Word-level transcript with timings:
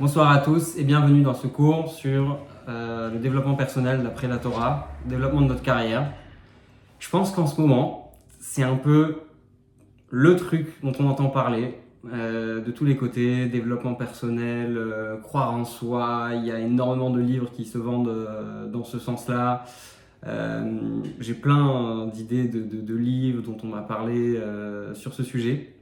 Bonsoir 0.00 0.30
à 0.30 0.38
tous 0.38 0.78
et 0.78 0.84
bienvenue 0.84 1.20
dans 1.20 1.34
ce 1.34 1.46
cours 1.46 1.92
sur 1.92 2.38
euh, 2.70 3.10
le 3.10 3.18
développement 3.18 3.54
personnel 3.54 4.02
d'après 4.02 4.28
la 4.28 4.38
Torah, 4.38 4.88
développement 5.04 5.42
de 5.42 5.48
notre 5.48 5.60
carrière. 5.60 6.10
Je 7.00 7.10
pense 7.10 7.32
qu'en 7.32 7.46
ce 7.46 7.60
moment, 7.60 8.10
c'est 8.38 8.62
un 8.62 8.76
peu 8.76 9.18
le 10.08 10.36
truc 10.36 10.68
dont 10.82 10.94
on 10.98 11.06
entend 11.06 11.26
parler 11.26 11.78
euh, 12.14 12.62
de 12.62 12.70
tous 12.70 12.86
les 12.86 12.96
côtés, 12.96 13.44
développement 13.44 13.92
personnel, 13.92 14.78
euh, 14.78 15.18
croire 15.18 15.52
en 15.52 15.66
soi, 15.66 16.30
il 16.32 16.46
y 16.46 16.50
a 16.50 16.58
énormément 16.58 17.10
de 17.10 17.20
livres 17.20 17.50
qui 17.52 17.66
se 17.66 17.76
vendent 17.76 18.26
dans 18.72 18.84
ce 18.84 18.98
sens-là. 18.98 19.66
J'ai 20.24 21.34
plein 21.34 22.06
d'idées 22.06 22.48
de, 22.48 22.62
de, 22.62 22.94
livres 22.94 23.42
dont 23.42 23.58
on 23.62 23.66
m'a 23.66 23.82
parlé 23.82 24.40
sur 24.94 25.12
ce 25.12 25.22
sujet. 25.22 25.74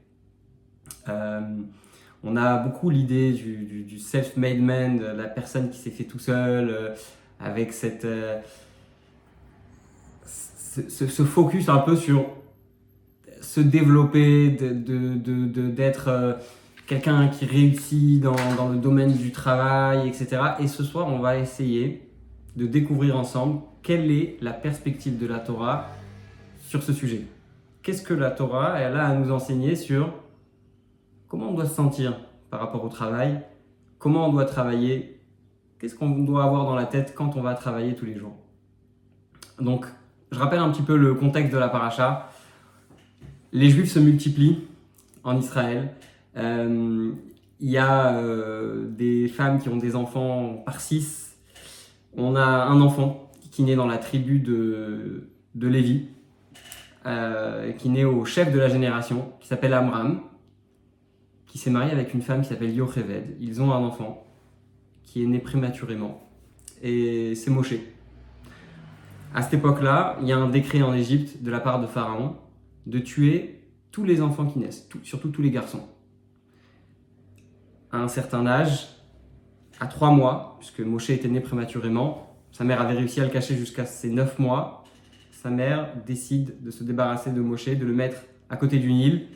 On 2.25 2.37
a 2.37 2.57
beaucoup 2.57 2.91
l'idée 2.91 3.33
du, 3.33 3.99
self-made 3.99 4.61
man, 4.61 4.99
de 4.99 5.07
la 5.07 5.25
personne 5.25 5.71
qui 5.71 5.79
s'est 5.79 5.91
fait 5.91 6.05
tout 6.05 6.19
seul, 6.19 6.69
euh, 6.69 6.95
avec 7.39 7.73
cette, 7.73 8.05
euh, 8.05 8.41
ce, 10.25 11.25
focus 11.25 11.69
un 11.69 11.79
peu 11.79 11.95
sur 11.95 12.27
se 13.41 13.61
développer, 13.61 14.51
d'être 14.51 16.07
de, 16.07 16.11
euh, 16.11 16.35
quelqu'un 16.87 17.29
qui 17.29 17.45
réussit 17.45 18.21
dans, 18.21 18.35
dans, 18.57 18.69
le 18.69 18.79
domaine 18.79 19.13
du 19.13 19.31
travail, 19.31 20.09
etc. 20.09 20.43
Et 20.59 20.67
ce 20.67 20.83
soir, 20.83 21.07
on 21.07 21.21
va 21.21 21.39
essayer 21.39 22.03
de 22.57 22.67
découvrir 22.67 23.17
ensemble 23.17 23.61
quelle 23.83 24.11
est 24.11 24.37
la 24.41 24.53
perspective 24.53 25.19
de 25.19 25.27
la 25.27 25.39
Torah 25.39 25.89
sur 26.67 26.83
ce 26.83 26.93
sujet. 26.93 27.23
Qu'est-ce 27.83 28.03
que 28.03 28.15
la 28.15 28.33
Torah 28.33 28.73
a 28.75 29.07
à 29.07 29.15
nous 29.15 29.31
enseigner 29.31 29.77
sur 29.77 30.13
comment 31.29 31.51
on 31.51 31.55
doit 31.55 31.67
se 31.67 31.75
sentir 31.75 32.19
par 32.51 32.61
rapport 32.61 32.85
au 32.85 32.89
travail, 32.89 33.41
comment 33.99 34.29
on 34.29 34.33
doit 34.33 34.45
travailler, 34.45 35.21
qu'est-ce 35.79 35.95
qu'on 35.95 36.11
doit 36.11 36.45
avoir 36.45 36.65
dans 36.65 36.75
la 36.75 36.87
tête 36.87 37.15
quand 37.15 37.37
on 37.37 37.43
va 37.43 37.55
travailler 37.55 37.95
tous 37.95 38.07
les 38.07 38.17
jours? 38.17 38.37
Donc, 39.61 39.87
je 40.31 40.39
rappelle 40.39 40.61
un 40.61 40.71
petit 40.71 40.83
peu 40.83 40.97
le 40.97 41.15
contexte 41.15 41.53
de 41.53 41.59
la 41.59 41.69
paracha. 41.69 42.31
Les 43.53 43.71
juifs 43.71 43.91
se 43.91 43.99
multiplient 43.99 44.67
en 45.25 45.39
Israël. 45.39 45.95
Euh, 46.37 47.13
il 47.61 47.71
y 47.71 47.79
a 47.79 48.17
euh, 48.17 48.87
des 48.89 49.27
femmes 49.29 49.59
qui 49.59 49.69
ont 49.69 49.77
des 49.77 49.97
enfants 49.97 50.63
par 50.65 50.81
six. 50.81 51.37
On 52.17 52.37
a 52.37 52.45
un 52.45 52.81
enfant 52.81 53.31
qui 53.51 53.63
naît 53.63 53.75
dans 53.75 53.87
la 53.87 53.99
tribu 53.99 54.39
de, 54.39 55.29
Lévi, 55.55 56.07
euh, 57.07 57.73
qui 57.73 57.89
naît 57.89 58.05
au 58.05 58.25
chef 58.25 58.53
de 58.53 58.59
la 58.59 58.69
génération, 58.69 59.33
qui 59.41 59.49
s'appelle 59.49 59.75
Amram 59.75 60.21
qui 61.59 61.65
s'est 61.65 61.71
marié 61.71 61.91
avec 61.91 62.15
une 62.15 62.23
femme 62.23 62.43
qui 62.43 62.51
s'appelle 62.51 62.73
Yocheved. 62.73 63.37
Ils 63.41 63.61
ont 63.61 63.73
un 63.73 63.83
enfant 63.83 64.25
qui 65.03 65.25
est 65.25 65.27
né 65.27 65.41
prématurément. 65.41 66.23
Et 66.85 67.35
c'est 67.35 67.51
Moshe. 67.51 67.75
À 69.35 69.43
cette 69.43 69.55
époque-là, 69.55 70.19
il 70.23 70.29
y 70.29 70.33
a 70.33 70.39
un 70.39 70.49
décret 70.49 70.83
en 70.83 70.95
Égypte 70.95 71.43
de 71.43 71.51
la 71.51 71.59
part 71.59 71.81
de 71.81 71.89
Pharaon 71.89 72.37
de 72.87 73.01
tuer 73.01 73.65
tous 73.91 74.05
les 74.05 74.23
enfants 74.23 74.47
qui 74.47 74.61
naissent, 74.61 74.89
surtout 75.03 75.31
tous 75.31 75.43
les 75.43 75.51
garçons. 75.51 75.83
À 77.91 77.99
un 77.99 78.09
certain 78.09 78.47
âge, 78.47 78.91
à 79.81 79.89
trois 79.89 80.13
mois, 80.13 80.59
puisque 80.61 80.79
Moshe 80.79 81.11
était 81.11 81.27
né 81.27 81.41
prématurément, 81.41 82.37
sa 82.53 82.63
mère 82.63 82.81
avait 82.81 82.95
réussi 82.95 83.21
à 83.21 83.25
le 83.25 83.31
cacher 83.31 83.57
jusqu'à 83.57 83.85
ses 83.85 84.11
neuf 84.11 84.39
mois, 84.39 84.85
sa 85.33 85.51
mère 85.51 85.89
décide 86.07 86.63
de 86.63 86.71
se 86.71 86.85
débarrasser 86.85 87.33
de 87.33 87.41
Moshe, 87.41 87.67
de 87.67 87.85
le 87.85 87.95
mettre 87.95 88.21
à 88.49 88.57
côté 88.57 88.79
du 88.79 88.93
Nil, 88.93 89.27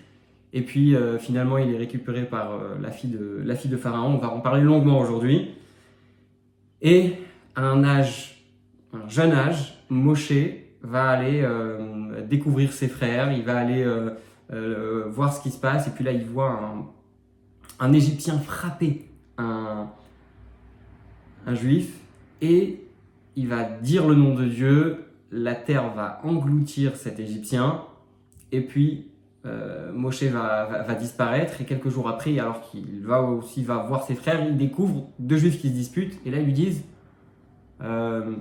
et 0.53 0.63
puis 0.63 0.95
euh, 0.95 1.19
finalement, 1.19 1.59
il 1.59 1.75
est 1.75 1.79
récupéré 1.79 2.25
par 2.25 2.53
euh, 2.53 2.77
la, 2.81 2.91
fille 2.91 3.11
de, 3.11 3.41
la 3.45 3.55
fille 3.57 3.71
de 3.71 3.77
Pharaon. 3.77 4.15
On 4.15 4.19
va 4.19 4.31
en 4.31 4.41
parler 4.41 4.63
longuement 4.63 4.99
aujourd'hui. 4.99 5.53
Et 6.83 7.15
à 7.57 7.63
un 7.63 7.85
âge, 7.85 8.45
un 8.93 9.09
jeune 9.09 9.33
âge, 9.33 9.79
Moshe 9.89 10.33
va 10.83 11.09
aller 11.09 11.41
euh, 11.43 12.23
découvrir 12.27 12.73
ses 12.73 12.89
frères, 12.89 13.33
il 13.33 13.45
va 13.45 13.57
aller 13.57 13.87
voir 15.09 15.33
ce 15.33 15.43
qui 15.43 15.51
se 15.51 15.59
passe. 15.59 15.87
Et 15.87 15.91
puis 15.91 16.05
là, 16.05 16.13
il 16.13 16.25
voit 16.25 16.61
un, 17.81 17.93
Égyptien 17.93 18.39
frapper 18.39 19.07
un 19.39 19.89
Juif. 21.55 21.95
Et 22.43 22.85
il 23.37 23.49
va 23.49 23.63
dire 23.65 24.07
le 24.07 24.15
nom 24.15 24.35
de 24.35 24.45
Dieu. 24.45 25.05
La 25.31 25.55
terre 25.55 25.95
va 25.95 26.21
engloutir 26.25 26.97
cet 26.97 27.19
Égyptien. 27.19 27.83
Et 28.51 28.61
puis 28.61 29.12
euh, 29.45 29.93
Moshe 29.93 30.23
va, 30.23 30.95
disparaître 30.95 31.61
et 31.61 31.65
quelques 31.65 31.89
jours 31.89 32.09
après, 32.09 32.39
alors 32.39 32.61
qu'il 32.61 33.05
va 33.05 33.23
aussi 33.23 33.65
voir 33.65 34.05
ses 34.05 34.15
frères, 34.15 34.45
il 34.47 34.57
découvre 34.57 35.09
deux 35.19 35.37
juifs 35.37 35.61
qui 35.61 35.69
se 35.69 35.75
disputent 35.75 36.21
et 36.25 36.31
là 36.31 36.39
ils 36.39 36.45
lui 36.45 36.53
disent 36.53 36.85
euh, 37.83 38.37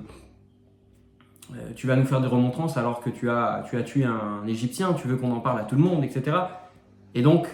euh, 1.53 1.71
Tu 1.75 1.87
vas 1.87 1.95
nous 1.95 2.05
faire 2.05 2.21
des 2.21 2.27
remontrances 2.27 2.77
alors 2.77 2.99
que 2.99 3.09
tu 3.09 3.31
as, 3.31 3.65
tu 3.67 3.77
as 3.77 3.83
tué 3.83 4.03
un, 4.03 4.45
Égyptien, 4.47 4.93
tu 4.93 5.07
veux 5.07 5.17
qu'on 5.17 5.31
en 5.31 5.39
parle 5.39 5.59
à 5.59 5.63
tout 5.63 5.75
le 5.75 5.81
monde, 5.81 6.03
etc. 6.03 6.37
Et 7.15 7.21
donc, 7.21 7.47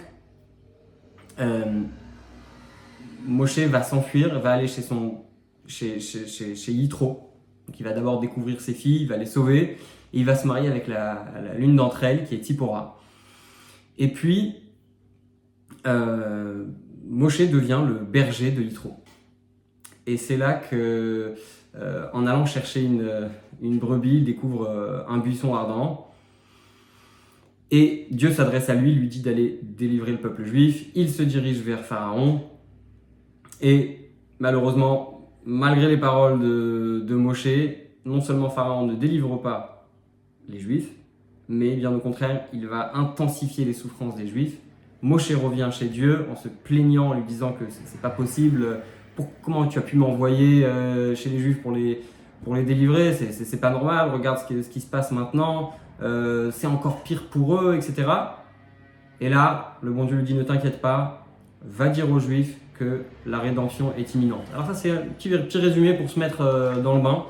Moshe 3.26 3.58
va 3.58 3.82
s'enfuir, 3.82 4.38
va 4.40 4.52
aller 4.52 4.68
chez 4.68 4.82
son 4.82 5.22
chez, 5.66 6.00
chez, 6.00 6.54
chez, 6.54 6.72
Yitro. 6.72 7.30
Donc 7.66 7.78
il 7.78 7.82
va 7.82 7.92
d'abord 7.92 8.20
découvrir 8.20 8.60
ses 8.60 8.74
filles, 8.74 9.02
il 9.02 9.08
va 9.08 9.16
les 9.16 9.26
sauver 9.26 9.62
et 9.62 9.76
il 10.12 10.24
va 10.24 10.34
se 10.34 10.46
marier 10.46 10.68
avec 10.68 10.88
l'une 11.56 11.76
d'entre 11.76 12.04
elles 12.04 12.24
qui 12.24 12.34
est 12.34 12.40
Tipora. 12.40 12.97
Et 13.98 14.08
puis, 14.08 14.54
euh, 15.86 16.64
Moshe 17.04 17.40
devient 17.40 17.82
le 17.86 17.94
berger 18.04 18.52
de 18.52 18.62
Yitro. 18.62 18.94
Et 20.06 20.16
c'est 20.16 20.36
là 20.36 20.54
que, 20.54 21.34
euh, 21.76 22.06
en 22.12 22.26
allant 22.26 22.46
chercher 22.46 22.82
une, 22.82 23.78
brebis, 23.78 24.16
il 24.16 24.24
découvre 24.24 24.68
euh, 24.68 25.02
un 25.08 25.18
buisson 25.18 25.54
ardent. 25.54 26.06
Et 27.70 28.06
Dieu 28.10 28.32
s'adresse 28.32 28.70
à 28.70 28.74
lui, 28.74 28.94
lui 28.94 29.08
dit 29.08 29.20
d'aller 29.20 29.60
délivrer 29.62 30.12
le 30.12 30.18
peuple 30.18 30.44
juif. 30.44 30.88
Il 30.94 31.10
se 31.10 31.22
dirige 31.22 31.58
vers 31.58 31.84
Pharaon. 31.84 32.42
Et 33.60 34.10
malheureusement, 34.38 35.30
malgré 35.44 35.88
les 35.88 35.98
paroles 35.98 36.40
de, 36.40 37.04
de 37.06 37.14
Moshe, 37.14 37.48
non 38.06 38.20
seulement 38.22 38.48
Pharaon 38.48 38.86
ne 38.86 38.94
délivre 38.94 39.36
pas 39.36 39.88
les 40.48 40.60
juifs, 40.60 40.90
mais 41.48 41.76
bien 41.76 41.92
au 41.92 41.98
contraire, 41.98 42.42
il 42.52 42.66
va 42.66 42.96
intensifier 42.96 43.64
les 43.64 43.72
souffrances 43.72 44.14
des 44.14 44.26
Juifs. 44.26 44.58
Moshe 45.00 45.32
revient 45.32 45.68
chez 45.72 45.86
Dieu 45.86 46.26
en 46.30 46.36
se 46.36 46.48
plaignant, 46.48 47.10
en 47.10 47.14
lui 47.14 47.22
disant 47.22 47.52
que 47.52 47.64
c'est 47.68 48.00
pas 48.00 48.10
possible. 48.10 48.80
Pour, 49.16 49.28
comment 49.42 49.66
tu 49.66 49.78
as 49.78 49.82
pu 49.82 49.96
m'envoyer 49.96 50.64
euh, 50.64 51.14
chez 51.14 51.30
les 51.30 51.38
Juifs 51.38 51.62
pour 51.62 51.72
les, 51.72 52.02
pour 52.44 52.54
les 52.54 52.64
délivrer? 52.64 53.12
C'est 53.12 53.60
pas 53.60 53.70
normal. 53.70 54.10
Regarde 54.10 54.38
ce 54.38 54.46
qui, 54.46 54.62
ce 54.62 54.68
qui, 54.68 54.80
se 54.80 54.86
passe 54.86 55.10
maintenant. 55.12 55.72
Euh, 56.02 56.50
c'est 56.52 56.66
encore 56.66 57.02
pire 57.02 57.28
pour 57.30 57.60
eux, 57.60 57.74
etc. 57.74 58.08
Et 59.20 59.28
là, 59.28 59.78
le 59.82 59.90
bon 59.90 60.04
Dieu 60.04 60.16
lui 60.16 60.24
dit 60.24 60.34
ne 60.34 60.42
t'inquiète 60.42 60.80
pas, 60.80 61.26
va 61.62 61.88
dire 61.88 62.10
aux 62.10 62.20
Juifs 62.20 62.56
que 62.74 63.02
la 63.26 63.38
rédemption 63.38 63.92
est 63.96 64.14
imminente. 64.14 64.46
Alors 64.52 64.66
ça, 64.66 64.74
c'est 64.74 64.90
un 64.90 64.96
petit, 64.98 65.30
petit, 65.30 65.58
résumé 65.58 65.94
pour 65.94 66.10
se 66.10 66.18
mettre 66.18 66.42
euh, 66.42 66.80
dans 66.80 66.94
le 66.96 67.02
bain. 67.02 67.24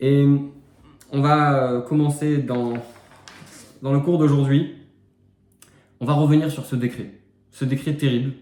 Et 0.00 0.26
on 1.12 1.20
va 1.20 1.82
commencer 1.86 2.38
dans 2.38 2.74
dans 3.82 3.92
le 3.92 4.00
cours 4.00 4.18
d'aujourd'hui, 4.18 4.74
on 6.00 6.06
va 6.06 6.14
revenir 6.14 6.50
sur 6.50 6.66
ce 6.66 6.76
décret. 6.76 7.10
Ce 7.50 7.64
décret 7.64 7.94
terrible 7.94 8.32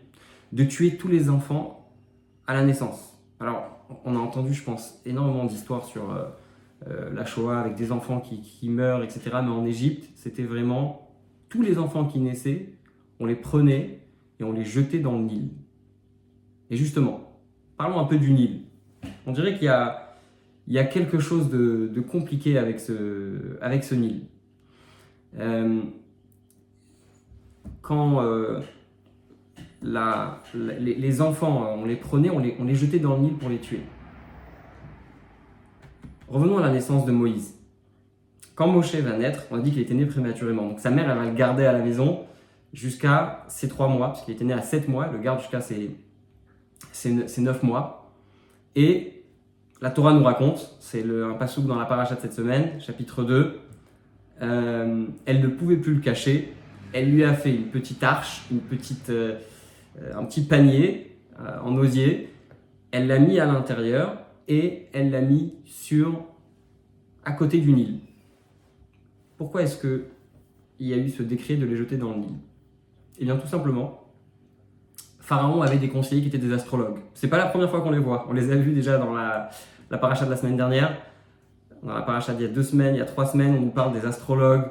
de 0.52 0.64
tuer 0.64 0.96
tous 0.96 1.08
les 1.08 1.28
enfants 1.28 1.92
à 2.46 2.54
la 2.54 2.64
naissance. 2.64 3.16
Alors, 3.40 3.78
on 4.04 4.16
a 4.16 4.18
entendu, 4.18 4.52
je 4.54 4.62
pense, 4.62 5.00
énormément 5.04 5.44
d'histoires 5.44 5.84
sur 5.84 6.10
euh, 6.10 6.24
euh, 6.88 7.12
la 7.14 7.24
Shoah 7.24 7.60
avec 7.60 7.74
des 7.74 7.92
enfants 7.92 8.20
qui, 8.20 8.68
meurent, 8.68 9.02
etc. 9.02 9.20
Mais 9.42 9.50
en 9.50 9.64
Égypte, 9.64 10.10
c'était 10.14 10.42
vraiment 10.42 11.08
tous 11.48 11.62
les 11.62 11.78
enfants 11.78 12.04
qui 12.04 12.18
naissaient, 12.18 12.74
on 13.20 13.26
les 13.26 13.36
prenait 13.36 14.00
et 14.40 14.44
on 14.44 14.52
les 14.52 14.64
jetait 14.64 14.98
dans 14.98 15.12
le 15.12 15.24
Nil. 15.24 15.48
Et 16.70 16.76
justement, 16.76 17.40
parlons 17.76 17.98
un 17.98 18.04
peu 18.04 18.18
du 18.18 18.32
Nil. 18.32 18.62
On 19.26 19.32
dirait 19.32 19.54
qu'il 19.54 19.64
y 19.64 20.78
a, 20.78 20.84
quelque 20.84 21.18
chose 21.18 21.48
de, 21.50 22.00
compliqué 22.00 22.58
avec 22.58 22.80
ce 22.80 23.94
Nil. 23.94 24.22
Euh, 25.38 25.80
quand 27.82 28.22
euh, 28.22 28.60
les, 29.82 31.20
enfants, 31.20 31.74
on 31.78 31.84
les 31.84 31.96
prenait, 31.96 32.30
on 32.30 32.38
les, 32.38 32.74
jetait 32.74 32.98
dans 32.98 33.16
le 33.16 33.22
Nil 33.22 33.34
pour 33.34 33.48
les 33.48 33.58
tuer. 33.58 33.80
Revenons 36.28 36.58
à 36.58 36.62
la 36.62 36.70
naissance 36.70 37.06
de 37.06 37.12
Moïse. 37.12 37.54
Quand 38.54 38.66
Moshe 38.66 38.94
va 38.96 39.16
naître, 39.16 39.44
on 39.50 39.58
dit 39.58 39.70
qu'il 39.70 39.80
était 39.80 39.94
né 39.94 40.04
prématurément. 40.04 40.66
Donc 40.68 40.80
sa 40.80 40.90
mère, 40.90 41.08
elle 41.10 41.16
va 41.16 41.24
le 41.24 41.34
garder 41.34 41.64
à 41.64 41.72
la 41.72 41.78
maison 41.78 42.24
jusqu'à 42.72 43.44
ses 43.48 43.68
trois 43.68 43.88
mois, 43.88 44.08
parce 44.08 44.24
qu'il 44.24 44.34
était 44.34 44.44
né 44.44 44.52
à 44.52 44.60
sept 44.60 44.88
mois, 44.88 45.06
elle 45.06 45.16
le 45.16 45.22
garde 45.22 45.40
jusqu'à 45.40 45.60
ses, 45.60 45.96
ses, 46.92 47.40
neuf 47.40 47.62
mois. 47.62 48.12
Et 48.74 49.24
la 49.80 49.90
Torah 49.90 50.12
nous 50.12 50.24
raconte, 50.24 50.76
c'est 50.80 51.04
un 51.04 51.34
passouk 51.34 51.66
dans 51.66 51.78
la 51.78 51.86
paracha 51.86 52.16
de 52.16 52.20
cette 52.20 52.34
semaine, 52.34 52.80
chapitre 52.80 53.22
2, 53.22 53.60
euh, 54.42 55.06
elle 55.26 55.40
ne 55.40 55.48
pouvait 55.48 55.76
plus 55.76 55.94
le 55.94 56.00
cacher. 56.00 56.52
Elle 56.92 57.10
lui 57.12 57.24
a 57.24 57.34
fait 57.34 57.54
une 57.54 57.66
petite 57.66 58.02
arche, 58.02 58.42
une 58.50 58.60
petite, 58.60 59.10
euh, 59.10 59.38
un 60.14 60.24
petit 60.24 60.42
panier, 60.42 61.04
en 61.62 61.76
osier, 61.76 62.30
elle 62.90 63.06
l'a 63.06 63.18
mis 63.18 63.38
à 63.38 63.46
l'intérieur 63.46 64.18
et 64.48 64.86
elle 64.92 65.10
l'a 65.10 65.20
mis 65.20 65.54
sur 65.64 66.24
à 67.24 67.32
côté 67.32 67.58
du 67.58 67.72
Nil. 67.72 68.00
Pourquoi 69.36 69.62
est-ce 69.62 69.76
que 69.76 70.06
il 70.80 70.86
y 70.86 70.94
a 70.94 70.96
eu 70.96 71.08
ce 71.08 71.22
décret 71.22 71.56
de 71.56 71.66
les 71.66 71.76
jeter 71.76 71.96
dans 71.96 72.10
le 72.10 72.18
Nil 72.18 72.34
Eh 73.18 73.24
bien, 73.24 73.36
tout 73.36 73.46
simplement, 73.46 74.04
Pharaon 75.20 75.60
avait 75.60 75.78
des 75.78 75.88
conseillers 75.88 76.22
qui 76.22 76.28
étaient 76.28 76.38
des 76.38 76.52
astrologues. 76.52 77.00
C'est 77.14 77.28
pas 77.28 77.36
la 77.36 77.46
première 77.46 77.68
fois 77.68 77.80
qu'on 77.82 77.90
les 77.90 77.98
voit. 77.98 78.26
On 78.28 78.32
les 78.32 78.50
a 78.50 78.56
vus 78.56 78.72
déjà 78.72 78.96
dans 78.96 79.12
la, 79.12 79.50
la 79.90 79.98
paracha 79.98 80.24
de 80.24 80.30
la 80.30 80.36
semaine 80.36 80.56
dernière. 80.56 80.96
Dans 81.82 81.94
la 81.94 82.02
paracha 82.02 82.34
d'il 82.34 82.42
y 82.42 82.50
a 82.50 82.52
deux 82.52 82.62
semaines, 82.62 82.94
il 82.94 82.98
y 82.98 83.02
a 83.02 83.06
trois 83.06 83.26
semaines, 83.26 83.54
on 83.56 83.60
nous 83.60 83.70
parle 83.70 83.92
des 83.92 84.04
astrologues, 84.04 84.68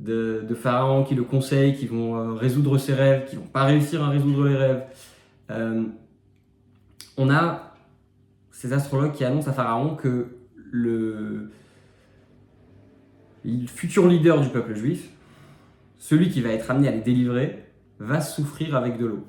de, 0.00 0.54
Pharaon 0.54 1.04
qui 1.04 1.14
le 1.14 1.22
conseillent, 1.22 1.74
qui 1.74 1.86
vont 1.86 2.16
euh, 2.16 2.34
résoudre 2.34 2.78
ses 2.78 2.94
rêves, 2.94 3.26
qui 3.28 3.36
vont 3.36 3.46
pas 3.46 3.64
réussir 3.64 4.02
à 4.02 4.08
résoudre 4.08 4.44
les 4.46 4.56
rêves. 4.56 4.82
Euh, 5.50 5.84
on 7.16 7.30
a 7.30 7.74
ces 8.50 8.72
astrologues 8.72 9.12
qui 9.12 9.24
annoncent 9.24 9.50
à 9.50 9.52
Pharaon 9.52 9.94
que 9.94 10.36
le, 10.70 11.50
futur 13.68 14.08
leader 14.08 14.40
du 14.40 14.48
peuple 14.48 14.74
juif, 14.74 15.08
celui 15.98 16.30
qui 16.30 16.40
va 16.40 16.50
être 16.50 16.70
amené 16.70 16.88
à 16.88 16.90
les 16.90 17.00
délivrer, 17.00 17.64
va 17.98 18.20
souffrir 18.20 18.76
avec 18.76 18.98
de 18.98 19.06
l'eau. 19.06 19.26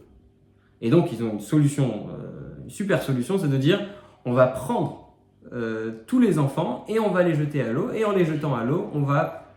Et 0.81 0.89
donc 0.89 1.11
ils 1.11 1.23
ont 1.23 1.33
une 1.33 1.39
solution, 1.39 2.07
euh, 2.09 2.63
une 2.63 2.69
super 2.69 3.01
solution, 3.03 3.37
c'est 3.37 3.47
de 3.47 3.57
dire 3.57 3.79
on 4.25 4.33
va 4.33 4.47
prendre 4.47 5.06
euh, 5.53 6.03
tous 6.07 6.19
les 6.19 6.39
enfants 6.39 6.83
et 6.87 6.99
on 6.99 7.11
va 7.11 7.23
les 7.23 7.33
jeter 7.33 7.61
à 7.61 7.71
l'eau, 7.71 7.91
et 7.91 8.03
en 8.05 8.11
les 8.11 8.25
jetant 8.25 8.55
à 8.55 8.63
l'eau, 8.63 8.89
on 8.93 9.01
va 9.01 9.53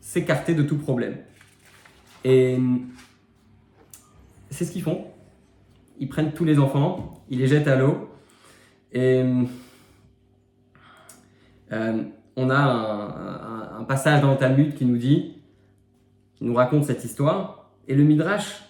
s'écarter 0.00 0.54
de 0.54 0.62
tout 0.62 0.78
problème. 0.78 1.16
Et 2.24 2.58
c'est 4.50 4.64
ce 4.64 4.72
qu'ils 4.72 4.82
font. 4.82 5.06
Ils 5.98 6.08
prennent 6.08 6.32
tous 6.32 6.44
les 6.44 6.58
enfants, 6.58 7.22
ils 7.28 7.38
les 7.38 7.46
jettent 7.46 7.68
à 7.68 7.76
l'eau, 7.76 8.08
et 8.92 9.22
euh, 11.72 12.02
on 12.36 12.50
a 12.50 13.78
un, 13.78 13.84
passage 13.84 14.22
dans 14.22 14.30
le 14.30 14.38
Talmud 14.38 14.74
qui 14.74 14.86
nous 14.86 14.96
dit, 14.96 15.34
qui 16.36 16.44
nous 16.44 16.54
raconte 16.54 16.84
cette 16.84 17.04
histoire, 17.04 17.70
et 17.88 17.94
le 17.94 18.04
Midrash 18.04 18.62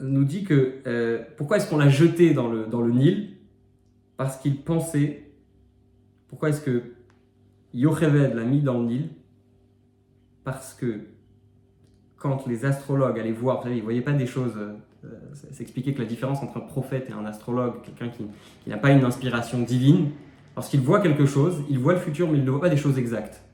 nous 0.00 0.24
dit 0.24 0.44
que 0.44 0.80
euh, 0.86 1.22
pourquoi 1.36 1.56
est-ce 1.56 1.70
qu'on 1.70 1.78
l'a 1.78 1.88
jeté 1.88 2.34
dans 2.34 2.48
le, 2.48 2.66
dans 2.66 2.80
le 2.80 2.92
Nil? 2.92 3.36
Parce 4.16 4.36
qu'il 4.36 4.60
pensait. 4.60 5.23
Pourquoi 6.34 6.48
est-ce 6.48 6.62
que 6.62 6.82
Yocheved 7.74 8.34
l'a 8.34 8.42
mis 8.42 8.60
dans 8.60 8.80
le 8.80 8.86
Nil? 8.86 9.08
Parce 10.42 10.74
que 10.74 11.02
quand 12.16 12.48
les 12.48 12.64
astrologues 12.64 13.20
allaient 13.20 13.30
voir, 13.30 13.58
vous 13.58 13.62
savez, 13.62 13.76
ils 13.76 13.78
ne 13.78 13.84
voyaient 13.84 14.00
pas 14.00 14.14
des 14.14 14.26
choses. 14.26 14.56
Euh, 14.56 14.74
S'expliquer 15.52 15.94
que 15.94 16.00
la 16.00 16.08
différence 16.08 16.42
entre 16.42 16.56
un 16.56 16.60
prophète 16.60 17.08
et 17.08 17.12
un 17.12 17.24
astrologue, 17.24 17.82
quelqu'un 17.82 18.08
qui, 18.08 18.26
n'a 18.68 18.78
pas 18.78 18.90
une 18.90 19.04
inspiration 19.04 19.62
divine, 19.62 20.10
lorsqu'il 20.56 20.80
voit 20.80 20.98
quelque 20.98 21.24
chose, 21.24 21.62
il 21.70 21.78
voit 21.78 21.92
le 21.92 22.00
futur, 22.00 22.28
mais 22.28 22.38
il 22.38 22.44
ne 22.44 22.50
voit 22.50 22.60
pas 22.60 22.68
des 22.68 22.76
choses 22.76 22.98
exactes. 22.98 23.44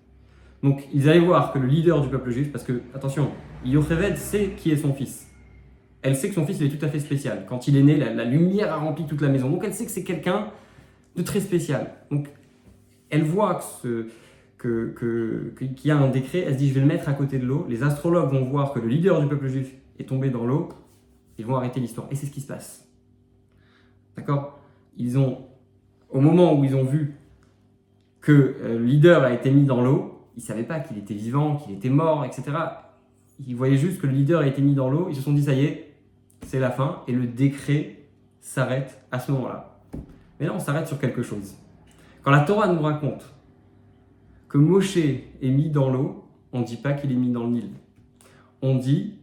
Donc 0.62 0.88
ils 0.94 1.06
allaient 1.10 1.18
voir 1.18 1.52
que 1.52 1.58
le 1.58 1.66
leader 1.66 2.00
du 2.00 2.08
peuple 2.08 2.30
juif, 2.30 2.50
parce 2.50 2.64
que, 2.64 2.80
attention, 2.94 3.30
Yocheved 3.66 4.16
sait 4.16 4.54
qui 4.56 4.70
est 4.70 4.76
son 4.78 4.94
fils 4.94 5.26
elle 6.02 6.16
sait 6.16 6.30
que 6.30 6.34
son 6.34 6.46
fils 6.46 6.58
est 6.62 6.70
tout 6.70 6.82
à 6.82 6.88
fait 6.88 6.98
spécial. 6.98 7.44
Quand 7.46 7.68
il 7.68 7.76
est 7.76 7.82
né, 7.82 7.94
la, 7.94 8.24
lumière 8.24 8.72
a 8.72 8.76
rempli 8.76 9.04
toute 9.04 9.20
la 9.20 9.28
maison. 9.28 9.50
Donc 9.50 9.64
elle 9.66 9.74
sait 9.74 9.84
que 9.84 9.90
c'est 9.90 10.02
quelqu'un 10.02 10.50
de 11.14 11.20
très 11.22 11.40
spécial. 11.40 11.92
Donc 12.10 12.28
elle 13.10 13.24
voit 13.24 13.60
que 13.84 14.08
qu'il 14.58 15.86
y 15.86 15.90
a 15.90 15.96
un 15.96 16.10
décret, 16.10 16.44
elle 16.46 16.54
se 16.54 16.58
dit 16.58 16.68
je 16.68 16.74
vais 16.74 16.80
le 16.80 16.86
mettre 16.86 17.08
à 17.08 17.12
côté 17.12 17.38
de 17.38 17.46
l'eau. 17.46 17.66
Les 17.68 17.82
astrologues 17.82 18.30
vont 18.30 18.44
voir 18.44 18.72
que 18.72 18.78
le 18.78 18.88
leader 18.88 19.20
du 19.20 19.26
peuple 19.26 19.48
juif 19.48 19.72
est 19.98 20.08
tombé 20.08 20.30
dans 20.30 20.44
l'eau. 20.44 20.68
Ils 21.38 21.46
vont 21.46 21.56
arrêter 21.56 21.80
l'histoire. 21.80 22.06
Et 22.10 22.14
c'est 22.14 22.26
ce 22.26 22.30
qui 22.30 22.40
se 22.40 22.46
passe. 22.46 22.86
D'accord? 24.16 24.58
Ils 24.96 25.18
ont, 25.18 25.46
au 26.10 26.20
moment 26.20 26.58
où 26.58 26.64
ils 26.64 26.76
ont 26.76 26.84
vu 26.84 27.14
que 28.20 28.32
euh, 28.32 28.78
le 28.78 28.84
leader 28.84 29.22
a 29.22 29.32
été 29.32 29.50
mis 29.50 29.64
dans 29.64 29.80
l'eau, 29.80 30.26
ils 30.36 30.40
ne 30.40 30.44
savaient 30.44 30.64
pas 30.64 30.80
qu'il 30.80 30.98
était 30.98 31.14
vivant, 31.14 31.56
qu'il 31.56 31.74
était 31.74 31.88
mort, 31.88 32.24
etc. 32.24 32.42
Ils 33.46 33.56
voyaient 33.56 33.78
juste 33.78 34.00
que 34.00 34.06
le 34.06 34.12
leader 34.12 34.42
a 34.42 34.46
été 34.46 34.60
mis 34.60 34.74
dans 34.74 34.90
l'eau. 34.90 35.06
Ils 35.08 35.16
se 35.16 35.22
sont 35.22 35.32
dit 35.32 35.44
ça 35.44 35.54
y 35.54 35.64
est, 35.64 35.94
c'est 36.42 36.60
la 36.60 36.70
fin, 36.70 37.02
et 37.08 37.12
le 37.12 37.26
décret 37.26 38.00
s'arrête 38.40 39.00
à 39.10 39.18
ce 39.18 39.32
moment-là. 39.32 39.80
Mais 40.38 40.46
là, 40.46 40.52
on 40.54 40.58
s'arrête 40.58 40.86
sur 40.86 40.98
quelque 40.98 41.22
chose. 41.22 41.54
Quand 42.22 42.30
la 42.30 42.40
Torah 42.40 42.68
nous 42.68 42.80
raconte 42.80 43.24
que 44.48 44.58
Moshe 44.58 44.96
est 44.96 45.48
mis 45.48 45.70
dans 45.70 45.90
l'eau, 45.90 46.24
on 46.52 46.60
ne 46.60 46.64
dit 46.64 46.76
pas 46.76 46.92
qu'il 46.92 47.12
est 47.12 47.16
mis 47.16 47.30
dans 47.30 47.44
le 47.44 47.50
Nil. 47.50 47.70
On 48.62 48.76
dit, 48.76 49.14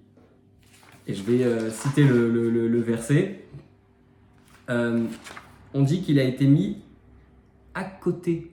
et 1.06 1.14
je 1.14 1.24
vais 1.24 1.44
euh, 1.44 1.70
citer 1.70 2.04
le, 2.04 2.80
verset, 2.80 3.46
euh, 4.70 5.06
on 5.74 5.84
dit 5.84 6.02
qu'il 6.02 6.20
a 6.20 6.24
été 6.24 6.48
mis 6.48 6.82
à 7.76 7.84
côté 7.84 8.52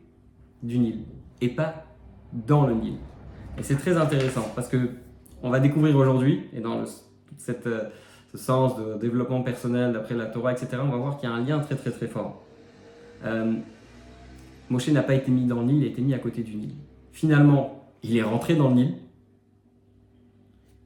du 0.62 0.78
Nil 0.78 1.00
et 1.40 1.48
pas 1.48 1.86
dans 2.32 2.66
le 2.66 2.74
Nil. 2.74 2.96
Et 3.56 3.62
c'est 3.62 3.76
très 3.76 3.96
intéressant 3.96 4.50
parce 4.54 4.68
que 4.68 4.90
on 5.42 5.50
va 5.50 5.60
découvrir 5.60 5.96
aujourd'hui, 5.96 6.44
et 6.54 6.60
dans 6.60 6.82
euh, 6.82 7.90
sens 8.34 8.76
de 8.78 8.94
développement 8.98 9.42
personnel 9.42 9.92
d'après 9.92 10.14
la 10.14 10.26
Torah, 10.26 10.52
etc., 10.52 10.78
on 10.82 10.88
va 10.88 10.96
voir 10.96 11.18
qu'il 11.18 11.28
y 11.28 11.32
a 11.32 11.34
un 11.34 11.44
lien 11.44 11.60
très 11.60 11.76
très 11.76 11.90
très 11.90 12.08
fort. 12.08 12.42
Moshe 14.70 14.88
n'a 14.88 15.02
pas 15.02 15.14
été 15.14 15.30
mis 15.30 15.46
dans 15.46 15.60
le 15.60 15.66
Nil, 15.66 15.76
il 15.78 15.84
a 15.84 15.86
été 15.88 16.02
mis 16.02 16.14
à 16.14 16.18
côté 16.18 16.42
du 16.42 16.56
Nil. 16.56 16.74
Finalement, 17.12 17.92
il 18.02 18.16
est 18.16 18.22
rentré 18.22 18.56
dans 18.56 18.68
le 18.68 18.74
Nil, 18.74 18.94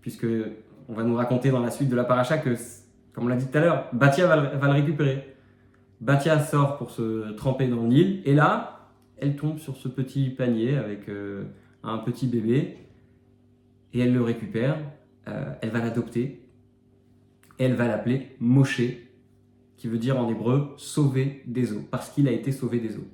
puisque 0.01 0.27
on 0.89 0.95
va 0.95 1.05
nous 1.05 1.15
raconter 1.15 1.51
dans 1.51 1.61
la 1.61 1.71
suite 1.71 1.89
de 1.89 1.97
la 1.97 2.05
paracha 2.05 2.39
que, 2.39 2.55
comme 3.13 3.25
on 3.25 3.29
l'a 3.29 3.37
dit 3.37 3.47
tout 3.47 3.59
à 3.59 3.61
l'heure, 3.61 3.89
Batia 3.93 4.27
va, 4.27 4.37
le 4.37 4.73
récupérer. 4.73 5.37
Batia 6.01 6.41
sort 6.41 6.77
pour 6.77 6.91
se 6.91 7.33
tremper 7.33 7.69
dans 7.69 7.83
le 7.83 7.89
Nil, 7.89 8.23
et 8.25 8.35
là, 8.35 8.91
elle 9.17 9.37
tombe 9.37 9.59
sur 9.59 9.77
ce 9.77 9.89
petit 9.89 10.31
panier 10.31 10.77
avec 10.77 11.09
euh, 11.09 11.45
un 11.83 11.99
petit 11.99 12.27
bébé, 12.27 12.77
et 13.93 14.01
elle 14.01 14.13
le 14.13 14.23
récupère, 14.23 14.77
euh, 15.29 15.53
elle 15.61 15.71
va 15.71 15.81
l'adopter, 15.81 16.43
elle 17.59 17.75
va 17.75 17.89
l'appeler 17.89 18.37
Moshe, 18.41 18.83
qui 19.77 19.89
veut 19.89 19.99
dire 19.99 20.19
en 20.19 20.29
hébreu 20.29 20.75
sauver 20.77 21.43
des 21.47 21.73
eaux, 21.73 21.83
parce 21.91 22.11
qu'il 22.11 22.29
a 22.29 22.33
été 22.33 22.53
sauvé 22.53 22.81
des 22.81 22.97
eaux. 22.97 23.09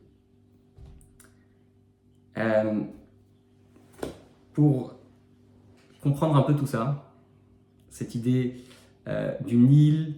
Euh, 2.38 2.80
pour 4.52 4.94
comprendre 6.02 6.36
un 6.36 6.42
peu 6.42 6.54
tout 6.54 6.66
ça, 6.66 7.12
cette 7.90 8.14
idée 8.14 8.64
euh, 9.08 9.32
du 9.44 9.56
Nil, 9.56 10.14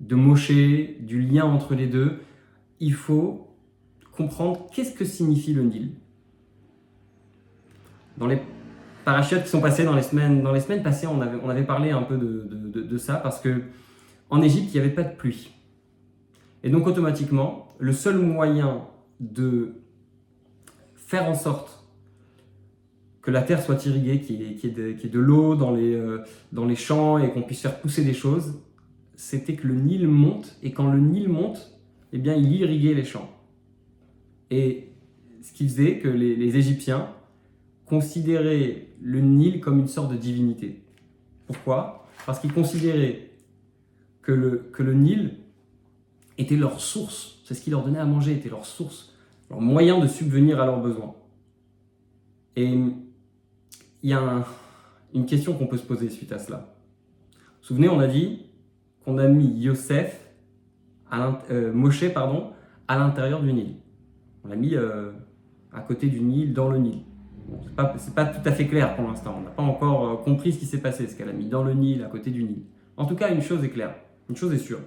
de 0.00 0.14
Moshe, 0.14 0.50
du 0.50 1.20
lien 1.20 1.44
entre 1.44 1.74
les 1.74 1.86
deux, 1.86 2.20
il 2.80 2.94
faut 2.94 3.48
comprendre 4.12 4.66
qu'est-ce 4.72 4.92
que 4.92 5.04
signifie 5.04 5.52
le 5.52 5.62
Nil. 5.62 5.92
Dans 8.16 8.26
les 8.26 8.38
parachutes 9.04 9.44
qui 9.44 9.48
sont 9.48 9.60
passés 9.60 9.84
dans 9.84 9.94
les 9.94 10.02
semaines, 10.02 10.42
dans 10.42 10.52
les 10.52 10.60
semaines 10.60 10.82
passées, 10.82 11.06
on 11.06 11.20
avait, 11.20 11.38
on 11.42 11.48
avait 11.48 11.64
parlé 11.64 11.90
un 11.90 12.02
peu 12.02 12.16
de, 12.16 12.98
ça 12.98 13.16
parce 13.16 13.40
que 13.40 13.62
en 14.30 14.40
Égypte, 14.40 14.68
il 14.72 14.74
n'y 14.74 14.80
avait 14.80 14.94
pas 14.94 15.02
de 15.02 15.14
pluie. 15.14 15.52
Et 16.62 16.70
donc 16.70 16.86
automatiquement, 16.86 17.68
le 17.78 17.92
seul 17.92 18.18
moyen 18.18 18.86
de 19.20 19.74
faire 21.06 21.28
en 21.28 21.34
sorte 21.34 21.84
que 23.22 23.30
la 23.30 23.42
terre 23.42 23.62
soit 23.62 23.84
irriguée, 23.86 24.20
qu'il 24.20 24.42
y 24.42 24.44
ait, 24.44 25.08
de, 25.08 25.18
l'eau 25.18 25.54
dans, 25.56 25.70
les, 25.70 25.94
euh, 25.94 26.22
dans 26.52 26.66
les 26.66 26.76
champs 26.76 27.18
et 27.18 27.30
qu'on 27.30 27.42
puisse 27.42 27.62
faire 27.62 27.80
pousser 27.80 28.04
des 28.04 28.12
choses, 28.12 28.60
c'était 29.16 29.54
que 29.54 29.66
le 29.66 29.74
Nil 29.74 30.06
monte. 30.08 30.58
Et 30.62 30.72
quand 30.72 30.90
le 30.90 31.00
Nil 31.00 31.28
monte, 31.28 31.78
eh 32.12 32.18
bien, 32.18 32.34
il 32.34 32.52
irriguait 32.52 32.94
les 32.94 33.04
champs. 33.04 33.30
Et 34.50 34.88
ce 35.40 35.52
qui 35.52 35.66
faisait 35.66 35.98
que 35.98 36.08
les, 36.08 36.36
les 36.36 36.56
Égyptiens 36.56 37.08
considéraient 37.86 38.88
le 39.00 39.20
Nil 39.20 39.60
comme 39.60 39.78
une 39.78 39.88
sorte 39.88 40.10
de 40.10 40.16
divinité. 40.16 40.82
Pourquoi? 41.46 42.06
Parce 42.26 42.40
qu'ils 42.40 42.52
considéraient 42.52 43.30
que 44.22 44.32
le, 44.32 44.70
que 44.72 44.82
le 44.82 44.94
Nil 44.94 45.34
était 46.38 46.56
leur 46.56 46.80
source, 46.80 47.40
c'est 47.44 47.54
ce 47.54 47.62
qui 47.62 47.70
leur 47.70 47.84
donnait 47.84 47.98
à 47.98 48.06
manger, 48.06 48.32
était 48.32 48.48
leur 48.48 48.66
source, 48.66 49.13
leur 49.50 49.60
moyen 49.60 50.00
de 50.00 50.06
subvenir 50.06 50.60
à 50.60 50.66
leurs 50.66 50.80
besoins. 50.80 51.14
Et 52.56 52.72
il 54.02 54.10
y 54.10 54.12
a 54.12 54.44
une 55.12 55.26
question 55.26 55.54
qu'on 55.54 55.66
peut 55.66 55.76
se 55.76 55.86
poser 55.86 56.08
suite 56.08 56.32
à 56.32 56.38
cela. 56.38 56.58
Vous 56.58 57.42
vous 57.60 57.66
souvenez, 57.68 57.88
on 57.88 57.98
a 57.98 58.06
dit 58.06 58.46
qu'on 59.04 59.18
a 59.18 59.26
mis 59.26 59.48
Yosef, 59.60 60.28
euh, 61.50 61.72
Moshe, 61.72 62.12
pardon, 62.12 62.50
à 62.88 62.98
l'intérieur 62.98 63.42
du 63.42 63.52
Nil. 63.52 63.76
On 64.44 64.48
l'a 64.48 64.56
mis 64.56 64.74
euh, 64.74 65.12
à 65.72 65.80
côté 65.80 66.08
du 66.08 66.20
Nil, 66.20 66.52
dans 66.52 66.68
le 66.68 66.78
Nil 66.78 67.02
c'est 67.96 68.14
pas, 68.14 68.24
tout 68.24 68.48
à 68.48 68.52
fait 68.52 68.66
clair 68.66 68.96
pour 68.96 69.06
l'instant. 69.06 69.36
On 69.38 69.42
n'a 69.42 69.50
pas 69.50 69.62
encore 69.62 70.08
euh, 70.08 70.16
compris 70.16 70.52
ce 70.52 70.58
qui 70.58 70.66
s'est 70.66 70.80
passé, 70.80 71.06
ce 71.06 71.16
qu'elle 71.16 71.28
a 71.28 71.32
mis 71.32 71.46
dans 71.46 71.62
le 71.62 71.74
Nil, 71.74 72.02
à 72.02 72.08
côté 72.08 72.30
du 72.30 72.44
Nil. 72.44 72.62
En 72.96 73.06
tout 73.06 73.16
cas, 73.16 73.32
une 73.32 73.42
chose 73.42 73.64
est 73.64 73.70
claire, 73.70 73.94
une 74.30 74.36
chose 74.36 74.52
est 74.54 74.58
sûre. 74.58 74.80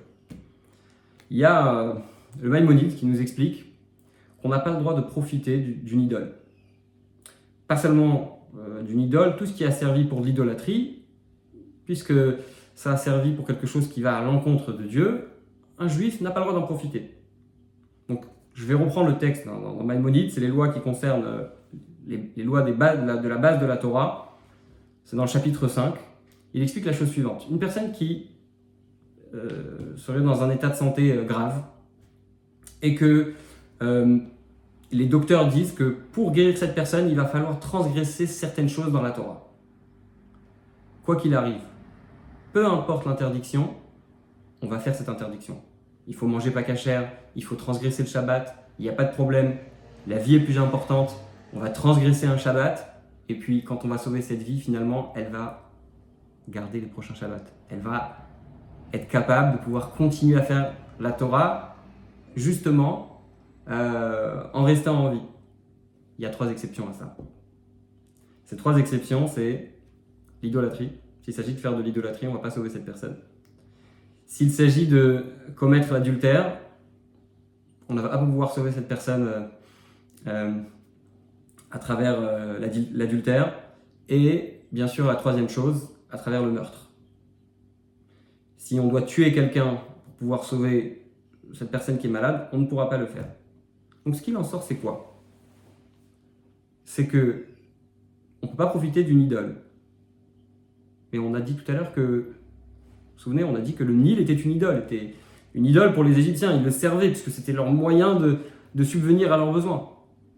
Il 1.29 1.37
y 1.37 1.45
a 1.45 1.95
le 2.41 2.49
Maïmonide 2.49 2.95
qui 2.95 3.05
nous 3.05 3.21
explique 3.21 3.66
qu'on 4.47 4.53
n'a 4.53 4.59
pas 4.59 4.71
le 4.71 4.77
droit 4.77 4.95
de 4.95 5.01
profiter 5.01 5.57
d'une 5.57 6.01
idole. 6.01 6.31
Pas 7.67 7.75
seulement 7.75 8.47
euh, 8.57 8.81
d'une 8.81 9.01
idole, 9.01 9.35
tout 9.35 9.45
ce 9.45 9.51
qui 9.51 9.65
a 9.65 9.71
servi 9.71 10.05
pour 10.05 10.21
l'idolâtrie, 10.21 11.01
puisque 11.83 12.13
ça 12.73 12.93
a 12.93 12.97
servi 12.97 13.33
pour 13.33 13.45
quelque 13.45 13.67
chose 13.67 13.89
qui 13.89 14.01
va 14.01 14.17
à 14.17 14.23
l'encontre 14.23 14.71
de 14.71 14.83
Dieu, 14.83 15.27
un 15.79 15.89
juif 15.89 16.21
n'a 16.21 16.31
pas 16.31 16.39
le 16.39 16.45
droit 16.45 16.57
d'en 16.57 16.65
profiter. 16.65 17.17
Donc, 18.07 18.23
je 18.53 18.65
vais 18.65 18.73
reprendre 18.73 19.09
le 19.09 19.17
texte 19.17 19.45
dans, 19.45 19.83
Maïmonide, 19.83 20.31
c'est 20.31 20.39
les 20.39 20.47
lois 20.47 20.69
qui 20.69 20.79
concernent 20.79 21.25
euh, 21.25 21.43
les, 22.07 22.43
lois 22.43 22.61
des 22.61 22.71
bases, 22.71 22.99
de, 23.21 23.27
la, 23.27 23.37
base 23.37 23.59
de 23.59 23.65
la 23.65 23.75
Torah. 23.75 24.37
C'est 25.03 25.17
dans 25.17 25.23
le 25.23 25.29
chapitre 25.29 25.67
5. 25.67 25.93
Il 26.53 26.63
explique 26.63 26.85
la 26.85 26.93
chose 26.93 27.09
suivante. 27.09 27.45
Une 27.51 27.59
personne 27.59 27.91
qui 27.91 28.29
euh, 29.33 29.97
serait 29.97 30.21
dans 30.21 30.41
un 30.41 30.49
état 30.49 30.69
de 30.69 30.75
santé 30.75 31.19
grave 31.27 31.63
et 32.81 32.95
que 32.95 33.33
les 34.91 35.05
docteurs 35.05 35.47
disent 35.47 35.73
que 35.73 35.97
pour 36.11 36.31
guérir 36.31 36.57
cette 36.57 36.75
personne, 36.75 37.09
il 37.09 37.15
va 37.15 37.25
falloir 37.25 37.59
transgresser 37.59 38.25
certaines 38.25 38.69
choses 38.69 38.91
dans 38.91 39.01
la 39.01 39.11
Torah. 39.11 39.47
Quoi 41.03 41.15
qu'il 41.17 41.35
arrive, 41.35 41.61
peu 42.53 42.65
importe 42.65 43.05
l'interdiction, 43.05 43.75
on 44.61 44.67
va 44.67 44.79
faire 44.79 44.95
cette 44.95 45.09
interdiction. 45.09 45.61
Il 46.07 46.15
faut 46.15 46.27
manger 46.27 46.51
pas 46.51 46.63
cachère, 46.63 47.11
il 47.35 47.43
faut 47.43 47.55
transgresser 47.55 48.03
le 48.03 48.09
Shabbat, 48.09 48.55
il 48.79 48.83
n'y 48.83 48.89
a 48.89 48.93
pas 48.93 49.03
de 49.03 49.13
problème, 49.13 49.57
la 50.07 50.17
vie 50.17 50.35
est 50.35 50.39
plus 50.39 50.57
importante, 50.57 51.15
on 51.53 51.59
va 51.59 51.69
transgresser 51.69 52.27
un 52.27 52.37
Shabbat, 52.37 53.01
et 53.29 53.35
puis 53.35 53.63
quand 53.63 53.83
on 53.83 53.87
va 53.89 53.97
sauver 53.97 54.21
cette 54.21 54.41
vie, 54.41 54.59
finalement, 54.59 55.13
elle 55.15 55.29
va 55.29 55.69
garder 56.49 56.79
les 56.79 56.87
prochains 56.87 57.13
Shabbats. 57.13 57.51
Elle 57.69 57.81
va 57.81 58.17
être 58.93 59.09
capable 59.09 59.57
de 59.57 59.63
pouvoir 59.63 59.91
continuer 59.91 60.37
à 60.37 60.41
faire 60.41 60.73
la 60.99 61.11
Torah, 61.11 61.75
justement, 62.35 63.16
euh, 63.69 64.43
en 64.53 64.63
restant 64.63 65.05
en 65.05 65.11
vie. 65.11 65.21
Il 66.17 66.23
y 66.23 66.25
a 66.25 66.29
trois 66.29 66.49
exceptions 66.49 66.89
à 66.89 66.93
ça. 66.93 67.17
Ces 68.45 68.55
trois 68.55 68.77
exceptions, 68.77 69.27
c'est 69.27 69.71
l'idolâtrie. 70.41 70.91
S'il 71.21 71.33
s'agit 71.33 71.53
de 71.53 71.59
faire 71.59 71.75
de 71.75 71.81
l'idolâtrie, 71.81 72.27
on 72.27 72.31
ne 72.31 72.37
va 72.37 72.41
pas 72.41 72.49
sauver 72.49 72.69
cette 72.69 72.85
personne. 72.85 73.17
S'il 74.25 74.51
s'agit 74.51 74.87
de 74.87 75.25
commettre 75.55 75.93
l'adultère, 75.93 76.59
on 77.89 77.93
ne 77.93 78.01
va 78.01 78.09
pas 78.09 78.17
pouvoir 78.17 78.51
sauver 78.51 78.71
cette 78.71 78.87
personne 78.87 79.27
euh, 79.27 79.41
euh, 80.27 80.53
à 81.71 81.79
travers 81.79 82.19
l'adultère. 82.93 83.53
Et 84.09 84.61
bien 84.71 84.87
sûr, 84.87 85.05
la 85.07 85.15
troisième 85.15 85.49
chose, 85.49 85.89
à 86.09 86.17
travers 86.17 86.43
le 86.43 86.51
meurtre. 86.51 86.91
Si 88.57 88.79
on 88.79 88.87
doit 88.87 89.01
tuer 89.01 89.31
quelqu'un 89.33 89.75
pour 90.05 90.13
pouvoir 90.15 90.43
sauver 90.43 91.05
cette 91.53 91.71
personne 91.71 91.97
qui 91.97 92.07
est 92.07 92.09
malade, 92.09 92.47
on 92.51 92.59
ne 92.59 92.65
pourra 92.65 92.89
pas 92.89 92.97
le 92.97 93.05
faire. 93.05 93.27
Donc 94.07 94.15
ce 94.15 94.21
qu'il 94.21 94.37
en 94.37 94.43
sort, 94.45 94.63
c'est 94.63 94.77
quoi? 94.77 95.19
C'est 96.85 97.07
que 97.07 97.43
on 98.41 98.45
ne 98.45 98.51
peut 98.51 98.55
pas 98.55 98.67
profiter 98.67 99.03
d'une 99.03 99.19
idole. 99.19 99.57
Mais 101.11 101.19
on 101.19 101.33
a 101.33 101.41
dit 101.41 101.57
tout 101.57 101.69
à 101.69 101.75
l'heure 101.75 101.91
que 101.91 102.01
vous 102.01 102.23
vous 103.15 103.19
souvenez, 103.19 103.43
on 103.43 103.53
a 103.53 103.59
dit 103.59 103.73
que 103.73 103.83
le 103.83 103.93
Nil 103.93 104.19
était 104.19 104.33
une 104.33 104.51
idole, 104.51 104.77
était 104.77 105.13
une 105.53 105.65
idole 105.65 105.91
pour 105.91 106.05
les 106.05 106.17
Égyptiens. 106.17 106.55
Ils 106.55 106.63
le 106.63 106.71
servaient 106.71 107.09
puisque 107.09 107.31
c'était 107.31 107.51
leur 107.51 107.69
moyen 107.69 108.17
de, 108.17 108.83
subvenir 108.85 109.33
à 109.33 109.37
leurs 109.37 109.51
besoins. 109.51 109.89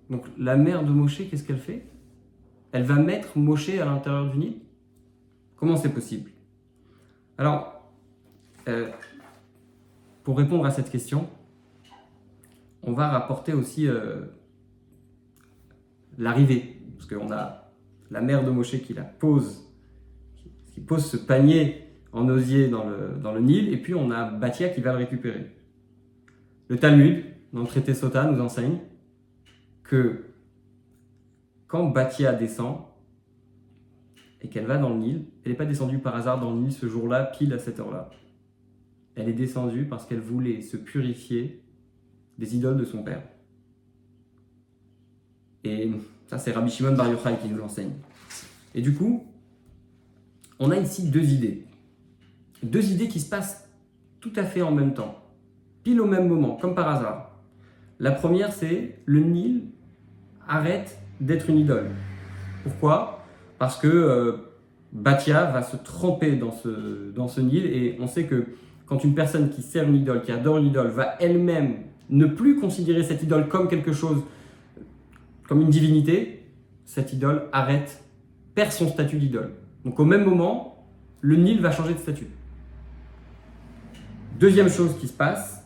Donc 0.10 0.26
la 0.40 0.58
mère 0.58 0.84
de 0.84 0.90
Moshe, 0.90 1.30
qu'est-ce 1.30 1.44
qu'elle 1.44 1.60
fait? 1.60 1.86
Elle 2.72 2.86
va 2.86 2.96
mettre 2.96 3.38
Moshe 3.38 3.70
à 3.70 3.86
l'intérieur 3.86 4.32
du 4.32 4.40
Nil? 4.40 4.54
Comment 5.58 5.76
c'est 5.76 5.94
possible? 5.94 6.32
Alors, 7.38 7.84
euh, 8.68 8.90
pour 10.24 10.40
répondre 10.40 10.66
à 10.66 10.72
cette 10.72 10.90
question, 10.90 11.30
on 12.84 12.94
va 12.94 13.10
rapporter 13.10 13.54
aussi 13.54 13.88
euh, 13.88 14.22
l'arrivée. 16.18 16.82
Parce 16.98 17.08
qu'on 17.08 17.32
a 17.32 17.72
la 18.12 18.22
mère 18.22 18.44
de 18.44 18.52
Moshe 18.52 18.82
qui 18.82 18.94
la 18.94 19.04
pose, 19.04 19.72
qui 20.74 20.82
pose 20.82 21.06
ce 21.06 21.18
panier 21.18 21.86
en 22.12 22.28
osier 22.28 22.68
dans 22.68 22.90
le, 22.90 23.20
dans 23.22 23.34
le 23.34 23.40
Nil, 23.40 23.72
et 23.72 23.78
puis 23.78 23.94
on 23.94 24.12
a 24.12 24.30
Batia 24.30 24.70
qui 24.70 24.82
va 24.82 24.92
le 24.92 24.98
récupérer. 24.98 25.52
Le 26.68 26.78
Talmud, 26.78 27.24
dans 27.54 27.62
le 27.62 27.68
traité 27.68 27.94
Sota, 27.94 28.26
nous 28.26 28.42
enseigne 28.42 28.80
que 29.84 30.26
quand 31.68 31.88
Batia 31.90 32.34
descend 32.34 32.86
et 34.42 34.48
qu'elle 34.48 34.66
va 34.66 34.78
dans 34.78 34.90
le 34.90 35.00
Nil, 35.00 35.26
elle 35.44 35.52
n'est 35.52 35.58
pas 35.58 35.66
descendue 35.66 36.00
par 36.00 36.16
hasard 36.16 36.40
dans 36.40 36.52
le 36.52 36.60
Nil 36.60 36.72
ce 36.72 36.88
jour-là, 36.88 37.26
pile 37.26 37.54
à 37.54 37.60
cette 37.60 37.80
heure-là. 37.80 38.10
Elle 39.16 39.30
est 39.30 39.34
descendue 39.34 39.86
parce 39.86 40.06
qu'elle 40.06 40.20
voulait 40.20 40.62
se 40.62 40.78
purifier 40.78 41.62
des 42.40 42.56
idoles 42.56 42.78
de 42.78 42.86
son 42.86 43.04
père. 43.04 43.22
Et 45.64 45.92
ça, 46.28 46.40
c'est 46.40 46.52
Rabbi 46.52 46.72
Shimon 46.72 46.94
Bar 46.94 47.10
Yochai 47.12 47.38
qui 47.42 47.50
nous 47.50 47.58
l'enseigne. 47.58 47.92
Et 48.74 48.82
du 48.82 48.94
coup, 48.94 49.26
on 50.58 50.72
a 50.72 50.78
ici 50.78 51.10
deux 51.10 51.32
idées 51.32 51.66
deux 52.64 52.92
idées 52.92 53.08
qui 53.08 53.20
se 53.20 53.30
passent 53.30 53.70
tout 54.20 54.34
à 54.36 54.44
fait 54.44 54.62
en 54.62 54.72
même 54.72 54.94
temps, 54.94 55.16
pile 55.84 56.02
au 56.02 56.06
même 56.06 56.28
moment, 56.28 56.56
comme 56.56 56.76
par 56.76 56.90
hasard. 56.90 57.32
La 58.00 58.12
première, 58.12 58.52
c'est 58.52 59.00
le 59.06 59.20
Nil 59.22 59.64
arrête 60.48 61.00
d'être 61.22 61.50
une 61.50 61.60
idole. 61.60 61.92
Pourquoi? 62.64 63.26
Parce 63.58 63.78
que 63.78 63.88
euh, 63.88 64.38
Batia 64.92 65.46
va 65.46 65.64
se 65.64 65.78
tremper 65.78 66.36
dans 66.36 66.52
ce, 66.52 67.12
dans 67.12 67.28
ce 67.28 67.42
Nil 67.42 67.66
et 67.66 67.98
on 68.00 68.08
sait 68.08 68.26
que 68.26 68.46
quand 68.86 69.04
une 69.04 69.16
personne 69.16 69.50
qui 69.50 69.62
sert 69.62 69.88
une 69.88 69.96
idole, 69.96 70.22
qui 70.22 70.32
adore 70.32 70.58
une 70.58 70.68
idole, 70.68 70.88
va 70.88 71.16
elle-même 71.20 71.76
ne 72.10 72.26
plus 72.26 72.60
considérer 72.60 73.04
cette 73.04 73.24
idole 73.24 73.48
comme 73.48 73.68
quelque 73.68 73.94
chose, 73.94 74.24
comme 75.48 75.62
une 75.62 75.70
divinité, 75.70 76.44
cette 76.86 77.14
idole 77.14 77.48
arrête, 77.52 78.04
perd 78.56 78.72
son 78.72 78.90
statut 78.90 79.18
d'idole. 79.18 79.54
Donc 79.86 80.00
au 80.00 80.06
même 80.06 80.26
moment, 80.26 80.88
le 81.22 81.36
Nil 81.36 81.62
va 81.62 81.72
changer 81.72 81.94
de 81.94 82.00
statut. 82.00 82.28
Deuxième 84.40 84.70
chose 84.70 84.98
qui 84.98 85.08
se 85.08 85.14
passe, 85.14 85.66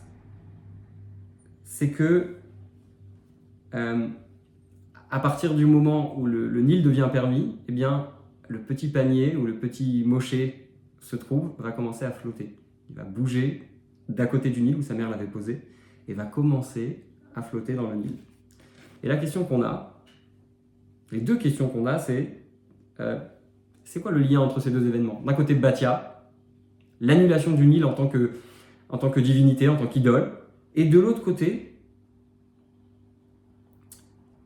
c'est 1.64 1.90
que 1.90 2.36
euh, 3.74 4.08
à 5.10 5.20
partir 5.20 5.54
du 5.54 5.64
moment 5.64 6.18
où 6.18 6.26
le, 6.26 6.60
Nil 6.60 6.82
devient 6.82 7.08
permis, 7.12 7.56
eh 7.68 7.72
bien, 7.72 8.08
le 8.48 8.58
petit 8.60 8.88
panier 8.88 9.36
où 9.36 9.46
le 9.46 9.54
petit 9.54 10.02
moché 10.04 10.68
se 11.00 11.16
trouve 11.16 11.52
va 11.58 11.72
commencer 11.72 12.04
à 12.04 12.10
flotter. 12.10 12.54
Il 12.90 12.96
va 12.96 13.04
bouger 13.04 13.68
d'à 14.08 14.26
côté 14.26 14.50
du 14.50 14.60
Nil 14.60 14.76
où 14.76 14.82
sa 14.82 14.94
mère 14.94 15.08
l'avait 15.08 15.26
posé 15.26 15.62
et 16.08 16.14
va 16.14 16.24
commencer 16.24 17.02
à 17.34 17.42
flotter 17.42 17.74
dans 17.74 17.88
le 17.90 17.96
Nil. 17.96 18.16
Et 19.02 19.08
la 19.08 19.16
question 19.16 19.44
qu'on 19.44 19.62
a, 19.62 20.00
les 21.12 21.20
deux 21.20 21.36
questions 21.36 21.68
qu'on 21.68 21.86
a, 21.86 21.98
c'est 21.98 22.38
euh, 23.00 23.18
c'est 23.84 24.00
quoi 24.00 24.12
le 24.12 24.20
lien 24.20 24.40
entre 24.40 24.60
ces 24.60 24.70
deux 24.70 24.86
événements? 24.86 25.20
D'un 25.24 25.34
côté, 25.34 25.54
Batia, 25.54 26.30
l'annulation 27.00 27.52
du 27.52 27.66
Nil 27.66 27.84
en 27.84 27.92
tant 27.92 28.08
que 28.08 28.32
en 28.88 28.98
tant 28.98 29.10
que 29.10 29.20
divinité, 29.20 29.68
en 29.68 29.76
tant 29.76 29.86
qu'idole. 29.86 30.32
Et 30.74 30.84
de 30.84 30.98
l'autre 30.98 31.22
côté, 31.22 31.76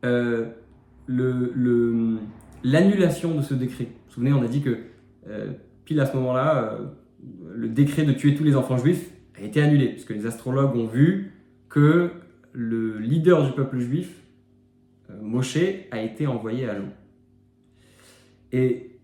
euh, 0.04 0.46
l'annulation 2.64 3.34
de 3.34 3.42
ce 3.42 3.54
décret. 3.54 3.84
Vous 3.84 3.90
vous 4.06 4.12
souvenez, 4.14 4.32
on 4.32 4.42
a 4.42 4.48
dit 4.48 4.62
que 4.62 4.78
euh, 5.28 5.52
pile 5.84 6.00
à 6.00 6.06
ce 6.06 6.16
moment-là, 6.16 6.64
euh, 6.64 6.86
le 7.54 7.68
décret 7.68 8.04
de 8.04 8.12
tuer 8.12 8.34
tous 8.34 8.44
les 8.44 8.56
enfants 8.56 8.78
juifs 8.78 9.10
a 9.36 9.42
été 9.42 9.60
annulé, 9.62 9.88
puisque 9.88 10.10
les 10.10 10.26
astrologues 10.26 10.76
ont 10.76 10.86
vu 10.86 11.32
que 11.68 12.10
le 12.52 12.98
leader 12.98 13.46
du 13.46 13.52
peuple 13.52 13.78
juif, 13.78 14.22
Moshe, 15.20 15.58
a 15.90 16.00
été 16.00 16.26
envoyé 16.26 16.68
à 16.68 16.74
l'eau. 16.74 16.88
Et 18.52 18.98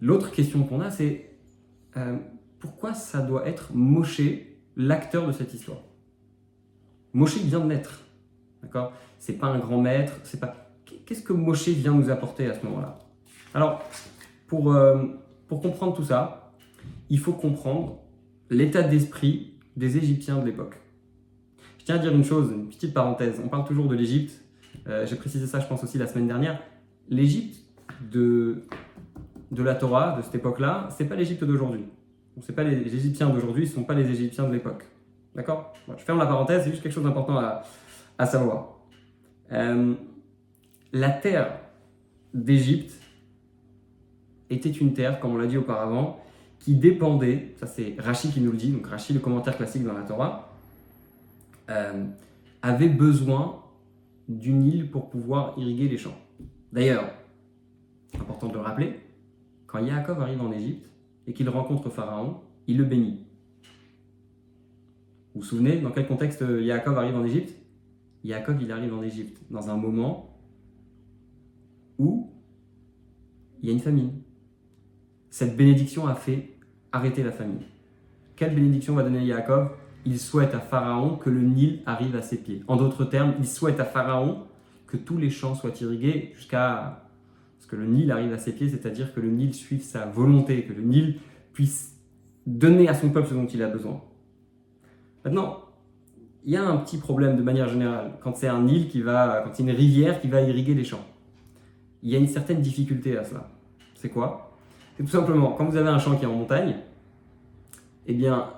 l'autre 0.00 0.30
question 0.32 0.64
qu'on 0.64 0.80
a, 0.80 0.90
c'est 0.90 1.30
pourquoi 2.58 2.94
ça 2.94 3.20
doit 3.20 3.46
être 3.46 3.74
Moshe 3.74 4.22
l'acteur 4.76 5.26
de 5.26 5.32
cette 5.32 5.54
histoire? 5.54 5.80
Moshe 7.12 7.38
vient 7.38 7.60
de 7.60 7.66
naître. 7.66 8.02
D'accord? 8.62 8.92
C'est 9.18 9.38
pas 9.38 9.48
un 9.48 9.58
grand 9.58 9.80
maître, 9.80 10.12
c'est 10.22 10.38
pas. 10.40 10.70
Qu'est-ce 11.06 11.22
que 11.22 11.32
Moshe 11.32 11.68
vient 11.68 11.94
nous 11.94 12.10
apporter 12.10 12.46
à 12.46 12.54
ce 12.54 12.64
moment-là? 12.66 12.98
Alors, 13.54 13.82
euh, 14.52 15.06
pour 15.48 15.60
comprendre 15.60 15.94
tout 15.94 16.04
ça, 16.04 16.52
il 17.08 17.18
faut 17.18 17.32
comprendre 17.32 17.98
l'état 18.48 18.82
d'esprit 18.82 19.54
des 19.76 19.96
Égyptiens 19.96 20.38
de 20.38 20.46
l'époque. 20.46 20.76
Je 21.80 21.84
tiens 21.84 21.96
à 21.96 21.98
dire 21.98 22.14
une 22.14 22.24
chose, 22.24 22.52
une 22.52 22.68
petite 22.68 22.94
parenthèse. 22.94 23.40
On 23.44 23.48
parle 23.48 23.64
toujours 23.64 23.88
de 23.88 23.96
l'Égypte. 23.96 24.44
Euh, 24.86 25.06
j'ai 25.06 25.16
précisé 25.16 25.46
ça, 25.46 25.58
je 25.58 25.66
pense 25.66 25.82
aussi 25.82 25.98
la 25.98 26.06
semaine 26.06 26.28
dernière. 26.28 26.60
L'Égypte 27.08 27.56
de, 28.12 28.62
de 29.50 29.62
la 29.62 29.74
Torah, 29.74 30.16
de 30.16 30.22
cette 30.22 30.36
époque-là, 30.36 30.88
c'est 30.90 31.06
pas 31.06 31.16
l'Égypte 31.16 31.42
d'aujourd'hui 31.42 31.84
c'est 32.40 32.54
pas 32.54 32.64
les, 32.64 32.94
Égyptiens 32.94 33.28
d'aujourd'hui, 33.28 33.66
ce 33.66 33.74
sont 33.74 33.84
pas 33.84 33.94
les 33.94 34.08
Égyptiens 34.10 34.46
de 34.46 34.52
l'époque. 34.52 34.84
D'accord? 35.34 35.74
Je 35.96 36.02
ferme 36.02 36.18
la 36.18 36.26
parenthèse, 36.26 36.64
c'est 36.64 36.70
juste 36.70 36.82
quelque 36.82 36.92
chose 36.92 37.04
d'important 37.04 37.38
à, 37.38 38.26
savoir. 38.26 38.76
Euh, 39.52 39.94
la 40.92 41.10
terre 41.10 41.52
d'Égypte 42.34 42.92
était 44.50 44.70
une 44.70 44.92
terre, 44.92 45.20
comme 45.20 45.32
on 45.32 45.38
l'a 45.38 45.46
dit 45.46 45.56
auparavant, 45.56 46.22
qui 46.58 46.74
dépendait, 46.74 47.54
ça 47.58 47.66
c'est 47.66 47.94
Rachid 47.98 48.32
qui 48.32 48.40
nous 48.40 48.52
le 48.52 48.58
dit, 48.58 48.70
donc 48.70 48.86
Rachid, 48.86 49.16
le 49.16 49.22
commentaire 49.22 49.56
classique 49.56 49.84
dans 49.84 49.94
la 49.94 50.02
Torah, 50.02 50.49
euh, 51.70 52.06
avait 52.62 52.88
besoin 52.88 53.62
d'une 54.28 54.64
île 54.64 54.90
pour 54.90 55.08
pouvoir 55.08 55.54
irriguer 55.58 55.88
les 55.88 55.98
champs. 55.98 56.18
D'ailleurs, 56.72 57.12
important 58.14 58.48
de 58.48 58.54
le 58.54 58.60
rappeler, 58.60 59.00
quand 59.66 59.78
Yaakov 59.78 60.20
arrive 60.20 60.40
en 60.40 60.52
Égypte, 60.52 60.90
et 61.26 61.32
qu'il 61.32 61.48
rencontre 61.48 61.90
Pharaon, 61.90 62.40
il 62.66 62.76
le 62.76 62.84
bénit. 62.84 63.24
Vous 65.34 65.40
vous 65.40 65.46
souvenez 65.46 65.80
dans 65.80 65.92
quel 65.92 66.08
contexte 66.08 66.40
Yaakov 66.40 66.98
arrive 66.98 67.14
en 67.14 67.24
Égypte? 67.24 67.54
Yaakov, 68.24 68.60
il 68.60 68.72
arrive 68.72 68.92
en 68.92 69.02
Égypte 69.02 69.40
dans 69.50 69.70
un 69.70 69.76
moment 69.76 70.36
où 71.98 72.32
il 73.62 73.68
y 73.68 73.70
a 73.70 73.72
une 73.72 73.80
famine. 73.80 74.12
Cette 75.30 75.56
bénédiction 75.56 76.06
a 76.06 76.14
fait 76.14 76.56
arrêter 76.92 77.22
la 77.22 77.30
famine. 77.30 77.60
Quelle 78.34 78.54
bénédiction 78.54 78.94
va 78.94 79.02
donner 79.02 79.24
Yaakov? 79.24 79.70
Il 80.06 80.18
souhaite 80.18 80.54
à 80.54 80.60
Pharaon 80.60 81.16
que 81.16 81.30
le 81.30 81.42
Nil 81.42 81.82
arrive 81.86 82.16
à 82.16 82.22
ses 82.22 82.38
pieds. 82.38 82.62
En 82.68 82.76
d'autres 82.76 83.04
termes, 83.04 83.34
il 83.38 83.46
souhaite 83.46 83.80
à 83.80 83.84
Pharaon 83.84 84.46
que 84.86 84.96
tous 84.96 85.18
les 85.18 85.30
champs 85.30 85.54
soient 85.54 85.72
irrigués 85.80 86.32
jusqu'à 86.34 87.04
ce 87.58 87.66
que 87.66 87.76
le 87.76 87.86
Nil 87.86 88.10
arrive 88.10 88.32
à 88.32 88.38
ses 88.38 88.52
pieds, 88.52 88.68
c'est-à-dire 88.68 89.12
que 89.14 89.20
le 89.20 89.30
Nil 89.30 89.54
suive 89.54 89.82
sa 89.82 90.06
volonté, 90.06 90.64
que 90.64 90.72
le 90.72 90.82
Nil 90.82 91.20
puisse 91.52 91.96
donner 92.46 92.88
à 92.88 92.94
son 92.94 93.10
peuple 93.10 93.28
ce 93.28 93.34
dont 93.34 93.46
il 93.46 93.62
a 93.62 93.68
besoin. 93.68 94.00
Maintenant, 95.24 95.58
il 96.44 96.52
y 96.52 96.56
a 96.56 96.64
un 96.66 96.78
petit 96.78 96.96
problème 96.96 97.36
de 97.36 97.42
manière 97.42 97.68
générale 97.68 98.12
quand 98.22 98.34
c'est 98.36 98.48
un 98.48 98.62
Nil 98.62 98.88
qui 98.88 99.02
va, 99.02 99.42
quand 99.44 99.50
c'est 99.52 99.62
une 99.62 99.70
rivière 99.70 100.20
qui 100.20 100.28
va 100.28 100.40
irriguer 100.40 100.74
les 100.74 100.84
champs. 100.84 101.04
Il 102.02 102.10
y 102.10 102.16
a 102.16 102.18
une 102.18 102.28
certaine 102.28 102.62
difficulté 102.62 103.18
à 103.18 103.24
cela. 103.24 103.48
C'est 103.94 104.08
quoi? 104.08 104.56
C'est 104.96 105.02
tout 105.02 105.10
simplement 105.10 105.52
quand 105.52 105.66
vous 105.66 105.76
avez 105.76 105.90
un 105.90 105.98
champ 105.98 106.16
qui 106.16 106.24
est 106.24 106.28
en 106.28 106.34
montagne, 106.34 106.76
eh 108.06 108.14
bien, 108.14 108.48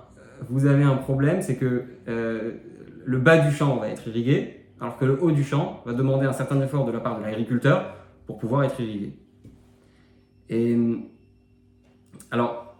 vous 0.49 0.67
avez 0.67 0.85
un 0.85 0.97
problème, 0.97 1.43
c'est 1.43 1.57
que 1.57 1.85
euh, 2.09 2.53
le 3.05 3.19
bas 3.19 3.39
du 3.39 3.55
champ 3.55 3.77
va 3.77 3.89
être 3.89 4.07
irrigué, 4.09 4.65
alors 4.81 4.97
que 4.97 5.05
le 5.05 5.23
haut 5.23 5.31
du 5.31 5.45
champ 5.45 5.83
va 5.85 5.93
demander 5.93 6.27
un 6.27 6.33
certain 6.33 6.61
effort 6.61 6.85
de 6.85 6.93
la 6.93 7.01
part 7.01 7.19
de 7.19 7.25
l'agriculteur 7.25 7.95
pour 8.27 8.39
pouvoir 8.39 8.65
être 8.65 8.81
irrigué. 8.81 9.13
Et 10.49 10.77
alors, 12.31 12.77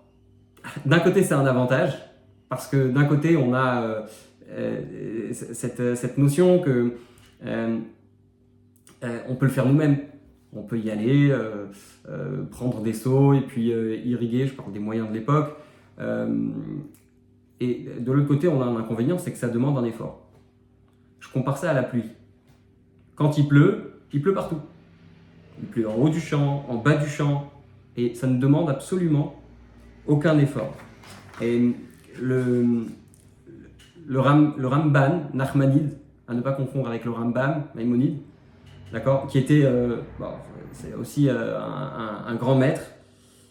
d'un 0.87 1.01
côté, 1.01 1.23
c'est 1.23 1.35
un 1.35 1.47
avantage, 1.47 1.93
parce 2.49 2.67
que 2.69 2.89
d'un 2.91 3.05
côté, 3.05 3.37
on 3.37 3.55
a 3.55 3.83
euh, 3.83 4.03
euh, 4.51 5.33
cette, 5.33 5.95
cette, 5.97 6.19
notion 6.19 6.61
que 6.61 6.93
on 9.29 9.35
peut 9.35 9.47
le 9.47 9.53
faire 9.53 9.67
nous-mêmes. 9.67 9.99
On 10.55 10.63
peut 10.63 10.79
y 10.79 10.91
aller, 10.91 11.35
prendre 12.51 12.83
des 12.83 12.93
seaux 12.93 13.33
et 13.33 13.41
puis 13.41 13.71
irriguer, 13.71 14.47
je 14.47 14.55
parle 14.55 14.73
des 14.73 14.79
moyens 14.79 15.09
de 15.09 15.15
l'époque. 15.15 15.57
Et 17.63 17.89
de 18.01 18.13
l'autre 18.13 18.27
côté, 18.27 18.49
on 18.49 18.61
a 18.61 18.65
un 18.65 18.77
inconvénient, 18.77 19.19
c'est 19.19 19.31
que 19.31 19.39
ça 19.39 19.49
demande 19.49 19.79
un 19.79 19.85
effort. 19.85 20.27
Je 21.21 21.29
compare 21.29 21.59
ça 21.59 21.71
à 21.71 21.75
la 21.75 21.85
pluie. 21.85 22.11
Quand 23.15 23.39
il 23.39 23.47
pleut, 23.47 24.01
il 24.13 24.21
pleut 24.21 24.35
partout. 24.35 24.59
Il 25.61 25.69
pleut 25.69 25.89
en 25.89 25.95
haut 25.95 26.09
du 26.09 26.21
champ, 26.21 26.67
en 26.69 26.77
bas 26.77 26.97
du 26.97 27.09
champ, 27.09 27.53
et 27.97 28.15
ça 28.15 28.27
ne 28.27 28.41
demande 28.41 28.69
absolument 28.69 29.41
aucun 30.09 30.39
effort. 30.39 30.75
Et 31.41 31.73
le, 32.21 32.87
le, 34.07 34.21
Ram, 34.21 34.55
le 34.59 34.67
Ramban, 34.67 35.31
Nachmanide, 35.33 35.91
à 36.27 36.35
ne 36.35 36.41
pas 36.41 36.53
confondre 36.53 36.89
avec 36.89 37.05
le 37.05 37.13
Rambam, 37.13 37.65
Maïmonide, 37.77 38.19
d'accord, 38.93 39.27
qui 39.29 39.39
était 39.39 39.63
euh, 39.65 39.99
c'est 40.73 40.95
aussi 40.95 41.29
euh, 41.29 41.61
un, 41.61 42.35
grand 42.35 42.57
maître 42.57 42.83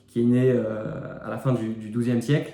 qui 0.07 0.21
est 0.21 0.25
né 0.25 0.51
euh, 0.51 0.83
à 1.23 1.29
la 1.29 1.37
fin 1.37 1.53
du, 1.53 1.91
XIIe 1.95 2.21
siècle, 2.21 2.51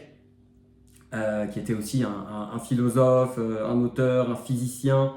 qui 1.52 1.60
était 1.60 1.74
aussi 1.74 2.04
un, 2.04 2.60
philosophe, 2.60 3.40
un 3.40 3.82
auteur, 3.82 4.30
un 4.30 4.36
physicien, 4.36 5.14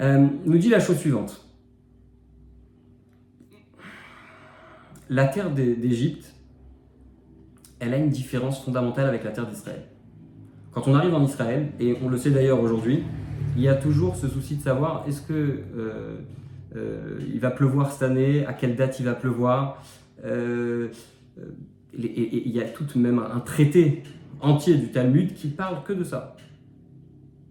nous 0.00 0.58
dit 0.58 0.68
la 0.68 0.80
chose 0.80 0.98
suivante. 0.98 1.44
La 5.10 5.26
terre 5.26 5.50
d'Égypte, 5.50 6.34
elle 7.80 7.94
a 7.94 7.96
une 7.96 8.10
différence 8.10 8.62
fondamentale 8.64 9.06
avec 9.06 9.24
la 9.24 9.30
terre 9.30 9.46
d'Israël. 9.46 9.84
Quand 10.72 10.86
on 10.86 10.94
arrive 10.94 11.14
en 11.14 11.24
Israël, 11.24 11.72
et 11.80 11.96
on 12.02 12.08
le 12.08 12.18
sait 12.18 12.30
d'ailleurs 12.30 12.60
aujourd'hui, 12.60 13.02
il 13.56 13.62
y 13.62 13.68
a 13.68 13.74
toujours 13.74 14.16
ce 14.16 14.28
souci 14.28 14.56
de 14.56 14.62
savoir 14.62 15.04
est-ce 15.08 15.22
que 15.22 15.32
euh, 15.32 16.16
euh, 16.76 17.18
il 17.32 17.40
va 17.40 17.50
pleuvoir 17.50 17.90
cette 17.90 18.02
année, 18.02 18.46
à 18.46 18.52
quelle 18.52 18.76
date 18.76 19.00
il 19.00 19.06
va 19.06 19.14
pleuvoir. 19.14 19.82
Euh, 20.24 20.88
et, 21.98 22.46
il 22.46 22.52
y 22.52 22.60
a 22.60 22.68
tout 22.68 22.84
de 22.84 22.98
même 22.98 23.18
un 23.18 23.40
traité 23.40 24.02
entier 24.40 24.76
du 24.76 24.90
Talmud 24.90 25.34
qui 25.34 25.48
parle 25.48 25.82
que 25.84 25.92
de 25.92 26.04
ça, 26.04 26.36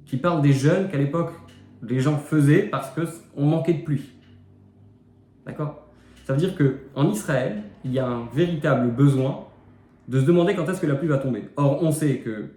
qui 0.05 0.17
parle 0.17 0.41
des 0.41 0.53
jeunes 0.53 0.89
qu'à 0.89 0.97
l'époque 0.97 1.33
les 1.81 1.99
gens 1.99 2.17
faisaient 2.17 2.63
parce 2.63 2.91
qu'on 2.91 3.45
manquait 3.45 3.73
de 3.73 3.83
pluie. 3.83 4.09
D'accord? 5.45 5.87
Ça 6.25 6.33
veut 6.33 6.39
dire 6.39 6.55
qu'en 6.57 7.09
Israël, 7.09 7.63
il 7.85 7.93
y 7.93 7.99
a 7.99 8.07
un 8.07 8.25
véritable 8.33 8.91
besoin 8.91 9.45
de 10.07 10.19
se 10.19 10.25
demander 10.25 10.55
quand 10.55 10.67
est-ce 10.67 10.81
que 10.81 10.87
la 10.87 10.95
pluie 10.95 11.07
va 11.07 11.17
tomber. 11.17 11.43
Or, 11.55 11.81
on 11.83 11.91
sait 11.91 12.19
que, 12.19 12.49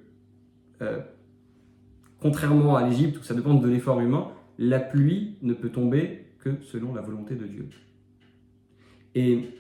euh, 0.83 1.01
contrairement 2.21 2.77
à 2.77 2.87
l'Égypte 2.89 3.19
où 3.19 3.23
ça 3.23 3.35
dépend 3.35 3.55
de 3.55 3.69
l'effort 3.69 4.01
humain, 4.01 4.29
la 4.59 4.81
pluie 4.81 5.37
ne 5.43 5.55
peut 5.55 5.71
tomber 5.71 6.27
que 6.39 6.61
selon 6.63 6.95
la 6.95 7.03
volonté 7.03 7.35
de 7.35 7.47
Dieu. 7.47 7.69
Et 9.15 9.51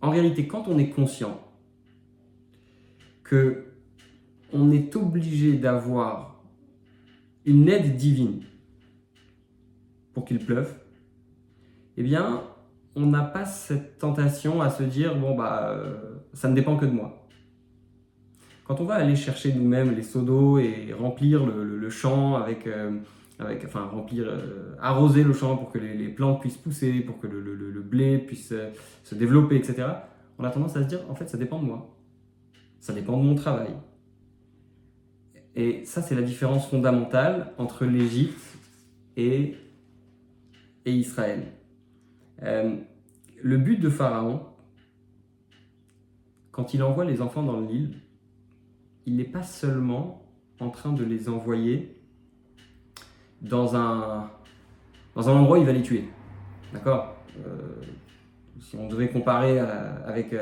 en 0.00 0.10
réalité, 0.10 0.46
quand 0.46 0.68
on 0.68 0.78
est 0.78 0.90
conscient 0.90 1.40
que 3.22 3.64
on 4.52 4.70
est 4.70 4.94
obligé 4.96 5.54
d'avoir 5.54 6.42
une 7.44 7.68
aide 7.68 7.96
divine 7.96 8.42
pour 10.12 10.24
qu'il 10.24 10.38
pleuve, 10.38 10.74
eh 11.96 12.02
bien, 12.02 12.42
on 12.96 13.06
n'a 13.06 13.22
pas 13.22 13.44
cette 13.44 13.98
tentation 13.98 14.62
à 14.62 14.70
se 14.70 14.82
dire 14.82 15.16
bon 15.16 15.36
bah 15.36 15.70
euh, 15.70 16.16
ça 16.32 16.48
ne 16.48 16.54
dépend 16.54 16.76
que 16.76 16.86
de 16.86 16.90
moi. 16.90 17.26
Quand 18.64 18.80
on 18.80 18.84
va 18.84 18.94
aller 18.94 19.14
chercher 19.14 19.52
nous-mêmes 19.52 19.94
les 19.94 20.02
seaux 20.02 20.22
d'eau 20.22 20.58
et 20.58 20.92
remplir 20.98 21.46
le, 21.46 21.88
champ 21.88 22.34
avec, 22.34 22.66
euh, 22.66 22.98
remplir, 23.38 24.24
euh, 24.26 24.74
arroser 24.80 25.22
le 25.22 25.32
champ 25.32 25.56
pour 25.56 25.70
que 25.70 25.78
les, 25.78 26.08
plantes 26.08 26.40
puissent 26.40 26.56
pousser, 26.56 27.00
pour 27.00 27.20
que 27.20 27.28
le, 27.28 27.82
blé 27.82 28.18
puisse 28.18 28.52
se 29.04 29.14
développer, 29.14 29.56
etc. 29.56 29.86
On 30.38 30.44
a 30.44 30.50
tendance 30.50 30.76
à 30.76 30.82
se 30.82 30.88
dire 30.88 31.00
en 31.08 31.14
fait 31.14 31.28
ça 31.28 31.38
dépend 31.38 31.60
de 31.60 31.66
moi, 31.66 31.94
ça 32.80 32.92
dépend 32.92 33.16
de 33.16 33.22
mon 33.22 33.36
travail. 33.36 33.68
Et 35.56 35.84
ça 35.84 36.02
c'est 36.02 36.14
la 36.14 36.22
différence 36.22 36.68
fondamentale 36.68 37.52
entre 37.58 37.84
l'Égypte 37.84 38.58
et 39.16 39.56
Israël. 40.84 41.44
Euh, 42.42 42.76
le 43.42 43.56
but 43.56 43.78
de 43.78 43.88
Pharaon, 43.88 44.42
quand 46.52 46.74
il 46.74 46.82
envoie 46.82 47.04
les 47.04 47.20
enfants 47.20 47.42
dans 47.42 47.60
l'île, 47.60 47.94
il 49.06 49.16
n'est 49.16 49.24
pas 49.24 49.42
seulement 49.42 50.22
en 50.60 50.70
train 50.70 50.92
de 50.92 51.04
les 51.04 51.28
envoyer 51.28 51.96
dans 53.42 53.76
un, 53.76 54.30
endroit 55.14 55.58
où 55.58 55.60
il 55.60 55.66
va 55.66 55.72
les 55.72 55.82
tuer. 55.82 56.08
D'accord 56.72 57.16
euh, 57.46 57.82
Si 58.60 58.76
on 58.76 58.88
devait 58.88 59.08
comparer 59.08 59.60
euh, 59.60 59.92
avec, 60.06 60.34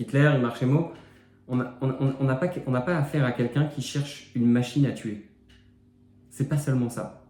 Hitler 0.00 0.32
et 0.36 0.38
Marchemo, 0.38 0.92
on 1.48 1.56
n'a 1.56 2.34
pas 2.80 2.96
affaire 2.96 3.24
à 3.24 3.32
quelqu'un 3.32 3.66
qui 3.66 3.82
cherche 3.82 4.30
une 4.34 4.46
machine 4.46 4.86
à 4.86 4.92
tuer. 4.92 5.28
C'est 6.30 6.48
pas 6.48 6.58
seulement 6.58 6.88
ça. 6.90 7.24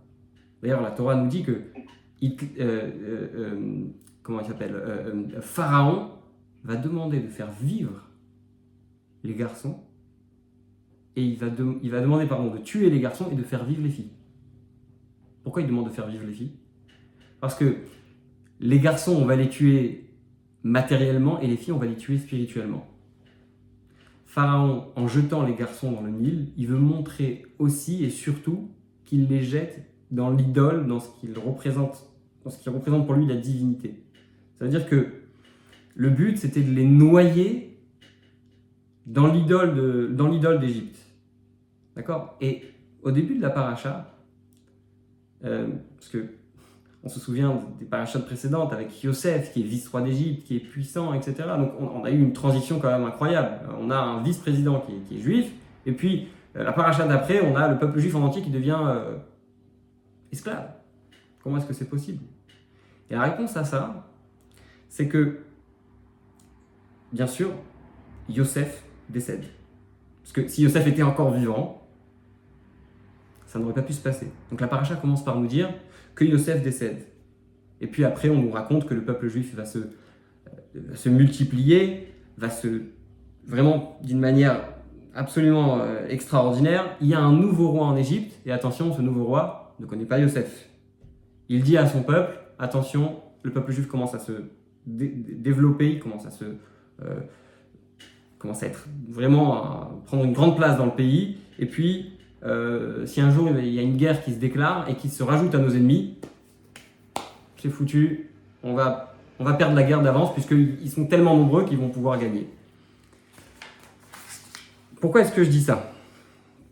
D'ailleurs, 0.63 0.83
la 0.83 0.91
Torah 0.91 1.15
nous 1.15 1.29
dit 1.29 1.45
que 1.45 1.53
euh, 1.53 2.31
euh, 2.61 3.29
euh, 3.35 3.85
comment 4.23 4.41
il 4.41 4.47
s'appelle 4.47 4.75
Pharaon 5.41 6.11
va 6.65 6.77
demander 6.77 7.21
de 7.21 7.29
faire 7.29 7.53
vivre 7.53 8.09
les 9.23 9.35
garçons 9.35 9.85
et 11.15 11.23
il 11.23 11.37
va, 11.37 11.47
il 11.83 11.91
va 11.91 12.01
demander 12.01 12.27
pardon, 12.27 12.53
de 12.53 12.59
tuer 12.59 12.91
les 12.91 13.01
garçons 13.01 13.29
et 13.31 13.35
de 13.35 13.43
faire 13.43 13.65
vivre 13.65 13.83
les 13.83 13.91
filles. 13.91 14.11
Pourquoi 15.43 15.63
il 15.63 15.69
demande 15.69 15.87
de 15.87 15.91
faire 15.91 16.09
vivre 16.09 16.27
les 16.27 16.33
filles? 16.33 16.53
Parce 17.41 17.55
que 17.55 17.77
les 18.61 18.81
garçons, 18.81 19.13
on 19.13 19.25
va 19.25 19.37
les 19.37 19.49
tuer 19.49 20.11
matériellement 20.63 21.41
et 21.41 21.47
les 21.47 21.57
filles, 21.57 21.73
on 21.73 21.79
va 21.79 21.87
les 21.87 21.97
tuer 21.97 22.19
spirituellement. 22.19 22.87
Pharaon, 24.39 24.85
en 24.95 25.09
jetant 25.09 25.45
les 25.45 25.57
garçons 25.57 25.91
dans 25.91 26.01
le 26.01 26.13
Nil, 26.13 26.53
il 26.57 26.69
veut 26.69 26.79
montrer 26.79 27.47
aussi 27.59 28.05
et 28.05 28.11
surtout 28.11 28.71
qu'il 29.05 29.27
les 29.27 29.43
jette 29.43 29.91
dans 30.13 30.31
l'idole, 30.31 30.87
dans 30.87 31.01
ce 31.01 31.09
qu'il 31.19 31.37
représente 31.37 32.09
ce 32.49 32.57
qui 32.63 32.69
représente 32.69 33.05
pour 33.05 33.17
lui 33.17 33.27
la 33.27 33.35
divinité. 33.35 34.01
Ça 34.57 34.65
veut 34.65 34.71
dire 34.71 34.87
que 34.87 35.09
le 35.97 36.11
but, 36.11 36.39
c'était 36.39 36.61
de 36.61 36.71
les 36.71 36.85
noyer 36.85 37.81
dans 39.07 39.27
l'idole 39.27 40.61
d'Égypte. 40.61 41.01
D'accord? 41.97 42.37
Et 42.41 42.63
au 43.03 43.11
début 43.11 43.35
de 43.35 43.43
la 43.43 43.51
paracha, 43.51 44.15
euh, 45.45 45.67
parce 45.97 46.11
que 46.11 46.27
on 47.05 47.09
se 47.09 47.21
souvient 47.21 47.61
des 47.79 47.85
parachats 47.85 48.19
précédentes 48.19 48.73
avec 48.73 49.03
Yosef, 49.03 49.53
qui 49.53 49.61
est 49.61 49.65
vice-roi 49.65 50.03
d'Égypte, 50.03 50.47
qui 50.47 50.57
est 50.57 50.61
puissant, 50.61 51.15
etc. 51.15 51.35
Donc 51.57 51.73
on, 51.81 52.05
a 52.05 52.11
eu 52.11 52.21
une 52.21 52.33
transition 52.33 52.81
quand 52.81 52.91
même 52.91 53.05
incroyable. 53.05 53.61
On 53.81 53.91
a 53.91 53.97
un 53.97 54.23
vice-président 54.23 54.85
qui, 55.09 55.17
est 55.17 55.21
juif, 55.21 55.53
et 55.87 55.93
puis 55.93 56.29
euh, 56.57 56.65
la 56.65 56.73
paracha 56.73 57.07
d'après, 57.07 57.41
on 57.41 57.57
a 57.57 57.69
le 57.69 57.79
peuple 57.79 58.01
juif 58.01 58.15
en 58.17 58.23
entier 58.23 58.43
qui 58.43 58.51
devient 58.51 58.81
euh, 58.85 59.17
esclave. 60.33 60.71
Comment 61.43 61.59
est-ce 61.59 61.67
que 61.67 61.73
c'est 61.73 61.89
possible? 61.89 62.25
Et 63.11 63.15
la 63.15 63.23
réponse 63.23 63.57
à 63.57 63.65
ça, 63.65 64.09
c'est 64.89 65.07
que, 65.07 65.39
bien 67.13 67.27
sûr, 67.27 67.51
Yosef 68.29 68.85
décède. 69.09 69.45
Parce 70.23 70.33
que 70.33 70.49
si 70.49 70.63
Yosef 70.63 70.87
était 70.87 71.03
encore 71.03 71.33
vivant, 71.33 71.75
Ça 73.47 73.59
n'aurait 73.59 73.73
pas 73.73 73.81
pu 73.83 73.95
se 73.95 74.03
passer. 74.03 74.31
Donc 74.51 74.61
la 74.61 74.69
paracha 74.69 74.95
commence 74.97 75.25
par 75.25 75.37
nous 75.37 75.47
dire 75.47 75.71
que 76.19 76.25
Yosef 76.25 76.63
décède. 76.65 77.07
Et 77.81 77.87
puis 77.87 78.05
après, 78.05 78.29
on 78.29 78.43
nous 78.43 78.51
raconte 78.51 78.87
que 78.87 78.95
le 78.95 79.05
peuple 79.05 79.29
juif 79.29 79.55
va 79.55 79.65
se, 79.65 79.79
va 80.75 80.97
se 80.97 81.09
multiplier, 81.09 82.09
va 82.37 82.51
se 82.51 82.83
vraiment 83.47 83.99
d'une 84.03 84.19
manière 84.19 84.65
absolument 85.15 85.79
euh, 85.81 86.09
extraordinaire. 86.09 86.97
Il 87.01 87.07
y 87.07 87.15
a 87.15 87.21
un 87.21 87.33
nouveau 87.33 87.71
roi 87.71 87.87
en 87.87 87.97
Égypte, 87.97 88.37
et 88.45 88.51
attention, 88.51 88.93
ce 88.93 89.01
nouveau 89.01 89.25
roi 89.27 89.77
ne 89.79 89.87
connaît 89.87 90.07
pas 90.07 90.19
Yosef. 90.19 90.69
Il 91.49 91.63
dit 91.63 91.79
à 91.79 91.87
son 91.87 92.03
peuple, 92.03 92.37
attention, 92.59 93.21
le 93.45 93.53
peuple 93.53 93.71
juif 93.71 93.87
commence 93.87 94.13
à 94.15 94.19
se 94.19 94.33
développer, 94.87 95.93
il 95.93 96.01
commence 96.01 96.27
à 96.27 96.31
se... 96.31 96.45
Euh, 97.03 97.21
commence 98.39 98.63
à 98.63 98.67
être 98.67 98.87
vraiment 99.09 99.55
à 99.55 99.91
prendre 100.07 100.25
une 100.25 100.33
grande 100.33 100.57
place 100.57 100.77
dans 100.79 100.87
le 100.87 100.93
pays. 100.93 101.39
Et 101.59 101.67
puis, 101.67 102.18
euh, 102.45 103.05
si 103.07 103.21
un 103.21 103.31
jour 103.31 103.49
il 103.51 103.73
y 103.73 103.79
a 103.79 103.83
une 103.83 103.97
guerre 103.97 104.23
qui 104.23 104.33
se 104.33 104.39
déclare 104.39 104.89
et 104.89 104.95
qui 104.95 105.09
se 105.09 105.23
rajoute 105.23 105.55
à 105.55 105.59
nos 105.59 105.71
ennemis, 105.71 106.17
c'est 107.57 107.69
foutu, 107.69 108.31
on 108.63 108.75
va, 108.75 109.15
on 109.39 109.45
va 109.45 109.55
perdre 109.55 109.75
la 109.75 109.83
guerre 109.83 110.03
d'avance 110.03 110.33
puisqu'ils 110.33 110.91
sont 110.91 111.07
tellement 111.07 111.37
nombreux 111.37 111.65
qu'ils 111.65 111.79
vont 111.79 111.89
pouvoir 111.89 112.19
gagner. 112.19 112.49
Pourquoi 115.01 115.23
est-ce 115.23 115.33
que 115.33 115.45
je 115.45 115.51
dis 115.51 115.63
ça? 115.63 115.93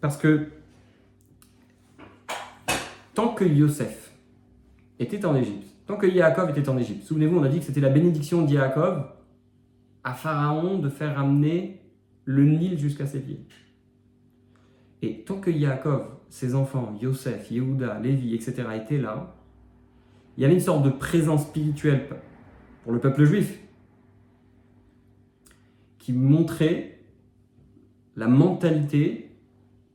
Parce 0.00 0.16
que 0.16 0.48
tant 3.14 3.29
que 3.29 3.44
Yosef 3.44 4.12
était 4.98 5.24
en 5.24 5.35
Égypte, 5.37 5.68
tant 5.87 5.96
que 5.96 6.07
Yaakov 6.07 6.50
était 6.50 6.68
en 6.68 6.79
Égypte, 6.79 7.07
souvenez-vous, 7.07 7.38
on 7.38 7.42
a 7.42 7.48
dit 7.48 7.61
que 7.61 7.64
c'était 7.64 7.81
la 7.81 7.88
bénédiction 7.88 8.42
d'Yaakov 8.42 9.05
à 10.05 10.12
Pharaon 10.12 10.79
de 10.79 10.88
faire 10.88 11.18
amener 11.18 11.81
le 12.24 12.44
Nil 12.44 12.79
jusqu'à 12.79 13.07
ses 13.07 13.20
pieds. 13.20 13.40
Et 15.02 15.22
tant 15.24 15.40
que 15.40 15.50
Yaakov, 15.50 16.09
ses 16.28 16.54
enfants, 16.54 16.96
Yosef, 17.00 17.50
Yehuda, 17.50 17.98
Lévi, 18.00 18.35
etc., 18.35 18.64
étaient 18.74 18.98
là, 18.98 19.35
il 20.37 20.42
y 20.42 20.44
avait 20.44 20.54
une 20.54 20.61
sorte 20.61 20.82
de 20.82 20.90
présence 20.90 21.42
spirituelle 21.42 22.09
pour 22.82 22.92
le 22.92 22.98
peuple 22.98 23.24
juif 23.24 23.61
qui 25.98 26.12
montrait 26.12 27.00
la 28.16 28.28
mentalité 28.28 29.30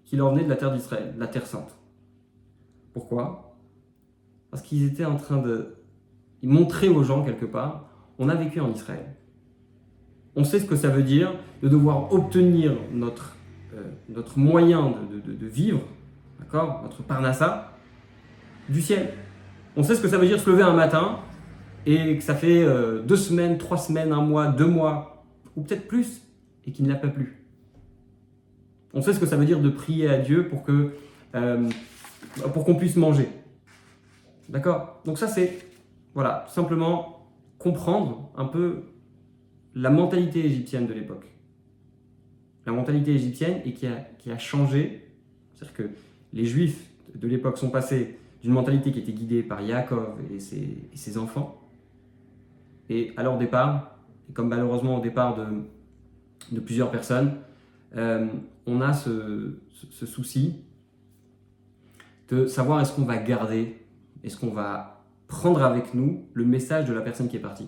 qui 0.06 0.16
leur 0.16 0.32
venait 0.32 0.44
de 0.44 0.50
la 0.50 0.56
terre 0.56 0.74
d'Israël, 0.74 1.14
la 1.18 1.28
terre 1.28 1.48
sainte. 1.48 1.78
Pourquoi? 2.94 3.56
Parce 4.50 4.62
qu'ils 4.62 4.86
étaient 4.86 5.06
en 5.06 5.16
train 5.16 5.38
de 5.38 5.76
ils 6.42 6.50
montraient 6.50 6.90
aux 6.90 7.04
gens 7.04 7.24
quelque 7.24 7.46
part, 7.46 7.88
on 8.18 8.30
a 8.30 8.36
vécu 8.36 8.60
en 8.60 8.72
Israël. 8.72 9.16
On 10.36 10.44
sait 10.44 10.60
ce 10.60 10.66
que 10.66 10.76
ça 10.76 10.90
veut 10.90 11.04
dire 11.04 11.34
de 11.62 11.70
devoir 11.70 12.12
obtenir 12.14 12.74
notre, 12.92 13.36
euh, 13.74 13.84
notre 14.10 14.38
moyen 14.38 14.94
de, 15.26 15.48
vivre, 15.48 15.82
d'accord, 16.40 16.82
notre 16.84 17.04
parnassa, 17.04 17.78
du 18.70 18.82
ciel. 18.82 19.14
On 19.76 19.84
sait 19.84 19.96
ce 19.96 20.02
que 20.02 20.08
ça 20.08 20.18
veut 20.18 20.28
dire 20.28 20.40
se 20.40 20.50
lever 20.50 20.64
un 20.64 20.74
matin 20.74 21.20
et 21.86 22.18
que 22.18 22.24
ça 22.24 22.36
fait 22.36 22.64
euh, 22.64 23.02
deux 23.02 23.16
semaines, 23.16 23.58
trois 23.58 23.78
semaines, 23.78 24.12
un 24.12 24.22
mois, 24.22 24.48
deux 24.48 24.68
mois, 24.68 25.24
ou 25.56 25.62
peut-être 25.62 25.88
plus, 25.88 26.22
et 26.66 26.72
qu'il 26.72 26.86
ne 26.86 26.90
l'a 26.90 26.98
pas 26.98 27.08
plu. 27.08 27.46
On 28.94 29.02
sait 29.02 29.14
ce 29.14 29.20
que 29.20 29.26
ça 29.26 29.38
veut 29.38 29.46
dire 29.46 29.60
de 29.60 29.70
prier 29.70 30.10
à 30.10 30.18
Dieu 30.18 30.48
pour 30.48 30.64
que 30.64 30.92
euh, 31.36 31.70
pour 32.54 32.66
qu'on 32.66 32.76
puisse 32.76 32.98
manger. 32.98 33.30
D'accord? 34.50 35.02
Donc 35.06 35.18
ça 35.18 35.28
c'est 35.28 35.60
voilà, 36.14 36.46
simplement 36.50 37.30
comprendre 37.58 38.32
un 38.36 38.46
peu 38.46 38.84
la 39.76 39.90
mentalité 39.90 40.46
égyptienne 40.46 40.88
de 40.88 40.94
l'époque. 40.94 41.26
La 42.72 42.78
mentalité 42.78 43.14
égyptienne 43.14 43.60
et 43.66 43.74
qui 43.74 43.86
a, 43.86 43.98
qui 44.18 44.32
a 44.32 44.38
changé. 44.38 45.06
C'est-à-dire 45.54 45.76
que 45.76 45.90
les 46.32 46.46
juifs 46.46 46.90
de 47.14 47.28
l'époque 47.28 47.58
sont 47.58 47.70
passés 47.70 48.18
d'une 48.42 48.54
mentalité 48.54 48.94
qui 48.94 49.00
était 49.00 49.12
guidée 49.12 49.44
par 49.44 49.60
Yaakov 49.60 50.16
et 50.34 50.40
ses, 50.40 50.78
et 50.94 50.96
ses 50.96 51.18
enfants. 51.18 51.62
Et 52.90 53.12
à 53.18 53.24
leur 53.24 53.38
départ, 53.38 54.00
et 54.30 54.32
comme 54.32 54.48
malheureusement 54.48 55.00
au 55.00 55.02
départ 55.02 55.36
de, 55.36 55.46
de 56.54 56.60
plusieurs 56.62 56.92
personnes, 56.92 57.34
euh, 57.98 58.30
on 58.66 58.80
a 58.80 58.94
ce, 58.94 59.58
souci 60.06 60.64
de 62.30 62.46
savoir 62.46 62.80
est-ce 62.80 62.94
qu'on 62.94 63.04
va 63.04 63.18
garder, 63.18 63.86
est-ce 64.24 64.38
qu'on 64.38 64.52
va 64.52 65.04
prendre 65.28 65.62
avec 65.62 65.94
nous 65.94 66.26
le 66.34 66.46
message 66.46 66.88
de 66.88 66.94
la 66.94 67.02
personne 67.02 67.28
qui 67.28 67.36
est 67.36 67.42
partie. 67.42 67.68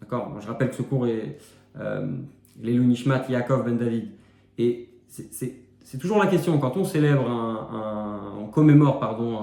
D'accord? 0.00 0.40
Je 0.40 0.46
rappelle 0.46 0.70
que 0.70 0.76
ce 0.76 0.82
cours 0.82 1.06
est 1.06 1.36
euh, 1.76 2.16
Nishmat 2.60 3.26
Yaakov 3.28 3.64
Ben 3.64 3.76
David. 3.76 4.10
Et 4.58 4.88
c'est 5.08 5.98
toujours 5.98 6.18
la 6.18 6.26
question, 6.26 6.58
quand 6.58 6.76
on 6.76 6.84
célèbre, 6.84 7.28
un, 7.28 8.34
on 8.40 8.46
commémore 8.46 8.98
pardon, 8.98 9.38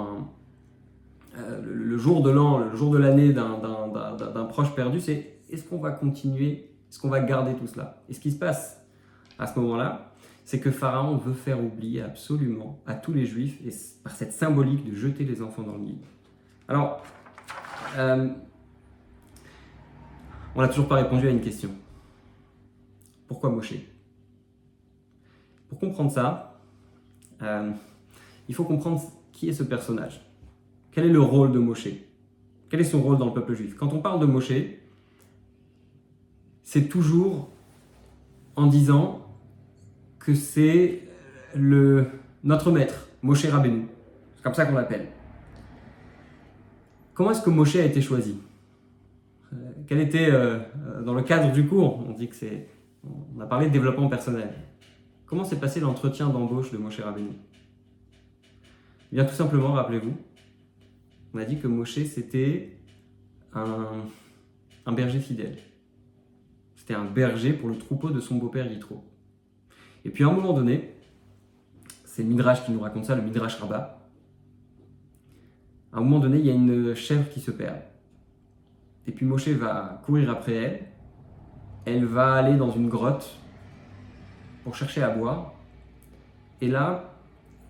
euh, 1.38 1.62
le, 1.64 1.98
jour 1.98 2.22
de 2.22 2.30
l'an, 2.30 2.60
le 2.60 2.76
jour 2.76 2.92
de 2.92 2.98
l'année 2.98 3.34
d'un 3.34 4.46
proche 4.50 4.74
perdu, 4.76 5.00
c'est 5.00 5.40
est-ce 5.50 5.64
qu'on 5.64 5.80
va 5.80 5.92
continuer, 5.92 6.70
est-ce 6.90 7.00
qu'on 7.00 7.10
va 7.10 7.20
garder 7.20 7.54
tout 7.54 7.68
cela? 7.68 8.02
Et 8.10 8.14
ce 8.14 8.20
qui 8.20 8.32
se 8.32 8.38
passe 8.38 8.82
à 9.38 9.48
ce 9.48 9.60
moment-là, 9.60 10.12
c'est 10.44 10.60
que 10.60 10.72
Pharaon 10.72 11.18
veut 11.18 11.34
faire 11.34 11.64
oublier 11.64 12.02
absolument 12.02 12.80
à 12.88 12.96
tous 12.96 13.14
les 13.14 13.26
Juifs, 13.26 13.60
et 13.66 13.70
par 14.04 14.16
cette 14.16 14.34
symbolique 14.34 14.90
de 14.90 14.96
jeter 14.96 15.24
les 15.24 15.42
enfants 15.42 15.62
dans 15.62 15.74
le 15.74 15.80
Nil. 15.80 15.98
Alors, 16.68 17.04
euh, 17.98 18.28
on 20.56 20.62
n'a 20.62 20.68
toujours 20.68 20.88
pas 20.88 20.96
répondu 20.96 21.28
à 21.28 21.32
une 21.32 21.42
question. 21.42 21.70
Pourquoi 23.30 23.52
Moshe? 23.52 23.76
Pour 25.70 25.80
comprendre 25.80 26.12
ça, 26.12 26.60
euh, 27.44 27.72
il 28.48 28.56
faut 28.56 28.64
comprendre 28.64 29.00
qui 29.32 29.48
est 29.48 29.54
ce 29.54 29.62
personnage. 29.62 30.26
Quel 30.92 31.06
est 31.06 31.14
le 31.14 31.22
rôle 31.22 31.52
de 31.52 31.60
Moshe? 31.60 31.90
Quel 32.70 32.82
est 32.82 32.86
son 32.86 33.04
rôle 33.04 33.20
dans 33.20 33.28
le 33.28 33.34
peuple 33.34 33.54
juif? 33.54 33.76
Quand 33.76 33.94
on 33.94 34.02
parle 34.02 34.20
de 34.20 34.26
Moshe, 34.26 34.52
c'est 36.64 36.90
toujours 36.90 37.50
en 38.56 38.66
disant 38.66 39.28
que 40.18 40.34
c'est 40.34 41.04
le, 41.56 42.08
notre 42.44 42.72
maître, 42.72 43.10
Moshe 43.22 43.46
Rabbeinu. 43.46 43.86
C'est 44.36 44.44
comme 44.44 44.56
ça 44.56 44.66
qu'on 44.66 44.74
l'appelle. 44.74 45.08
Comment 47.14 47.30
est-ce 47.30 47.44
que 47.44 47.52
Moshe 47.52 47.76
a 47.76 47.86
été 47.86 48.02
choisi? 48.02 48.40
Euh, 49.54 49.58
Quel 49.86 50.00
était, 50.00 50.32
euh, 50.32 50.58
dans 51.06 51.14
le 51.14 51.22
cadre 51.22 51.52
du 51.52 51.68
cours, 51.68 52.04
on 52.08 52.14
dit 52.14 52.28
que 52.28 52.36
c'est, 52.36 52.68
on 53.04 53.40
a 53.40 53.46
parlé 53.46 53.68
de 53.68 53.72
développement 53.72 54.10
personnel. 54.10 54.54
Comment 55.26 55.44
s'est 55.44 55.60
passé 55.60 55.80
l'entretien 55.80 56.30
d'embauche 56.30 56.72
de 56.72 56.78
Moshe 56.78 57.00
Rabbeinu? 57.00 57.30
Eh 59.12 59.16
Bien 59.16 59.26
tout 59.26 59.36
simplement, 59.36 59.74
rappelez-vous, 59.74 60.16
on 61.34 61.38
a 61.38 61.46
dit 61.46 61.60
que 61.60 61.68
Moshe 61.68 62.04
c'était 62.06 62.78
un, 63.54 64.92
berger 64.92 65.20
fidèle. 65.20 65.58
C'était 66.76 66.96
un 66.96 67.06
berger 67.06 67.54
pour 67.54 67.70
le 67.70 67.78
troupeau 67.78 68.10
de 68.10 68.20
son 68.20 68.36
beau-père 68.36 68.72
Yitro. 68.72 69.04
Et 70.04 70.10
puis 70.10 70.24
à 70.24 70.28
un 70.28 70.32
moment 70.32 70.54
donné, 70.54 70.96
c'est 72.06 72.24
Midrash 72.24 72.66
qui 72.66 72.72
nous 72.72 72.80
raconte 72.80 73.06
ça, 73.06 73.16
le 73.16 73.22
Midrash 73.22 73.56
Rabbah. 73.56 74.00
À 75.92 75.98
un 75.98 76.02
moment 76.02 76.20
donné, 76.20 76.40
il 76.40 76.46
y 76.46 76.50
a 76.50 76.54
une 76.54 76.96
chèvre 76.96 77.30
qui 77.30 77.40
se 77.40 77.52
perd. 77.52 77.78
Et 79.08 79.12
puis 79.12 79.26
Moshe 79.26 79.50
va 79.50 80.02
courir 80.06 80.30
après 80.30 80.54
elle. 80.54 80.89
Elle 81.86 82.06
va 82.06 82.34
aller 82.34 82.56
dans 82.56 82.72
une 82.72 82.90
grotte 82.90 83.40
pour 84.64 84.76
chercher 84.76 85.02
à 85.02 85.10
boire. 85.10 85.54
Et 86.62 86.68
là, 86.68 87.14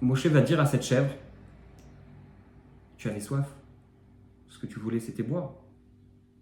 Moshe 0.02 0.26
va 0.28 0.41
dire 0.41 0.60
à 0.60 0.65
cette 0.65 0.84
chèvre 0.84 1.12
Tu 2.98 3.10
avais 3.10 3.19
soif. 3.19 3.48
Ce 4.48 4.58
que 4.58 4.65
tu 4.65 4.80
voulais, 4.80 5.00
c'était 5.00 5.24
boire. 5.24 5.54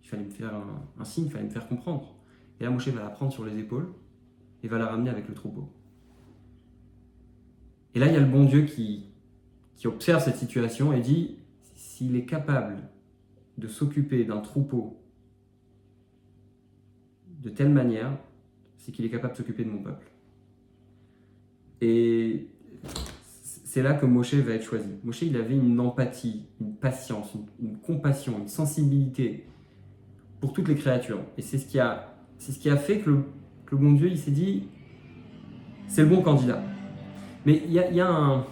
Il 0.03 0.09
fallait 0.09 0.23
me 0.23 0.29
faire 0.29 0.53
un, 0.99 1.05
signe, 1.05 1.25
il 1.25 1.31
fallait 1.31 1.43
me 1.43 1.49
faire 1.49 1.67
comprendre. 1.67 2.15
Et 2.59 2.63
là, 2.63 2.69
Moshe 2.69 2.87
va 2.87 3.03
la 3.03 3.09
prendre 3.09 3.31
sur 3.31 3.45
les 3.45 3.57
épaules 3.59 3.91
et 4.63 4.67
va 4.67 4.77
la 4.77 4.87
ramener 4.87 5.09
avec 5.09 5.27
le 5.27 5.33
troupeau. 5.33 5.69
Et 7.93 7.99
là, 7.99 8.07
il 8.07 8.13
y 8.13 8.15
a 8.15 8.19
le 8.19 8.25
bon 8.25 8.45
Dieu 8.45 8.63
qui, 8.63 9.05
qui 9.75 9.87
observe 9.87 10.23
cette 10.23 10.37
situation 10.37 10.93
et 10.93 11.01
dit, 11.01 11.37
s'il 11.75 12.15
est 12.15 12.25
capable 12.25 12.77
de 13.57 13.67
s'occuper 13.67 14.23
d'un 14.23 14.39
troupeau 14.39 14.97
de 17.41 17.49
telle 17.49 17.69
manière, 17.69 18.11
c'est 18.77 18.91
qu'il 18.91 19.05
est 19.05 19.09
capable 19.09 19.33
de 19.33 19.37
s'occuper 19.37 19.63
de 19.63 19.69
mon 19.69 19.81
peuple. 19.81 20.05
Et 21.81 22.47
c'est 23.77 23.83
là 23.83 23.93
que 23.93 24.05
Moshe 24.05 24.33
va 24.33 24.53
être 24.53 24.63
choisi. 24.63 24.89
Moshe, 25.03 25.21
il 25.21 25.35
avait 25.35 25.55
une 25.55 25.79
empathie, 25.79 26.45
une 26.59 26.73
patience, 26.73 27.33
une, 27.61 27.77
compassion, 27.77 28.39
une 28.39 28.47
sensibilité 28.47 29.45
pour 30.39 30.53
toutes 30.53 30.67
les 30.67 30.75
créatures. 30.75 31.19
Et 31.37 31.41
c'est 31.41 31.57
ce 31.57 31.67
qui 31.67 31.79
a, 31.79 32.15
c'est 32.37 32.51
ce 32.51 32.59
qui 32.59 32.69
a 32.69 32.77
fait 32.77 32.99
que 32.99 33.09
le, 33.09 33.23
bon 33.71 33.93
Dieu, 33.93 34.07
il 34.09 34.17
s'est 34.17 34.31
dit, 34.31 34.63
c'est 35.87 36.01
le 36.01 36.07
bon 36.07 36.21
candidat. 36.21 36.61
Mais 37.45 37.61
il 37.65 37.71
y 37.71 38.01
a, 38.01 38.45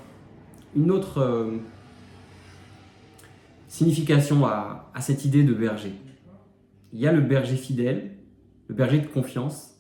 une 0.76 0.92
autre 0.92 1.20
euh, 1.20 1.58
signification 3.68 4.46
à, 4.46 4.92
cette 5.00 5.26
idée 5.26 5.44
de 5.44 5.54
berger. 5.54 5.94
Il 6.94 7.00
y 7.00 7.08
a 7.08 7.12
le 7.12 7.22
berger 7.22 7.56
fidèle, 7.56 8.15
le 8.68 8.76
berger 8.76 9.00
de 9.00 9.08
confiance, 9.08 9.76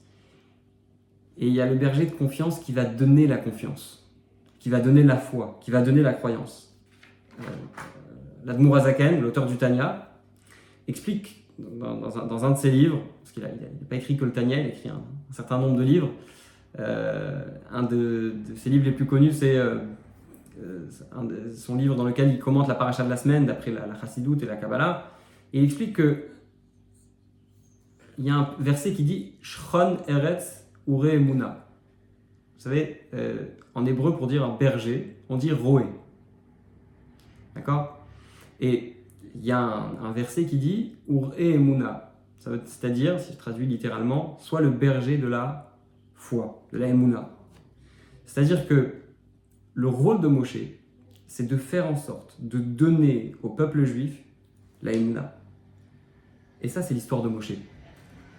et 1.38 1.48
il 1.48 1.54
y 1.54 1.62
a 1.62 1.65
le 1.65 1.76
berger 1.76 2.06
de 2.06 2.12
confiance 2.12 2.60
qui 2.60 2.71
va 2.71 2.86
donner 2.86 3.28
la 3.28 3.38
confiance, 3.38 4.08
qui 4.60 4.69
va 4.69 4.80
donner 4.80 5.04
la 5.04 5.17
foi, 5.17 5.60
qui 5.62 5.71
va 5.71 5.82
donner 5.82 6.02
la 6.02 6.13
croyance. 6.13 6.74
Euh, 7.39 7.43
L'Admourazaken, 8.45 9.21
l'auteur 9.21 9.48
du 9.48 9.58
Tanya, 9.58 10.10
explique 10.88 11.43
dans, 11.58 12.45
un, 12.45 12.52
de 12.52 12.58
ses 12.58 12.69
livres, 12.69 13.02
parce 13.21 13.32
qu'il 13.32 13.43
n'a 13.43 13.50
pas 13.89 13.95
écrit 13.95 14.17
que 14.17 14.26
le 14.26 14.32
Tanya, 14.32 14.60
il 14.60 14.65
a 14.65 14.69
écrit 14.69 14.89
un, 14.89 15.02
certain 15.32 15.58
nombre 15.60 15.78
de 15.78 15.84
livres. 15.84 16.12
Euh, 16.78 17.43
un 17.71 17.84
de, 17.84 18.36
ses 18.56 18.69
livres 18.69 18.86
les 18.86 18.91
plus 18.91 19.06
connus, 19.06 19.32
c'est 19.32 19.58
euh, 19.58 19.80
son 21.54 21.76
livre 21.76 21.95
dans 21.95 22.06
lequel 22.06 22.32
il 22.32 22.39
commente 22.39 22.67
la 22.67 22.76
paracha 22.76 23.04
de 23.04 23.10
la 23.10 23.17
semaine 23.17 23.45
d'après 23.45 23.71
la, 23.71 23.88
la 23.88 23.95
Chassidoute 24.00 24.43
et 24.43 24.45
la 24.45 24.58
Kabbalah. 24.58 25.12
Et 25.54 25.60
il 25.60 25.65
explique 25.65 25.95
que 25.95 26.26
il 28.17 28.25
y 28.25 28.30
a 28.30 28.36
un 28.36 28.56
verset 28.60 28.93
qui 28.93 29.04
dit 29.04 29.34
Shron 29.41 29.97
Eretz 30.08 30.65
Ure 30.88 31.08
Emuna. 31.08 31.65
Vous 32.58 32.63
savez, 32.63 33.01
euh, 33.13 33.45
en 33.73 33.86
hébreu, 33.86 34.15
pour 34.15 34.28
dire 34.28 34.43
un 34.43 34.56
berger, 34.56 35.17
on 35.30 35.38
dit 35.38 35.51
Roé. 35.51 35.86
D'accord? 37.56 38.06
Et 38.60 38.97
il 39.36 39.45
y 39.45 39.51
a 39.51 39.60
un, 39.60 40.12
verset 40.13 40.45
qui 40.45 40.58
dit 40.58 40.95
Ure 41.10 41.34
Emuna. 41.38 42.13
C'est-à-dire, 42.38 43.19
si 43.19 43.34
je 43.34 43.38
traduis 43.38 43.65
littéralement, 43.65 44.38
soit 44.39 44.62
le 44.62 44.69
berger 44.69 45.17
de 45.17 45.28
la 45.28 45.75
foi, 46.13 46.63
de 46.71 46.78
la 46.78 46.88
Emuna. 46.88 47.30
C'est-à-dire 48.25 48.67
que 48.67 48.95
le 49.73 49.88
rôle 49.88 50.21
de 50.21 50.28
Moshe, 50.28 50.58
c'est 51.28 51.47
de 51.47 51.58
faire 51.58 51.88
en 51.88 51.95
sorte 51.95 52.38
de 52.39 52.60
donner 52.60 53.36
au 53.43 53.49
peuple 53.49 53.84
juif 53.84 54.23
la 54.84 54.93
Emuna. 54.93 55.36
Et 56.62 56.69
ça, 56.69 56.82
c'est 56.82 56.93
l'histoire 56.93 57.21
de 57.21 57.30
Moshe. 57.30 57.54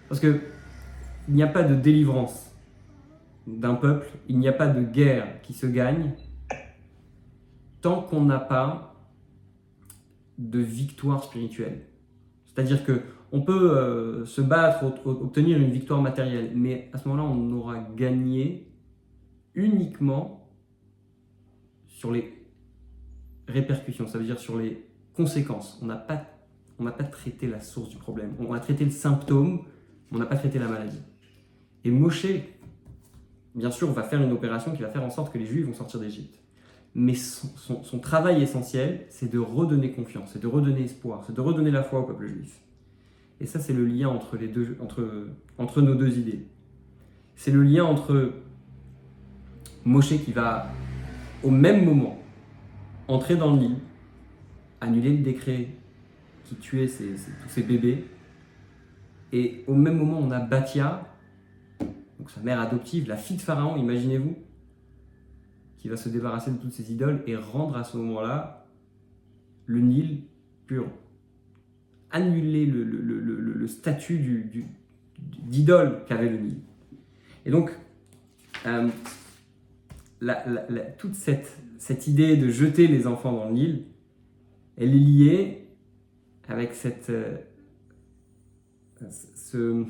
Parce 0.07 0.19
que 0.19 0.41
il 1.27 1.35
n'y 1.35 1.43
a 1.43 1.47
pas 1.47 1.63
de 1.63 1.75
délivrance 1.75 2.55
d'un 3.45 3.75
peuple, 3.75 4.07
il 4.27 4.39
n'y 4.39 4.47
a 4.47 4.53
pas 4.53 4.67
de 4.67 4.81
guerre 4.81 5.41
qui 5.41 5.53
se 5.53 5.65
gagne 5.65 6.13
tant 7.81 8.01
qu'on 8.01 8.21
n'a 8.21 8.39
pas 8.39 8.95
de 10.37 10.59
victoire 10.59 11.23
spirituelle. 11.23 11.85
C'est-à-dire 12.45 12.83
que 12.83 13.01
on 13.31 13.41
peut 13.41 13.77
euh, 13.77 14.25
se 14.25 14.41
battre, 14.41 14.85
obtenir 15.05 15.57
une 15.57 15.71
victoire 15.71 16.01
matérielle, 16.01 16.51
mais 16.55 16.89
à 16.93 16.97
ce 16.97 17.07
moment-là, 17.09 17.27
on 17.29 17.51
aura 17.51 17.79
gagné 17.95 18.71
uniquement 19.53 20.49
sur 21.87 22.11
les 22.11 22.45
répercussions, 23.47 24.07
ça 24.07 24.17
veut 24.17 24.23
dire 24.23 24.39
sur 24.39 24.57
les 24.57 24.85
conséquences. 25.13 25.79
On 25.81 25.87
n'a 25.87 25.97
pas, 25.97 26.25
pas 26.77 27.03
traité 27.03 27.47
la 27.47 27.59
source 27.59 27.89
du 27.89 27.97
problème. 27.97 28.33
On 28.39 28.53
a 28.53 28.59
traité 28.59 28.85
le 28.85 28.91
symptôme, 28.91 29.63
on 30.11 30.17
n'a 30.17 30.25
pas 30.25 30.35
traité 30.35 30.59
la 30.59 30.67
maladie. 30.67 31.01
Et 31.83 31.91
Moshe, 31.91 32.27
bien 33.55 33.71
sûr, 33.71 33.91
va 33.91 34.03
faire 34.03 34.21
une 34.21 34.31
opération 34.31 34.73
qui 34.73 34.81
va 34.81 34.89
faire 34.89 35.03
en 35.03 35.09
sorte 35.09 35.31
que 35.31 35.37
les 35.37 35.45
Juifs 35.45 35.65
vont 35.65 35.73
sortir 35.73 35.99
d'Égypte. 35.99 36.39
Mais 36.95 37.13
son, 37.13 37.99
travail 37.99 38.41
essentiel, 38.41 39.05
c'est 39.09 39.31
de 39.31 39.37
redonner 39.37 39.91
confiance, 39.91 40.31
c'est 40.33 40.41
de 40.41 40.47
redonner 40.47 40.81
espoir, 40.81 41.23
c'est 41.27 41.35
de 41.35 41.41
redonner 41.41 41.69
la 41.69 41.83
foi 41.83 41.99
au 41.99 42.03
peuple 42.03 42.25
juif. 42.25 42.59
Et 43.39 43.45
ça, 43.45 43.59
c'est 43.59 43.73
le 43.73 43.85
lien 43.85 44.09
entre, 44.09 44.35
les 44.35 44.47
deux, 44.47 44.77
entre, 44.81 45.27
entre 45.59 45.83
nos 45.83 45.93
deux 45.93 46.17
idées. 46.17 46.47
C'est 47.35 47.51
le 47.51 47.61
lien 47.61 47.83
entre 47.83 48.33
Moshe 49.85 50.17
qui 50.23 50.31
va, 50.31 50.71
au 51.43 51.51
même 51.51 51.85
moment, 51.85 52.19
entrer 53.07 53.35
dans 53.35 53.53
le 53.53 53.59
lit, 53.59 53.75
annuler 54.81 55.11
le 55.11 55.23
décret 55.23 55.67
qui 56.45 56.55
tuait 56.55 56.87
tous 56.87 57.49
ses 57.49 57.61
bébés, 57.61 58.05
et 59.33 59.63
au 59.67 59.73
même 59.73 59.97
moment, 59.97 60.19
on 60.19 60.31
a 60.31 60.39
Batia, 60.39 61.07
donc 62.17 62.29
sa 62.29 62.41
mère 62.41 62.59
adoptive, 62.59 63.07
la 63.07 63.17
fille 63.17 63.37
de 63.37 63.41
Pharaon, 63.41 63.77
imaginez-vous, 63.77 64.35
qui 65.77 65.89
va 65.89 65.97
se 65.97 66.09
débarrasser 66.09 66.51
de 66.51 66.57
toutes 66.57 66.73
ses 66.73 66.91
idoles 66.91 67.23
et 67.27 67.35
rendre 67.35 67.77
à 67.77 67.83
ce 67.83 67.97
moment-là 67.97 68.65
le 69.65 69.81
Nil 69.81 70.21
pur. 70.65 70.87
Annuler 72.09 72.65
le, 72.65 73.67
statut 73.67 74.49
d'idole 75.19 76.03
qu'avait 76.07 76.29
le 76.29 76.37
Nil. 76.37 76.57
Et 77.45 77.51
donc, 77.51 77.71
euh, 78.65 78.87
toute 80.97 81.15
cette, 81.15 81.57
cette 81.77 82.07
idée 82.07 82.37
de 82.37 82.49
jeter 82.49 82.87
les 82.87 83.07
enfants 83.07 83.33
dans 83.33 83.47
le 83.49 83.53
Nil, 83.53 83.83
elle 84.77 84.89
est 84.89 84.99
liée 84.99 85.67
avec 86.47 86.73
cette, 86.73 87.09
euh, 87.09 87.37
ce, 89.35 89.83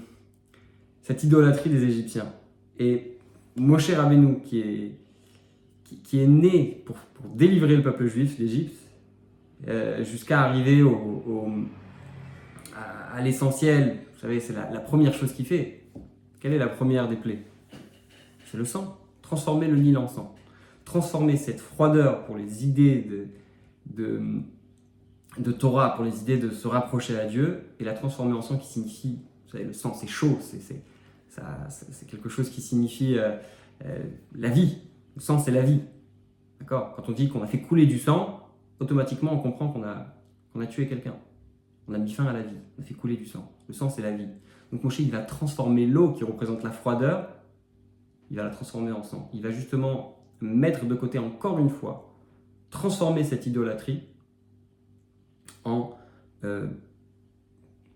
cette 1.04 1.24
idolâtrie 1.24 1.70
des 1.70 1.84
Égyptiens. 1.84 2.32
Et 2.80 3.18
Moshe 3.56 3.90
Rabbeinu, 3.92 4.42
qui 4.42 4.60
est, 4.60 4.92
qui, 6.04 6.20
est 6.20 6.28
né 6.28 6.84
pour, 6.86 6.98
délivrer 7.34 7.76
le 7.76 7.82
peuple 7.82 8.08
juif 8.08 8.38
d'Égypte, 8.38 8.78
euh, 9.68 10.04
jusqu'à 10.04 10.42
arriver 10.42 10.84
au, 10.84 11.48
à, 13.14 13.22
l'essentiel, 13.22 13.98
vous 14.14 14.20
savez, 14.20 14.40
c'est 14.40 14.54
la, 14.54 14.80
première 14.80 15.14
chose 15.14 15.34
qu'il 15.34 15.46
fait. 15.46 15.84
Quelle 16.40 16.54
est 16.54 16.60
la 16.60 16.68
première 16.68 17.10
des 17.10 17.16
plaies? 17.16 17.44
C'est 18.46 18.58
le 18.58 18.66
sang. 18.66 18.98
Transformer 19.22 19.68
le 19.68 19.78
Nil 19.78 19.98
en 19.98 20.08
sang. 20.08 20.36
Transformer 20.86 21.36
cette 21.36 21.60
froideur 21.60 22.26
pour 22.26 22.38
les 22.38 22.64
idées 22.64 23.30
de 23.86 24.44
de 25.40 25.52
Torah 25.52 25.96
pour 25.96 26.04
les 26.04 26.22
idées 26.22 26.38
de 26.38 26.50
se 26.50 26.68
rapprocher 26.68 27.20
à 27.20 27.26
Dieu 27.26 27.64
et 27.80 27.84
la 27.84 27.94
transformer 27.94 28.34
en 28.34 28.42
sang 28.42 28.58
qui 28.58 28.68
signifie, 28.68 29.20
vous 29.46 29.52
savez, 29.52 29.64
le 29.64 29.74
sang 29.74 29.94
c'est 29.94 30.08
chaud, 30.08 30.38
c'est 30.42 30.82
quelque 32.08 32.30
chose 32.30 32.50
qui 32.50 32.62
signifie 32.62 33.18
euh, 33.18 33.36
euh, 33.86 34.04
la 34.36 34.50
vie. 34.50 34.80
Le 35.16 35.22
sang 35.22 35.40
c'est 35.40 35.52
la 35.52 35.62
vie. 35.62 35.82
D'accord? 36.60 36.94
Quand 36.96 37.10
on 37.10 37.12
dit 37.12 37.30
qu'on 37.30 37.44
a 37.44 37.48
fait 37.48 37.62
couler 37.62 37.86
du 37.86 38.00
sang, 38.00 38.48
automatiquement 38.80 39.34
on 39.34 39.40
comprend 39.40 39.70
qu'on 39.70 39.84
a, 39.84 40.08
a 40.60 40.68
tué 40.68 40.88
quelqu'un. 40.88 41.16
On 41.88 41.94
a 41.94 41.98
mis 41.98 42.12
fin 42.12 42.26
à 42.26 42.34
la 42.34 42.42
vie. 42.42 42.58
On 42.78 42.82
a 42.82 42.86
fait 42.86 42.96
couler 42.96 43.16
du 43.16 43.26
sang. 43.26 43.52
Le 43.68 43.74
sang 43.74 43.90
c'est 43.90 44.02
la 44.02 44.12
vie. 44.12 44.28
Donc 44.72 44.84
Moshe 44.84 45.00
il 45.00 45.12
va 45.12 45.20
transformer 45.20 45.86
l'eau 45.86 46.12
qui 46.12 46.24
représente 46.24 46.64
la 46.64 46.72
froideur, 46.72 47.30
il 48.30 48.38
va 48.38 48.44
la 48.44 48.50
transformer 48.50 48.92
en 48.92 49.04
sang. 49.04 49.30
Il 49.34 49.42
va 49.42 49.52
justement 49.52 50.18
mettre 50.42 50.86
de 50.86 50.96
côté 50.96 51.20
encore 51.20 51.60
une 51.60 51.70
fois, 51.70 52.14
transformer 52.70 53.24
cette 53.24 53.46
idolâtrie 53.46 54.04
euh, 56.44 56.68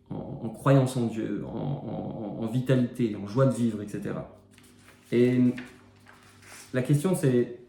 en, 0.09 0.15
en, 0.15 0.49
croyance 0.49 0.97
en 0.97 1.07
Dieu, 1.07 1.43
en, 1.45 2.47
vitalité, 2.47 3.15
en 3.15 3.27
joie 3.27 3.45
de 3.45 3.53
vivre, 3.53 3.81
etc. 3.81 4.15
Et 5.11 5.39
la 6.73 6.81
question 6.81 7.15
c'est, 7.15 7.59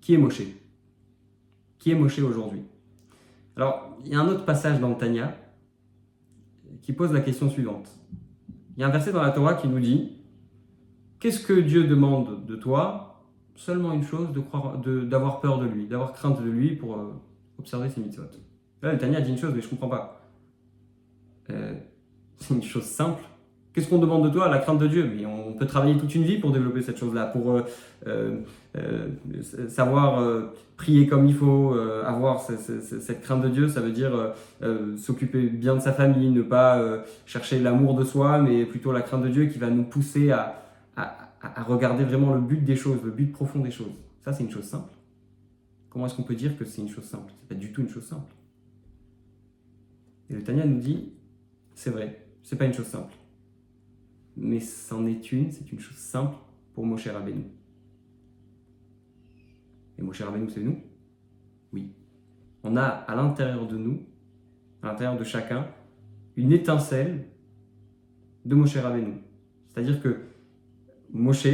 qui 0.00 0.14
est 0.14 0.18
Moshe? 0.18 0.42
Qui 1.78 1.90
est 1.90 1.94
Moshe 1.94 2.18
aujourd'hui? 2.20 2.62
Alors, 3.56 3.96
il 4.04 4.12
y 4.12 4.14
a 4.14 4.20
un 4.20 4.28
autre 4.28 4.44
passage 4.44 4.80
dans 4.80 4.90
le 4.90 4.96
Tanya 4.96 5.36
qui 6.82 6.92
pose 6.92 7.12
la 7.12 7.20
question 7.20 7.50
suivante. 7.50 7.88
Il 8.76 8.80
y 8.80 8.84
a 8.84 8.86
un 8.86 8.90
verset 8.90 9.12
dans 9.12 9.22
la 9.22 9.30
Torah 9.30 9.54
qui 9.54 9.68
nous 9.68 9.80
dit 9.80 10.12
Qu'est-ce 11.18 11.44
que 11.44 11.54
Dieu 11.54 11.84
demande 11.84 12.44
de 12.46 12.56
toi? 12.56 13.24
Seulement 13.56 13.92
une 13.92 14.02
chose, 14.02 14.28
d'avoir 15.08 15.40
peur 15.40 15.58
de 15.58 15.66
lui, 15.66 15.86
d'avoir 15.86 16.12
crainte 16.12 16.42
de 16.42 16.48
lui 16.48 16.76
pour, 16.76 16.94
euh, 16.94 17.14
observer 17.58 17.88
ces 17.88 18.00
mitzvot. 18.00 18.24
Là, 18.82 18.92
le 18.92 18.98
Tania 18.98 19.20
dit 19.20 19.30
une 19.30 19.38
chose, 19.38 19.52
mais 19.54 19.60
je 19.60 19.66
ne 19.66 19.70
comprends 19.70 19.88
pas. 19.88 20.20
Euh, 21.50 21.74
c'est 22.38 22.54
une 22.54 22.62
chose 22.62 22.84
simple. 22.84 23.22
Qu'est-ce 23.72 23.88
qu'on 23.88 23.98
demande 23.98 24.24
de 24.24 24.30
toi 24.30 24.48
La 24.48 24.58
crainte 24.58 24.78
de 24.78 24.86
Dieu? 24.86 25.10
Mais 25.14 25.26
on 25.26 25.52
peut 25.52 25.66
travailler 25.66 25.98
toute 25.98 26.14
une 26.14 26.22
vie 26.22 26.38
pour 26.38 26.50
développer 26.50 26.80
cette 26.80 26.96
chose-là, 26.96 27.26
pour 27.26 27.50
euh, 27.52 27.62
euh, 28.76 29.08
savoir 29.68 30.22
prier 30.78 31.06
comme 31.06 31.26
il 31.26 31.34
faut, 31.34 31.74
avoir 32.06 32.40
cette 32.40 33.20
crainte 33.20 33.42
de 33.42 33.50
Dieu. 33.50 33.68
Ça 33.68 33.82
veut 33.82 33.92
dire 33.92 34.32
s'occuper 34.96 35.42
bien 35.42 35.74
de 35.74 35.80
sa 35.80 35.92
famille, 35.92 36.30
ne 36.30 36.40
pas 36.40 36.82
chercher 37.26 37.58
l'amour 37.60 37.94
de 37.94 38.04
soi, 38.04 38.38
mais 38.38 38.64
plutôt 38.64 38.92
la 38.92 39.02
crainte 39.02 39.22
de 39.22 39.28
Dieu 39.28 39.44
qui 39.44 39.58
va 39.58 39.68
nous 39.68 39.84
pousser 39.84 40.30
à, 40.30 40.62
à 40.96 41.62
regarder 41.62 42.04
vraiment 42.04 42.32
le 42.32 42.40
but 42.40 42.64
des 42.64 42.76
choses, 42.76 43.00
le 43.04 43.10
but 43.10 43.30
profond 43.30 43.60
des 43.60 43.70
choses. 43.70 43.92
Ça, 44.24 44.32
c'est 44.32 44.42
une 44.42 44.50
chose 44.50 44.64
simple. 44.64 44.95
Comment 45.96 46.08
est-ce 46.08 46.14
qu'on 46.14 46.24
peut 46.24 46.34
dire 46.34 46.58
que 46.58 46.66
c'est 46.66 46.82
une 46.82 46.90
chose 46.90 47.06
simple? 47.06 47.32
C'est 47.38 47.48
pas 47.48 47.54
du 47.54 47.72
tout 47.72 47.80
une 47.80 47.88
chose 47.88 48.04
simple. 48.04 48.30
Et 50.28 50.34
le 50.34 50.44
Tanya 50.44 50.66
nous 50.66 50.78
dit, 50.78 51.14
c'est 51.74 51.88
vrai, 51.88 52.26
c'est 52.42 52.56
pas 52.56 52.66
une 52.66 52.74
chose 52.74 52.84
simple. 52.84 53.14
Mais 54.36 54.60
c'en 54.60 55.06
est 55.06 55.32
une, 55.32 55.50
c'est 55.50 55.72
une 55.72 55.80
chose 55.80 55.96
simple 55.96 56.36
pour 56.74 56.84
Moshe 56.84 57.08
Rabbeinu. 57.08 57.44
Et 59.98 60.02
Moshe 60.02 60.20
Rabbeinu, 60.20 60.50
c'est 60.50 60.60
nous? 60.60 60.82
Oui. 61.72 61.88
On 62.62 62.76
a 62.76 62.84
à 62.84 63.14
l'intérieur 63.14 63.66
de 63.66 63.78
nous, 63.78 64.02
à 64.82 64.88
l'intérieur 64.88 65.16
de 65.16 65.24
chacun, 65.24 65.66
une 66.36 66.52
étincelle 66.52 67.24
de 68.44 68.54
Moshe 68.54 68.76
Rabbeinu. 68.76 69.14
C'est-à-dire 69.68 70.02
que 70.02 70.26
Moshe 71.10 71.46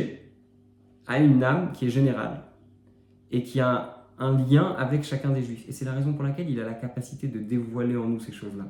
a 1.06 1.20
une 1.20 1.44
âme 1.44 1.70
qui 1.70 1.86
est 1.86 1.90
générale 1.90 2.42
et 3.30 3.44
qui 3.44 3.60
a 3.60 4.01
un 4.22 4.38
lien 4.38 4.74
avec 4.78 5.02
chacun 5.02 5.30
des 5.30 5.42
juifs. 5.42 5.64
Et 5.68 5.72
c'est 5.72 5.84
la 5.84 5.92
raison 5.92 6.12
pour 6.12 6.22
laquelle 6.22 6.48
il 6.48 6.60
a 6.60 6.64
la 6.64 6.74
capacité 6.74 7.26
de 7.26 7.40
dévoiler 7.40 7.96
en 7.96 8.06
nous 8.06 8.20
ces 8.20 8.32
choses-là. 8.32 8.64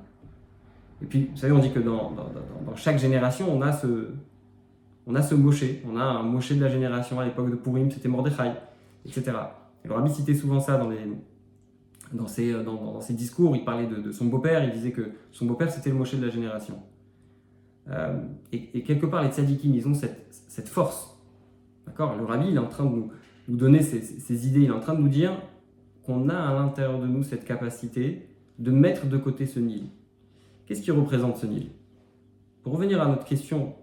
Et 1.03 1.05
puis, 1.05 1.29
vous 1.31 1.37
savez, 1.37 1.53
on 1.53 1.59
dit 1.59 1.73
que 1.73 1.81
dans, 1.81 2.13
dans, 2.13 2.77
chaque 2.77 2.99
génération, 2.99 3.47
on 3.53 3.61
a 3.61 3.73
ce, 3.73 4.09
on 5.07 5.15
a 5.15 5.23
ce 5.23 5.35
Moshe, 5.35 5.65
on 5.87 5.97
a 5.97 6.03
un 6.03 6.23
Moshe 6.23 6.53
de 6.53 6.61
la 6.61 6.69
génération 6.69 7.21
à 7.21 7.25
l'époque 7.25 7.51
de 7.51 7.57
Purim, 7.57 7.91
c'était 7.91 8.09
Mordechai, 8.09 8.53
etc. 9.05 9.33
Et 9.85 9.89
le 9.89 9.95
rabbi 9.95 10.11
citait 10.11 10.35
souvent 10.35 10.61
ça 10.61 10.79
dans, 10.79 10.89
les, 10.89 11.01
dans, 12.13 12.29
ses, 12.29 12.53
dans, 12.63 13.01
ses 13.01 13.15
discours, 13.15 13.57
il 13.57 13.65
parlait 13.65 13.89
de, 13.89 14.13
son 14.13 14.27
beau-père, 14.27 14.65
il 14.65 14.71
disait 14.71 14.93
que 14.93 15.11
son 15.33 15.47
beau-père 15.47 15.71
c'était 15.71 15.91
le 15.91 15.97
Moshe 15.97 16.15
de 16.15 16.25
la 16.25 16.31
génération. 16.31 16.79
Euh, 17.91 18.23
et, 18.53 18.83
quelque 18.85 19.07
part, 19.07 19.25
les 19.25 19.31
tzadikim, 19.31 19.75
ils 19.75 19.89
ont 19.89 19.95
cette, 19.95 20.29
cette 20.31 20.69
force. 20.69 21.19
D'accord? 21.85 22.17
Le 22.17 22.25
rabbi, 22.25 22.47
il 22.49 22.55
est 22.55 22.61
en 22.61 22.69
train 22.69 22.85
de 22.85 22.91
nous, 22.91 23.11
nous 23.49 23.57
donner 23.57 23.83
ses, 23.83 24.47
idées, 24.47 24.61
il 24.61 24.67
est 24.67 24.71
en 24.71 24.81
train 24.81 24.95
de 24.95 25.01
nous 25.01 25.09
dire 25.09 25.33
qu'on 26.05 26.29
a 26.29 26.37
à 26.37 26.55
l'intérieur 26.55 27.01
de 27.01 27.07
nous 27.07 27.23
cette 27.23 27.45
capacité 27.45 28.29
de 28.59 28.71
mettre 28.71 29.07
de 29.07 29.17
côté 29.17 29.47
ce 29.47 29.59
Nil. 29.59 29.87
Qu'est-ce 30.67 30.83
qui 30.83 30.91
représente 30.91 31.37
ce 31.39 31.47
Nil? 31.47 31.69
Pour 32.63 32.75
revenir 32.75 33.03
à 33.03 33.07
notre 33.07 33.25
question 33.25 33.75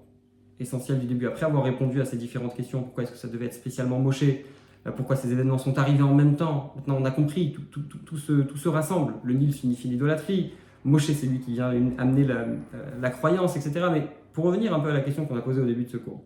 essentielle 0.60 1.00
du 1.00 1.08
début, 1.08 1.28
après 1.28 1.46
avoir 1.46 1.64
répondu 1.64 2.02
à 2.02 2.06
ces 2.06 2.18
différentes 2.18 2.56
questions, 2.56 2.84
pourquoi 2.84 3.04
est-ce 3.04 3.12
que 3.12 3.18
ça 3.18 3.28
devait 3.28 3.46
être 3.46 3.54
spécialement 3.54 4.00
moché 4.00 4.46
euh, 4.88 4.92
pourquoi 4.92 5.16
ces 5.16 5.32
événements 5.32 5.58
sont 5.58 5.78
arrivés 5.78 6.04
en 6.04 6.16
même 6.16 6.36
temps. 6.36 6.74
Maintenant, 6.76 6.98
on 7.00 7.06
a 7.06 7.12
compris, 7.12 7.52
tout, 7.72 7.82
tout 7.82 8.18
se, 8.18 8.70
rassemble. 8.70 9.16
Le 9.24 9.34
Nil 9.34 9.54
signifie 9.54 9.88
l'idolâtrie. 9.88 10.54
Moshe, 10.86 11.12
c'est 11.12 11.28
lui 11.28 11.40
qui 11.40 11.54
vient 11.54 11.74
amener 11.98 12.24
la, 12.24 12.36
euh, 12.36 12.56
la, 13.02 13.10
croyance, 13.10 13.58
etc. 13.58 13.88
Mais 13.92 14.08
pour 14.32 14.46
revenir 14.46 14.74
un 14.74 14.80
peu 14.80 14.90
à 14.90 14.94
la 14.94 15.02
question 15.02 15.26
qu'on 15.26 15.36
a 15.36 15.42
posée 15.42 15.62
au 15.62 15.66
début 15.66 15.84
de 15.84 15.90
ce 15.90 15.98
cours, 15.98 16.24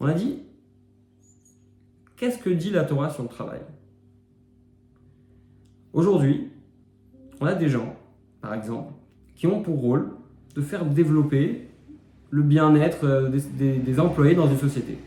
on 0.00 0.06
a 0.06 0.12
dit 0.12 0.42
qu'est-ce 2.22 2.38
que 2.38 2.50
dit 2.50 2.70
la 2.70 2.84
Torah 2.84 3.10
sur 3.10 3.24
le 3.24 3.28
travail? 3.28 3.58
Aujourd'hui, 5.92 6.50
on 7.40 7.46
a 7.46 7.54
des 7.54 7.68
gens, 7.68 7.96
par 8.40 8.54
exemple, 8.54 8.92
qui 9.34 9.48
ont 9.48 9.60
pour 9.60 9.80
rôle 9.80 10.12
de 10.54 10.60
faire 10.60 10.84
développer 10.84 11.66
le 12.30 12.42
bien-être 12.44 13.04
euh, 13.04 13.28
des, 13.28 13.98
employés 13.98 14.36
dans 14.36 14.46
une 14.46 14.56
société. 14.56 14.98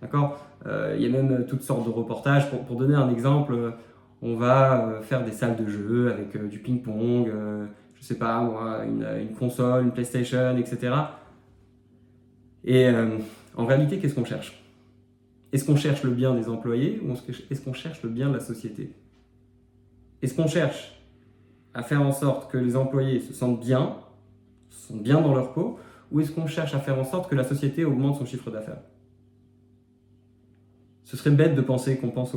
D'accord? 0.00 0.46
Euh, 0.64 0.94
il 0.96 1.02
y 1.02 1.06
a 1.06 1.10
même 1.10 1.44
toutes 1.46 1.64
sortes 1.64 1.84
de 1.84 1.90
reportages. 1.90 2.48
Pour, 2.50 2.76
donner 2.76 2.94
un 2.94 3.10
exemple, 3.10 3.52
euh, 3.54 3.70
on 4.22 4.36
va 4.36 4.86
euh, 4.86 5.02
faire 5.02 5.24
des 5.24 5.32
salles 5.32 5.56
de 5.56 5.66
jeux 5.66 6.12
avec 6.12 6.36
du 6.48 6.60
ping-pong, 6.60 7.32
je 7.96 8.04
sais 8.04 8.14
pas 8.14 8.40
moi, 8.42 8.84
une, 8.84 9.34
console, 9.36 9.82
une 9.82 9.90
PlayStation, 9.90 10.56
etc. 10.56 10.94
Et 12.64 12.88
en 13.56 13.66
réalité, 13.66 13.98
qu'est-ce 13.98 14.14
qu'on 14.14 14.24
cherche? 14.24 14.67
Est-ce 15.52 15.64
qu'on 15.64 15.76
cherche 15.76 16.02
le 16.02 16.10
bien 16.10 16.34
des 16.34 16.48
employés 16.48 17.00
ou 17.02 17.12
est-ce 17.50 17.60
qu'on 17.62 17.72
cherche 17.72 18.02
le 18.02 18.10
bien 18.10 18.28
de 18.28 18.34
la 18.34 18.40
société? 18.40 18.92
Est-ce 20.20 20.34
qu'on 20.34 20.46
cherche 20.46 21.00
à 21.74 21.82
faire 21.82 22.02
en 22.02 22.12
sorte 22.12 22.50
que 22.50 22.58
les 22.58 22.76
employés 22.76 23.20
se 23.20 23.32
sentent 23.32 23.60
bien, 23.60 23.96
se 24.68 24.88
sentent 24.88 25.02
bien 25.02 25.20
dans 25.20 25.34
leur 25.34 25.52
peau, 25.52 25.78
ou 26.10 26.20
est-ce 26.20 26.32
qu'on 26.32 26.46
cherche 26.46 26.74
à 26.74 26.80
faire 26.80 26.98
en 26.98 27.04
sorte 27.04 27.30
que 27.30 27.34
la 27.34 27.44
société 27.44 27.84
augmente 27.84 28.16
son 28.16 28.26
chiffre 28.26 28.50
d'affaires? 28.50 28.80
Ce 31.04 31.16
serait 31.16 31.30
bête 31.30 31.54
de 31.54 31.60
penser 31.62 31.96
qu'on 31.96 32.10
pense 32.10 32.36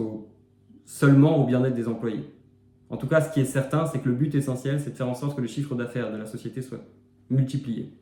seulement 0.86 1.42
au 1.42 1.46
bien-être 1.46 1.76
des 1.76 1.88
employés. 1.88 2.34
En 2.90 2.98
tout 2.98 3.08
cas, 3.08 3.22
ce 3.22 3.34
qui 3.34 3.40
est 3.40 3.46
certain, 3.46 3.86
c'est 3.86 4.00
que 4.00 4.10
le 4.10 4.16
but 4.16 4.36
essentiel, 4.36 4.80
c'est 4.80 4.92
de 4.92 4.96
faire 4.96 5.10
en 5.10 5.16
sorte 5.16 5.36
que 5.36 5.42
le 5.42 5.48
chiffre 5.48 5.76
d'affaires 5.76 6.12
de 6.12 6.18
la 6.18 6.26
société 6.26 6.62
soit 6.62 6.82
multiplié. 7.30 7.94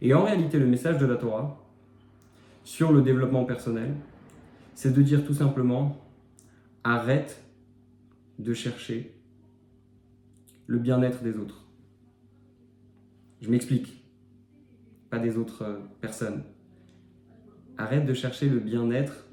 Et 0.00 0.14
en 0.14 0.24
réalité, 0.24 0.58
le 0.58 0.66
message 0.66 0.98
de 0.98 1.06
la 1.06 1.16
Torah 1.16 1.60
sur 2.62 2.92
le 2.92 3.02
développement 3.02 3.44
personnel, 3.44 3.94
c'est 4.74 4.92
de 4.92 5.02
dire 5.02 5.24
tout 5.24 5.34
simplement, 5.34 6.04
arrête 6.82 7.42
de 8.38 8.52
chercher 8.52 9.14
le 10.66 10.78
bien-être 10.78 11.22
des 11.22 11.36
autres. 11.38 11.66
Je 13.40 13.50
m'explique, 13.50 14.04
pas 15.10 15.18
des 15.18 15.36
autres 15.36 15.62
euh, 15.62 15.78
personnes. 16.00 16.42
Arrête 17.76 18.06
de 18.06 18.14
chercher 18.14 18.48
le 18.48 18.58
bien-être 18.58 19.26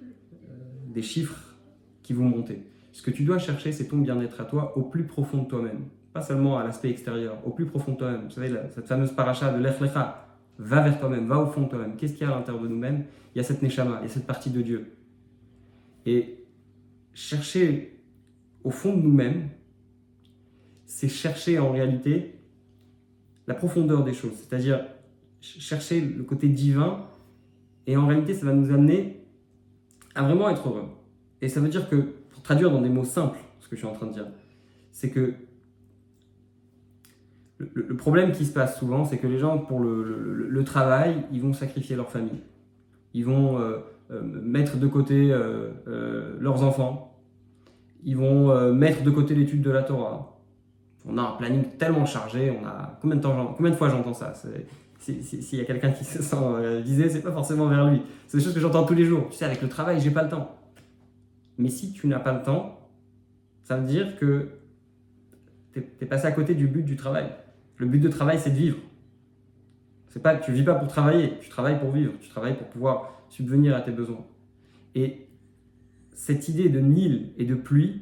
des 0.87 1.01
chiffres 1.01 1.55
qui 2.03 2.13
vont 2.13 2.25
monter. 2.25 2.67
Ce 2.91 3.01
que 3.01 3.11
tu 3.11 3.23
dois 3.23 3.37
chercher, 3.37 3.71
c'est 3.71 3.87
ton 3.87 3.97
bien-être 3.99 4.41
à 4.41 4.45
toi 4.45 4.77
au 4.77 4.81
plus 4.81 5.05
profond 5.05 5.43
de 5.43 5.47
toi-même. 5.47 5.85
Pas 6.13 6.21
seulement 6.21 6.57
à 6.57 6.63
l'aspect 6.63 6.89
extérieur, 6.89 7.37
au 7.47 7.51
plus 7.51 7.65
profond 7.65 7.93
de 7.93 7.97
toi-même. 7.97 8.23
Vous 8.25 8.31
savez, 8.31 8.53
cette 8.75 8.87
fameuse 8.87 9.11
paracha 9.13 9.53
de 9.53 9.63
l'Echlecha, 9.63 10.27
va 10.57 10.81
vers 10.81 10.99
toi-même, 10.99 11.27
va 11.27 11.39
au 11.39 11.47
fond 11.47 11.61
de 11.61 11.69
toi-même. 11.69 11.95
Qu'est-ce 11.95 12.13
qu'il 12.13 12.27
y 12.27 12.29
a 12.29 12.33
à 12.33 12.37
l'intérieur 12.37 12.63
de 12.63 12.67
nous-mêmes? 12.67 13.05
Il 13.33 13.37
y 13.37 13.41
a 13.41 13.43
cette 13.43 13.61
Neshama, 13.61 13.99
il 14.01 14.07
y 14.07 14.11
a 14.11 14.13
cette 14.13 14.27
partie 14.27 14.49
de 14.49 14.61
Dieu. 14.61 14.93
Et 16.05 16.45
chercher 17.13 17.99
au 18.63 18.69
fond 18.69 18.95
de 18.95 19.01
nous-mêmes, 19.01 19.49
c'est 20.85 21.09
chercher 21.09 21.59
en 21.59 21.71
réalité 21.71 22.35
la 23.47 23.53
profondeur 23.53 24.03
des 24.03 24.13
choses, 24.13 24.33
c'est-à-dire 24.35 24.85
chercher 25.41 26.01
le 26.01 26.23
côté 26.23 26.47
divin, 26.47 27.07
et 27.87 27.97
en 27.97 28.05
réalité, 28.05 28.33
ça 28.33 28.45
va 28.45 28.53
nous 28.53 28.71
amener 28.71 29.25
à 30.13 30.23
vraiment 30.23 30.49
être 30.49 30.67
heureux. 30.69 30.85
Et 31.41 31.49
ça 31.49 31.59
veut 31.59 31.69
dire 31.69 31.89
que, 31.89 31.95
pour 32.29 32.43
traduire 32.43 32.71
dans 32.71 32.81
des 32.81 32.89
mots 32.89 33.03
simples 33.03 33.39
ce 33.59 33.67
que 33.67 33.75
je 33.75 33.81
suis 33.81 33.87
en 33.87 33.93
train 33.93 34.07
de 34.07 34.13
dire, 34.13 34.27
c'est 34.91 35.09
que 35.09 35.33
le, 37.57 37.95
problème 37.95 38.31
qui 38.31 38.45
se 38.45 38.53
passe 38.53 38.77
souvent, 38.77 39.05
c'est 39.05 39.17
que 39.17 39.27
les 39.27 39.37
gens, 39.37 39.57
pour 39.57 39.79
le, 39.79 40.63
travail, 40.65 41.23
ils 41.31 41.41
vont 41.41 41.53
sacrifier 41.53 41.95
leur 41.95 42.09
famille. 42.09 42.41
Ils 43.13 43.25
vont 43.25 43.59
euh, 43.59 43.79
mettre 44.11 44.77
de 44.77 44.87
côté 44.87 45.31
euh, 45.31 46.37
leurs 46.39 46.63
enfants. 46.63 47.19
Ils 48.03 48.17
vont 48.17 48.73
mettre 48.73 49.03
de 49.03 49.11
côté 49.11 49.35
l'étude 49.35 49.61
de 49.61 49.69
la 49.69 49.83
Torah. 49.83 50.31
On 51.07 51.17
a 51.17 51.21
un 51.21 51.31
planning 51.31 51.63
tellement 51.77 52.05
chargé. 52.05 52.51
On 52.51 52.65
a 52.65 52.97
combien 53.01 53.17
de 53.17 53.21
temps, 53.21 53.53
combien 53.55 53.71
de 53.71 53.75
fois 53.75 53.89
j'entends 53.89 54.13
ça? 54.13 54.33
S'il 55.01 55.57
y 55.57 55.61
a 55.61 55.65
quelqu'un 55.65 55.91
qui 55.91 56.03
se 56.05 56.21
sent 56.21 56.35
euh, 56.39 56.81
visé, 56.83 57.09
c'est 57.09 57.21
pas 57.21 57.31
forcément 57.31 57.67
vers 57.67 57.89
lui. 57.89 58.01
C'est 58.27 58.37
des 58.37 58.43
choses 58.43 58.53
que 58.53 58.59
j'entends 58.59 58.83
tous 58.83 58.93
les 58.93 59.05
jours. 59.05 59.27
Tu 59.29 59.37
sais, 59.37 59.45
avec 59.45 59.61
le 59.61 59.69
travail, 59.69 59.99
j'ai 59.99 60.11
pas 60.11 60.23
le 60.23 60.29
temps. 60.29 60.55
Mais 61.57 61.69
si 61.69 61.91
tu 61.91 62.07
n'as 62.07 62.19
pas 62.19 62.33
le 62.33 62.43
temps, 62.43 62.79
ça 63.63 63.77
veut 63.77 63.87
dire 63.87 64.17
que 64.17 64.49
tu 65.73 65.83
es, 66.01 66.05
passé 66.05 66.27
à 66.27 66.31
côté 66.31 66.53
du 66.53 66.67
but 66.67 66.83
du 66.83 66.95
travail. 66.95 67.29
Le 67.77 67.87
but 67.87 67.99
de 67.99 68.09
travail, 68.09 68.39
c'est 68.39 68.51
de 68.51 68.55
vivre. 68.55 68.77
C'est 70.11 70.21
pas, 70.21 70.35
tu 70.35 70.51
vis 70.51 70.63
pas 70.63 70.75
pour 70.75 70.89
travailler, 70.89 71.39
tu 71.39 71.49
travailles 71.49 71.79
pour 71.79 71.89
vivre, 71.89 72.11
tu 72.19 72.27
travailles 72.27 72.57
pour 72.57 72.67
pouvoir 72.67 73.13
subvenir 73.29 73.75
à 73.75 73.81
tes 73.81 73.91
besoins. 73.91 74.25
Et 74.93 75.25
cette 76.13 76.49
idée 76.49 76.67
de 76.67 76.81
Nil 76.81 77.31
et 77.37 77.45
de 77.45 77.55
pluie, 77.55 78.01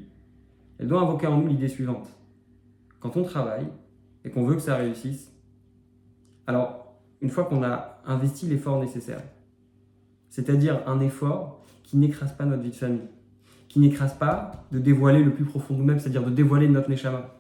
elle 0.79 0.87
doit 0.87 1.01
invoquer 1.01 1.27
en 1.27 1.37
nous 1.37 1.47
l'idée 1.47 1.67
suivante. 1.67 2.09
Quand 2.99 3.15
on 3.15 3.23
travaille 3.23 3.67
et 4.25 4.31
qu'on 4.31 4.43
veut 4.43 4.55
que 4.55 4.61
ça 4.61 4.75
réussisse, 4.75 5.31
alors 6.47 6.97
une 7.21 7.29
fois 7.29 7.45
qu'on 7.45 7.63
a 7.63 8.01
investi 8.05 8.47
l'effort 8.47 8.79
nécessaire. 8.79 9.21
C'est-à-dire 10.29 10.81
un 10.87 10.99
effort 11.01 11.63
qui 11.83 11.97
n'écrase 11.97 12.35
pas 12.35 12.45
notre 12.45 12.63
vie 12.63 12.71
de 12.71 12.75
famille, 12.75 13.07
qui 13.67 13.79
n'écrase 13.79 14.17
pas 14.17 14.65
de 14.71 14.79
dévoiler 14.79 15.23
le 15.23 15.31
plus 15.31 15.45
profond 15.45 15.75
de 15.75 15.79
nous-mêmes, 15.79 15.99
c'est-à-dire 15.99 16.25
de 16.25 16.31
dévoiler 16.31 16.67
notre 16.67 16.89
neshama, 16.89 17.35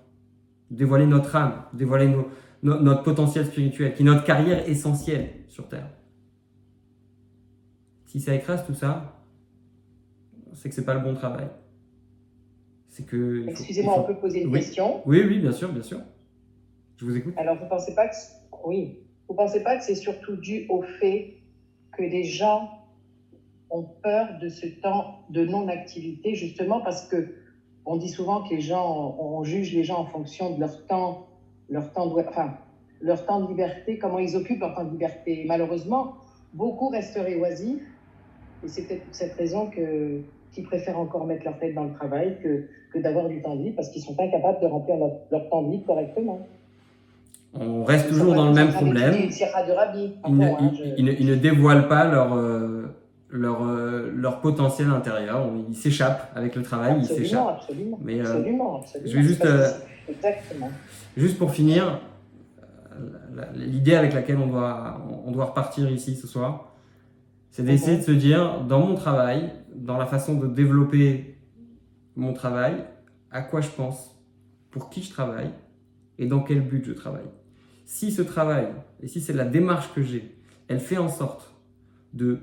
dévoiler 0.69 1.07
notre 1.07 1.35
âme, 1.35 1.63
dévoiler 1.73 2.07
notre 2.63 3.03
potentiel 3.03 3.45
spirituel, 3.45 3.93
qui 3.93 4.01
est 4.01 4.05
notre 4.05 4.23
carrière 4.23 4.67
essentielle 4.67 5.29
sur 5.47 5.67
Terre. 5.67 5.89
Si 8.05 8.19
ça 8.19 8.33
écrase 8.33 8.65
tout 8.65 8.73
ça, 8.73 9.23
c'est 10.53 10.69
que 10.69 10.75
c'est 10.75 10.85
pas 10.85 10.95
le 10.95 11.01
bon 11.01 11.13
travail. 11.13 11.47
C'est 12.87 13.05
que. 13.05 13.45
Excusez-moi, 13.47 13.99
on 13.99 14.03
peut 14.03 14.17
poser 14.17 14.41
une 14.41 14.51
question? 14.51 15.01
Oui, 15.05 15.23
oui, 15.25 15.39
bien 15.39 15.51
sûr, 15.51 15.71
bien 15.71 15.83
sûr. 15.83 16.01
Je 16.97 17.05
vous 17.05 17.15
écoute. 17.15 17.33
Alors, 17.37 17.55
vous 17.55 17.65
ne 17.65 17.69
pensez 17.69 17.95
pas 17.95 18.07
que. 18.07 18.15
Oui. 18.65 18.99
Vous 19.27 19.35
pensez 19.35 19.63
pas 19.63 19.77
que 19.77 19.83
c'est 19.83 19.95
surtout 19.95 20.35
dû 20.35 20.65
au 20.69 20.81
fait 20.81 21.35
que 21.95 22.01
les 22.01 22.23
gens 22.23 22.71
ont 23.69 23.83
peur 23.83 24.39
de 24.41 24.49
ce 24.49 24.65
temps 24.65 25.19
de 25.29 25.45
non-activité, 25.45 26.33
justement 26.33 26.81
parce 26.81 27.07
que 27.07 27.35
on 27.85 27.97
dit 27.97 28.09
souvent 28.09 28.43
que 28.43 28.55
les 28.55 28.61
gens, 28.61 29.15
on 29.19 29.43
juge 29.43 29.73
les 29.73 29.83
gens 29.83 29.99
en 29.99 30.05
fonction 30.05 30.55
de 30.55 30.59
leur 30.59 30.85
temps, 30.87 31.28
leur 31.69 31.91
temps 31.93 32.07
de, 32.07 32.21
enfin, 32.21 32.53
leur 33.01 33.25
temps 33.25 33.41
de 33.41 33.47
liberté, 33.47 33.97
comment 33.97 34.19
ils 34.19 34.35
occupent 34.35 34.59
leur 34.59 34.75
temps 34.75 34.85
de 34.85 34.91
liberté. 34.91 35.45
malheureusement, 35.47 36.15
beaucoup 36.53 36.89
resteraient 36.89 37.35
oisifs, 37.35 37.83
et 38.63 38.67
c'est 38.67 38.87
peut-être 38.87 39.05
pour 39.05 39.15
cette 39.15 39.33
raison 39.33 39.67
que 39.69 40.21
qu'ils 40.51 40.63
préfèrent 40.63 40.99
encore 40.99 41.25
mettre 41.25 41.45
leur 41.45 41.59
tête 41.59 41.75
dans 41.75 41.83
le 41.83 41.93
travail 41.93 42.37
que, 42.41 42.65
que 42.91 42.99
d'avoir 42.99 43.29
du 43.29 43.41
temps 43.41 43.55
libre, 43.55 43.75
parce 43.75 43.89
qu'ils 43.89 44.01
sont 44.01 44.19
incapables 44.19 44.59
de 44.61 44.65
remplir 44.65 44.97
leur, 44.97 45.11
leur 45.31 45.49
temps 45.49 45.61
libre 45.61 45.85
correctement. 45.85 46.47
On 47.53 47.83
reste 47.83 48.09
toujours 48.09 48.35
dans 48.35 48.47
le 48.47 48.53
même 48.53 48.71
problème. 48.71 49.15
Ils 50.97 51.25
ne, 51.25 51.35
dévoilent 51.35 51.87
pas 51.87 52.05
leur, 52.05 52.35
euh, 52.35 52.95
leur, 53.29 53.67
euh, 53.67 54.11
leur 54.15 54.39
potentiel 54.41 54.89
intérieur. 54.89 55.49
Ils 55.67 55.75
s'échappent 55.75 56.31
avec 56.35 56.55
le 56.55 56.61
travail, 56.61 56.97
ils 56.99 57.05
s'échappent. 57.05 57.57
Absolument, 57.61 57.99
Mais, 58.03 58.19
euh, 58.19 58.23
absolument, 58.23 58.81
Je 59.03 59.15
vais 59.15 59.23
juste, 59.23 59.47
juste 61.17 61.37
pour 61.37 61.51
finir, 61.51 62.01
l'idée 63.55 63.95
avec 63.95 64.13
laquelle 64.13 64.37
on 64.37 64.47
doit, 64.47 65.01
on 65.25 65.31
doit 65.31 65.45
repartir 65.45 65.89
ici 65.89 66.15
ce 66.15 66.27
soir, 66.27 66.75
c'est 67.51 67.63
d'essayer 67.63 67.97
de 67.97 68.03
se 68.03 68.11
dire, 68.11 68.61
dans 68.61 68.85
mon 68.85 68.95
travail, 68.95 69.51
dans 69.73 69.97
la 69.97 70.05
façon 70.05 70.35
de 70.35 70.47
développer 70.47 71.37
mon 72.15 72.33
travail, 72.33 72.75
à 73.31 73.41
quoi 73.41 73.61
je 73.61 73.69
pense, 73.69 74.15
pour 74.71 74.89
qui 74.89 75.01
je 75.01 75.09
travaille 75.09 75.51
et 76.17 76.27
dans 76.27 76.41
quel 76.41 76.61
but 76.61 76.85
je 76.85 76.93
travaille 76.93 77.29
si 77.89 78.11
ce 78.11 78.21
travail, 78.21 78.67
et 79.01 79.07
si 79.07 79.19
c'est 79.19 79.33
la 79.33 79.45
démarche 79.45 79.91
que 79.95 80.03
j'ai, 80.03 80.35
elle 80.67 80.79
fait 80.79 80.99
en 80.99 81.09
sorte 81.09 81.55
de 82.13 82.37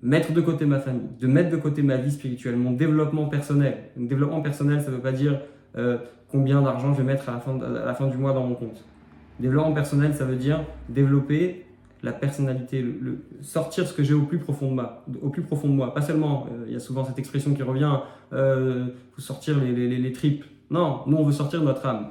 mettre 0.00 0.32
de 0.32 0.40
côté 0.40 0.64
ma 0.64 0.80
famille, 0.80 1.10
de 1.20 1.26
mettre 1.26 1.50
de 1.50 1.58
côté 1.58 1.82
ma 1.82 1.98
vie 1.98 2.10
spirituelle, 2.10 2.56
mon 2.56 2.70
développement 2.70 3.28
personnel. 3.28 3.90
Un 4.00 4.04
développement 4.04 4.40
personnel, 4.40 4.80
ça 4.80 4.90
ne 4.90 4.96
veut 4.96 5.02
pas 5.02 5.12
dire 5.12 5.42
euh, 5.76 5.98
combien 6.30 6.62
d'argent 6.62 6.92
je 6.92 6.98
vais 6.98 7.06
mettre 7.06 7.28
à 7.28 7.32
la, 7.32 7.94
fin, 7.94 8.06
du 8.06 8.16
mois 8.16 8.32
dans 8.32 8.46
mon 8.46 8.54
compte. 8.54 8.84
Développement 9.38 9.72
personnel, 9.72 10.14
ça 10.14 10.24
veut 10.24 10.36
dire 10.36 10.64
développer 10.88 11.66
la 12.02 12.12
personnalité, 12.12 12.84
sortir 13.42 13.86
ce 13.86 13.92
que 13.92 14.02
j'ai 14.02 14.14
au 14.14 14.22
plus 14.22 14.38
profond 14.38 14.70
de 14.70 14.74
moi, 14.74 15.04
au 15.20 15.28
plus 15.28 15.42
profond 15.42 15.68
de 15.68 15.74
moi. 15.74 15.92
Pas 15.92 16.00
seulement, 16.00 16.46
euh, 16.50 16.64
il 16.66 16.72
y 16.72 16.76
a 16.76 16.80
souvent 16.80 17.04
cette 17.04 17.18
expression 17.18 17.52
qui 17.52 17.62
revient, 17.62 17.98
euh, 18.32 18.86
sortir 19.18 19.58
les, 19.58 20.12
tripes. 20.12 20.44
Non, 20.70 21.02
nous 21.06 21.16
on 21.16 21.24
veut 21.24 21.32
sortir 21.32 21.62
notre 21.62 21.84
âme. 21.84 22.08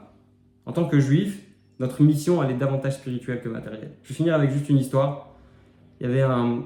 En 0.66 0.74
tant 0.74 0.86
que 0.86 1.00
juif, 1.00 1.44
notre 1.80 2.04
mission 2.04 2.44
elle 2.44 2.52
est 2.52 2.58
davantage 2.58 2.96
spirituelle 2.96 3.42
que 3.42 3.50
matérielle. 3.50 3.94
Je 4.04 4.10
vais 4.10 4.16
finir 4.16 4.36
avec 4.36 4.52
juste 4.52 4.70
une 4.70 4.78
histoire. 4.78 5.30
Il 6.00 6.08
y 6.08 6.10
avait 6.10 6.22
un, 6.22 6.64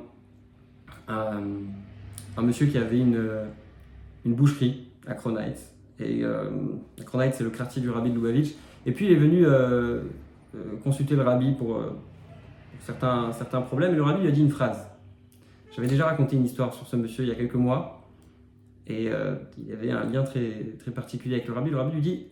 monsieur 2.41 2.67
qui 2.67 2.77
avait 2.77 2.99
une, 2.99 3.21
une 4.25 4.33
boucherie 4.33 4.87
à 5.07 5.13
Kronheitz. 5.13 5.72
Et 5.99 6.23
euh, 6.23 6.49
Kronheitz, 7.05 7.35
c'est 7.37 7.43
le 7.43 7.49
quartier 7.49 7.81
du 7.81 7.89
rabbi 7.89 8.09
de 8.09 8.15
Lubavitch. 8.15 8.53
Et 8.85 8.91
puis 8.91 9.05
il 9.05 9.11
est 9.11 9.17
venu 9.17 9.45
euh, 9.45 10.01
euh, 10.55 10.77
consulter 10.83 11.15
le 11.15 11.21
rabbi 11.21 11.53
pour 11.53 11.79
certains, 12.81 13.31
certains 13.33 13.61
problèmes. 13.61 13.93
Et 13.93 13.95
le 13.95 14.03
rabbi 14.03 14.21
lui 14.21 14.27
a 14.27 14.31
dit 14.31 14.41
une 14.41 14.49
phrase. 14.49 14.87
J'avais 15.75 15.87
déjà 15.87 16.05
raconté 16.05 16.35
une 16.35 16.45
histoire 16.45 16.73
sur 16.73 16.87
ce 16.87 16.95
monsieur 16.95 17.23
il 17.23 17.29
y 17.29 17.31
a 17.31 17.35
quelques 17.35 17.55
mois. 17.55 17.99
Et 18.85 19.05
il 19.05 19.65
y 19.65 19.71
avait 19.71 19.91
un 19.91 20.03
lien 20.03 20.23
très, 20.23 20.75
très 20.77 20.91
particulier 20.91 21.35
avec 21.35 21.47
le 21.47 21.53
rabbi. 21.53 21.69
Le 21.69 21.77
rabbi 21.77 21.95
lui 21.95 22.01
dit 22.01 22.27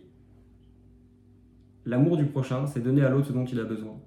L'amour 1.86 2.16
du 2.16 2.26
prochain, 2.26 2.66
c'est 2.66 2.80
donner 2.80 3.02
à 3.02 3.08
l'autre 3.08 3.28
ce 3.28 3.32
dont 3.32 3.44
il 3.44 3.58
a 3.58 3.64
besoin. 3.64 3.98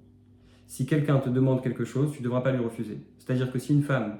Si 0.66 0.86
quelqu'un 0.86 1.18
te 1.18 1.28
demande 1.28 1.62
quelque 1.62 1.84
chose, 1.84 2.12
tu 2.12 2.20
ne 2.20 2.24
devras 2.24 2.40
pas 2.40 2.52
lui 2.52 2.62
refuser. 2.62 2.98
C'est-à-dire 3.18 3.52
que 3.52 3.58
si 3.58 3.74
une 3.74 3.82
femme 3.82 4.16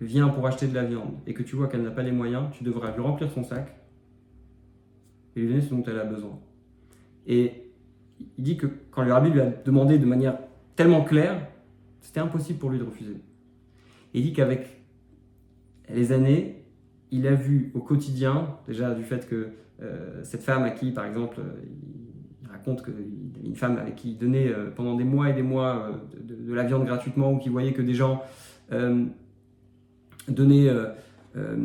vient 0.00 0.28
pour 0.28 0.46
acheter 0.46 0.66
de 0.66 0.74
la 0.74 0.84
viande 0.84 1.14
et 1.26 1.32
que 1.32 1.42
tu 1.42 1.56
vois 1.56 1.68
qu'elle 1.68 1.82
n'a 1.82 1.90
pas 1.90 2.02
les 2.02 2.12
moyens, 2.12 2.50
tu 2.52 2.64
devras 2.64 2.94
lui 2.94 3.00
remplir 3.00 3.30
son 3.30 3.42
sac 3.42 3.74
et 5.36 5.40
lui 5.40 5.48
donner 5.48 5.60
ce 5.60 5.70
dont 5.70 5.82
elle 5.86 5.98
a 5.98 6.04
besoin. 6.04 6.38
Et 7.26 7.52
il 8.38 8.44
dit 8.44 8.56
que 8.56 8.66
quand 8.90 9.02
le 9.02 9.12
rabbi 9.12 9.30
lui 9.30 9.40
a 9.40 9.46
demandé 9.46 9.98
de 9.98 10.06
manière 10.06 10.38
tellement 10.74 11.04
claire, 11.04 11.46
c'était 12.00 12.20
impossible 12.20 12.58
pour 12.58 12.70
lui 12.70 12.78
de 12.78 12.84
refuser. 12.84 13.16
Il 14.14 14.22
dit 14.22 14.32
qu'avec 14.32 14.80
les 15.88 16.12
années, 16.12 16.64
il 17.10 17.26
a 17.26 17.34
vu 17.34 17.70
au 17.74 17.80
quotidien, 17.80 18.56
déjà 18.66 18.94
du 18.94 19.04
fait 19.04 19.28
que 19.28 19.50
euh, 19.82 20.24
cette 20.24 20.42
femme 20.42 20.62
à 20.64 20.70
qui, 20.70 20.90
par 20.90 21.04
exemple, 21.04 21.40
il 22.42 22.48
raconte 22.48 22.82
qu'une 22.82 23.54
femme 23.54 23.76
avec 23.76 23.96
qui 23.96 24.12
il 24.12 24.18
donnait 24.18 24.48
euh, 24.48 24.70
pendant 24.70 24.94
des 24.94 25.04
mois 25.04 25.28
et 25.28 25.34
des 25.34 25.42
mois 25.42 25.90
euh, 25.90 26.18
de, 26.22 26.54
la 26.54 26.64
viande 26.64 26.86
gratuitement, 26.86 27.32
ou 27.32 27.38
qui 27.38 27.50
voyait 27.50 27.72
que 27.72 27.82
des 27.82 27.94
gens 27.94 28.22
euh, 28.72 29.04
euh, 31.36 31.56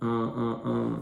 un, 0.00 0.60
euh, 0.66 0.96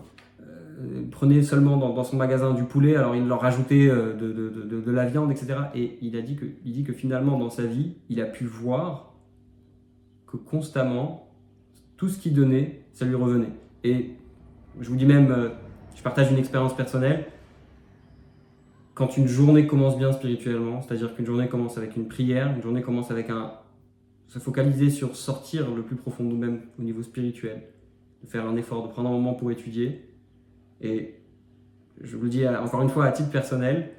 prenait 1.11 1.43
seulement 1.43 1.77
dans, 1.77 2.05
son 2.05 2.17
magasin 2.17 2.53
du 2.53 2.65
poulet, 2.65 2.97
alors 2.97 3.17
il 3.17 3.27
leur 3.27 3.41
rajoutait 3.41 3.89
de, 3.89 4.91
la 4.91 5.07
viande, 5.07 5.31
etc. 5.31 5.55
Et 5.75 5.99
il 6.03 6.17
a 6.17 6.23
dit 6.23 6.37
que, 6.37 6.45
il 6.65 6.73
dit 6.73 6.85
que 6.85 6.93
finalement 6.93 7.39
dans 7.39 7.51
sa 7.51 7.65
vie, 7.65 7.95
il 8.09 8.21
a 8.21 8.27
pu 8.27 8.45
voir 8.45 9.15
que 10.27 10.37
constamment, 10.37 11.29
tout 11.97 12.09
ce 12.09 12.19
qu'il 12.19 12.35
donnait, 12.35 12.83
ça 12.93 13.07
lui 13.07 13.15
revenait. 13.15 13.53
Et 13.85 14.11
je 14.81 14.89
vous 14.89 14.97
dis 14.97 15.07
même, 15.07 15.53
je 15.95 16.03
partage 16.03 16.31
une 16.31 16.39
expérience 16.39 16.77
personnelle, 16.77 17.27
quand 18.97 19.19
une 19.19 19.29
journée 19.29 19.67
commence 19.67 19.99
bien 19.99 20.11
spirituellement, 20.11 20.81
c'est-à-dire 20.81 21.15
qu'une 21.15 21.27
journée 21.27 21.49
commence 21.49 21.77
avec 21.77 21.97
une 21.97 22.09
prière, 22.09 22.51
une 22.57 22.63
journée 22.63 22.81
commence 22.81 23.11
avec 23.11 23.29
un, 23.29 23.53
se 24.29 24.39
focaliser 24.39 24.89
sur 24.89 25.17
sortir 25.17 25.71
le 25.75 25.83
plus 25.83 25.97
profond 25.97 26.25
de 26.25 26.31
nous-mêmes 26.31 26.63
au 26.79 26.83
niveau 26.83 27.03
spirituel, 27.03 27.63
de 28.25 28.27
faire 28.29 28.47
un 28.47 28.57
effort, 28.57 28.83
de 28.87 28.89
prendre 28.89 29.11
un 29.11 29.13
moment 29.13 29.35
pour 29.35 29.51
étudier. 29.51 30.09
Et 30.81 31.15
je 32.01 32.17
vous 32.17 32.25
le 32.25 32.29
dis 32.29 32.47
encore 32.47 32.83
une 32.83 32.89
fois 32.89 33.07
à 33.07 33.13
titre 33.13 33.31
personnel, 33.31 33.91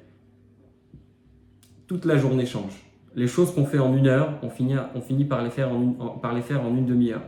toute 1.86 2.04
la 2.04 2.16
journée 2.16 2.46
change. 2.46 2.72
Les 3.14 3.26
choses 3.26 3.52
qu'on 3.54 3.64
fait 3.64 3.78
en 3.78 3.96
une 3.96 4.06
heure, 4.06 4.38
on 4.42 4.50
finit, 4.50 4.76
par, 5.24 5.42
les 5.42 5.50
faire 5.50 5.72
en 5.72 5.80
une, 5.80 6.86
demi-heure. 6.86 7.22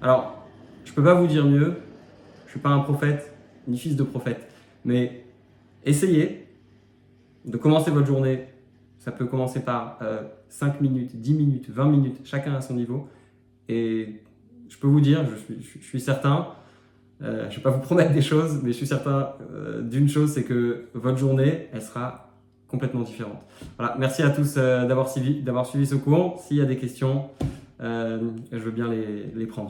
Alors, 0.00 0.44
je 0.84 0.90
ne 0.90 0.96
peux 0.96 1.04
pas 1.04 1.14
vous 1.14 1.26
dire 1.26 1.44
mieux, 1.44 1.76
je 2.42 2.46
ne 2.46 2.50
suis 2.50 2.60
pas 2.60 2.70
un 2.70 2.80
prophète, 2.80 3.32
ni 3.68 3.78
fils 3.78 3.96
de 3.96 4.02
prophète, 4.02 4.48
mais 4.84 5.24
essayez 5.84 6.46
de 7.44 7.56
commencer 7.56 7.90
votre 7.90 8.06
journée 8.06 8.46
ça 9.06 9.12
peut 9.12 9.26
commencer 9.26 9.60
par 9.60 10.00
5 10.48 10.66
euh, 10.66 10.80
minutes, 10.80 11.14
10 11.14 11.34
minutes, 11.34 11.70
20 11.70 11.84
minutes, 11.86 12.20
chacun 12.24 12.54
à 12.54 12.60
son 12.60 12.74
niveau. 12.74 13.06
Et 13.68 14.20
je 14.68 14.76
peux 14.78 14.88
vous 14.88 15.00
dire, 15.00 15.24
je 15.48 15.78
suis, 15.78 16.00
certain, 16.00 16.48
euh, 17.22 17.44
je 17.48 17.52
ne 17.52 17.56
vais 17.56 17.62
pas 17.62 17.70
vous 17.70 17.80
promettre 17.80 18.12
des 18.12 18.22
choses, 18.22 18.60
mais 18.62 18.72
je 18.72 18.76
suis 18.76 18.86
certain 18.86 19.30
euh, 19.52 19.82
d'une 19.82 20.08
chose, 20.08 20.32
c'est 20.32 20.44
que 20.44 20.84
votre 20.94 21.18
journée, 21.18 21.68
elle 21.72 21.82
sera 21.82 22.30
complètement 22.68 23.02
différente. 23.02 23.40
Voilà, 23.78 23.96
merci 23.98 24.22
à 24.22 24.30
tous 24.30 24.54
d'avoir 24.56 25.08
suivi, 25.08 25.42
suivi 25.64 25.86
ce 25.86 25.94
cours. 25.94 26.40
S'il 26.40 26.56
y 26.56 26.60
a 26.60 26.64
des 26.64 26.76
questions, 26.76 27.26
je 27.80 28.58
veux 28.58 28.70
bien 28.70 28.88
les 28.88 29.46
prendre. 29.46 29.64